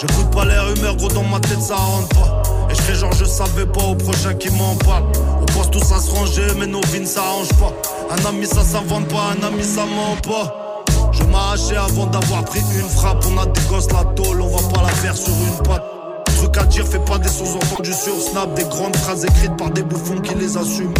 [0.00, 2.42] J'écoute pas les rumeurs, gros, dans ma tête, ça rentre pas.
[2.70, 5.04] Et je fais genre, je savais pas au prochain qui m'en parle.
[5.42, 7.70] On pense tous à se ranger, mais nos vies ne s'arrangent pas.
[8.10, 10.82] Un ami, ça s'invente pas, un ami, ça ment pas.
[11.12, 13.22] Je m'arrachais avant d'avoir pris une frappe.
[13.30, 15.84] On a des gosses la tôle, on va pas la faire sur une patte.
[16.38, 18.54] Truc à dire, fais pas des sous-entendus sur Snap.
[18.54, 20.94] Des grandes phrases écrites par des bouffons qui les assument.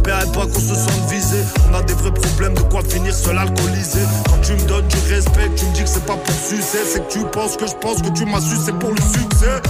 [0.00, 1.36] N'espérez pas qu'on se sente visé.
[1.70, 4.00] On a des vrais problèmes de quoi finir seul alcoolisé.
[4.30, 6.78] Quand tu me donnes du respect, tu me dis que c'est pas pour sucer.
[6.86, 9.60] C'est que tu penses que je pense que tu m'as su, c'est pour le succès.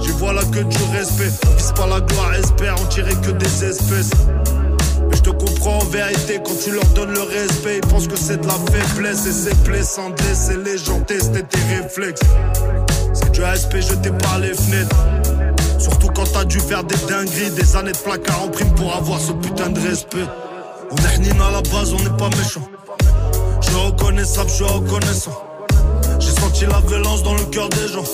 [0.00, 1.30] J'y vois là que du respect.
[1.46, 4.10] On vise pas la gloire, espère en tirer que des espèces.
[5.22, 7.80] te comprends en vérité quand tu leur donnes le respect.
[7.82, 11.42] Ils pensent que c'est de la faiblesse et c'est blessant de laisser les gens tester
[11.44, 12.20] tes réflexes.
[13.14, 14.96] C'est du respect jeté par les fenêtres.
[15.78, 19.20] Surtout quand t'as dû faire des dingueries, des années de placard en prime pour avoir
[19.20, 20.26] ce putain de respect.
[20.90, 22.62] On est hnine à la base, on n'est pas méchant.
[23.60, 25.42] Je suis reconnaissable, je suis reconnaissant.
[26.18, 28.04] J'ai senti la violence dans le cœur des gens.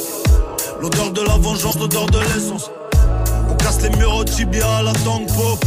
[0.81, 2.70] L'odeur de la vengeance, l'odeur de l'essence.
[3.49, 5.65] On casse les murs au tibia à la tank pop.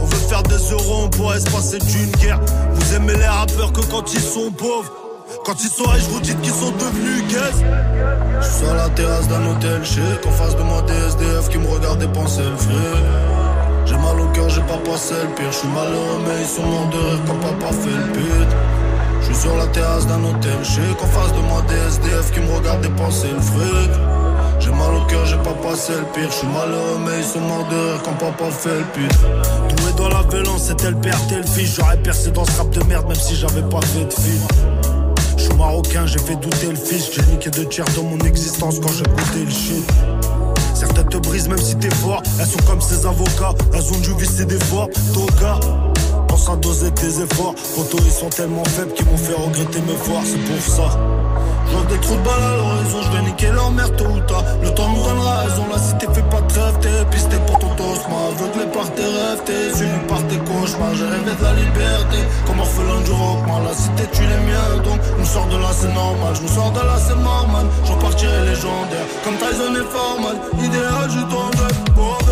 [0.00, 2.40] On veut faire des euros, on pourrait se passer d'une guerre.
[2.72, 5.05] Vous aimez les rappeurs que quand ils sont pauvres.
[5.44, 7.64] Quand ils sont riches, vous dites qu'ils sont devenus gays.
[8.40, 10.26] Je suis sur la terrasse d'un hôtel chic.
[10.26, 12.76] En face de moi, des SDF qui me regardent dépenser le fric.
[13.86, 15.50] J'ai mal au cœur, j'ai pas passé le pire.
[15.50, 18.56] Je suis malheureux, mais ils sont morts de rire quand papa fait le pute.
[19.20, 20.96] Je suis sur la terrasse d'un hôtel chic.
[21.02, 23.90] En face de moi, des SDF qui me regardent dépenser le fric.
[24.58, 26.30] J'ai mal au cœur, j'ai pas passé le pire.
[26.30, 29.20] Je suis malheureux, mais ils sont morts de rire quand papa fait le pute.
[29.68, 31.76] Tout est dans la violence, c'était le père, t'es le fils.
[31.76, 34.42] J'aurais percé dans ce rap de merde, même si j'avais pas fait de film.
[35.56, 37.10] Marocain, j'ai fait douter le fils.
[37.12, 39.84] J'ai niqué deux tiers dans mon existence quand j'ai goûté le shit.
[40.74, 42.22] Certaines te brisent même si t'es fort.
[42.38, 44.88] Elles sont comme ces avocats, elles ont dû visser des fois.
[45.14, 45.58] Toga,
[46.28, 47.54] pense à doser tes efforts.
[47.56, 50.98] Photos, ils sont tellement faibles qu'ils m'ont fait regretter me voir, c'est pour ça.
[51.70, 54.44] J'en des trous de balles à l'horizon, je vais niquer leur mère tôt ou tard.
[54.62, 57.74] Le temps nous donnera raison, la cité fait pas de trêve, t'es pisté pour ton
[57.74, 58.06] toast.
[58.06, 60.94] Aveuglé par tes rêves, t'es suivi par tes cauchemars.
[60.94, 63.38] J'ai rêvé de la liberté, comme orphelin du rock.
[63.46, 66.34] Moi, la cité tue les miens, donc nous sors de là, c'est normal.
[66.34, 67.66] Je nous sors de là, c'est normal.
[67.84, 70.36] J'en partirai légendaire, comme Tyson et Forman.
[70.58, 71.50] Idéal, je t'en
[71.94, 72.25] bordel.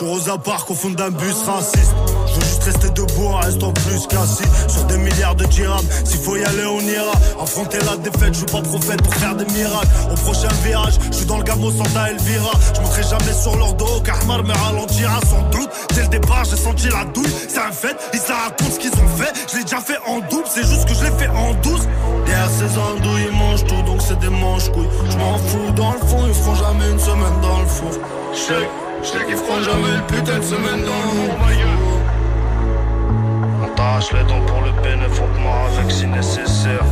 [0.00, 1.94] Je rose à parc au fond d'un bus raciste.
[2.26, 5.84] Je veux juste rester debout, en plus qu'assis sur des milliards de dirhams.
[6.04, 7.12] S'il faut y aller, on ira.
[7.38, 9.88] Affronter la défaite, je suis pas prophète pour faire des miracles.
[10.10, 12.50] Au prochain virage, je suis dans le gamo Santa Elvira.
[12.74, 15.68] Je monterai jamais sur leur dos, car Mar me ralentira sans doute.
[15.94, 17.34] Dès le départ, j'ai senti la douille.
[17.46, 19.32] C'est un fait, ils se racontent ce qu'ils ont fait.
[19.52, 21.86] Je l'ai déjà fait en double, c'est juste que je l'ai fait en douce.
[22.24, 24.88] Derrière ces andouilles, ils mangent tout, donc c'est des manches couilles.
[25.10, 27.92] Je m'en fous, dans le fond, ils feront jamais une semaine dans le four.
[28.32, 28.66] Sais,
[29.02, 31.30] je sais qu'ils feront jamais une putain de semaine dans le.
[33.62, 36.84] On t'arrache les dents pour le bénéfice, moi avec si nécessaire.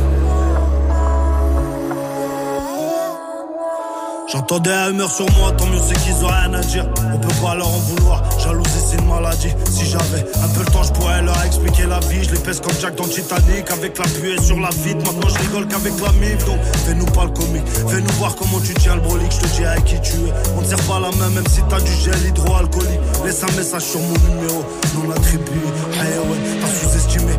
[4.31, 6.85] J'entendais un humeur sur moi, tant mieux c'est qu'ils ont rien à dire.
[7.11, 9.49] On peut pas leur en vouloir, jalousie c'est une maladie.
[9.71, 12.23] Si j'avais un peu le temps, je pourrais leur expliquer la vie.
[12.23, 14.97] Je les pèse comme Jack dans Titanic, avec la pluie sur la vide.
[15.03, 17.67] Maintenant je rigole qu'avec la mif, donc fais-nous pas le comique.
[17.87, 20.33] Fais-nous voir comment tu tiens le brolique, je te dis avec qui tu es.
[20.55, 22.99] On te sert pas la main, même si t'as du gel hydroalcoolique.
[23.25, 25.57] Laisse un message sur mon numéro, non attribué.
[25.93, 27.33] Hey ouais, t'as sous-estimé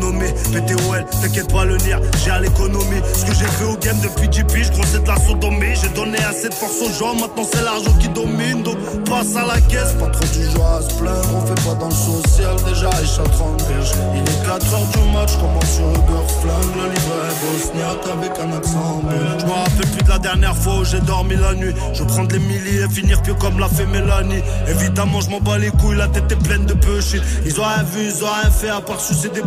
[0.00, 0.32] autonomie.
[0.52, 3.00] PTOL, t'inquiète pas le nerf, j'ai à l'économie.
[3.14, 5.74] Ce que j'ai fait au game depuis 10 piges, gros c'est de la sodomie.
[5.80, 8.62] J'ai donné assez de force aux gens, maintenant c'est l'argent qui domine.
[8.62, 8.76] Donc
[9.08, 11.28] passe à la caisse, pas trop du genre à se plaindre.
[11.36, 13.92] On fait pas dans le social, déjà riche à 30 piges.
[14.14, 16.76] Il est 4 heures du match, commence sur Uber flingue.
[16.76, 19.02] Le livre est bosniaque avec un accent.
[19.38, 21.74] Je me rappelle plus de la dernière fois où j'ai dormi la nuit.
[21.94, 24.42] Je prends des milliers et finir pieux comme l'a fait Mélanie.
[24.68, 27.22] Évidemment, je m'en bats les couilles, la tête est pleine de bullshit.
[27.44, 29.42] Ils ont rien vu, ils ont rien fait à part sucer des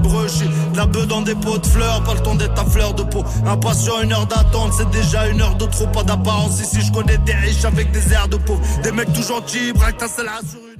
[0.75, 3.23] la bœuf dans des pots de fleurs, pas le temps d'être à fleur de peau.
[3.45, 6.59] Impatient, une heure d'attente, c'est déjà une heure de trop, pas d'apparence.
[6.59, 8.61] Ici, je connais des riches avec des airs de pauvres.
[8.83, 10.72] Des mecs tout gentils, braquent ta selle sur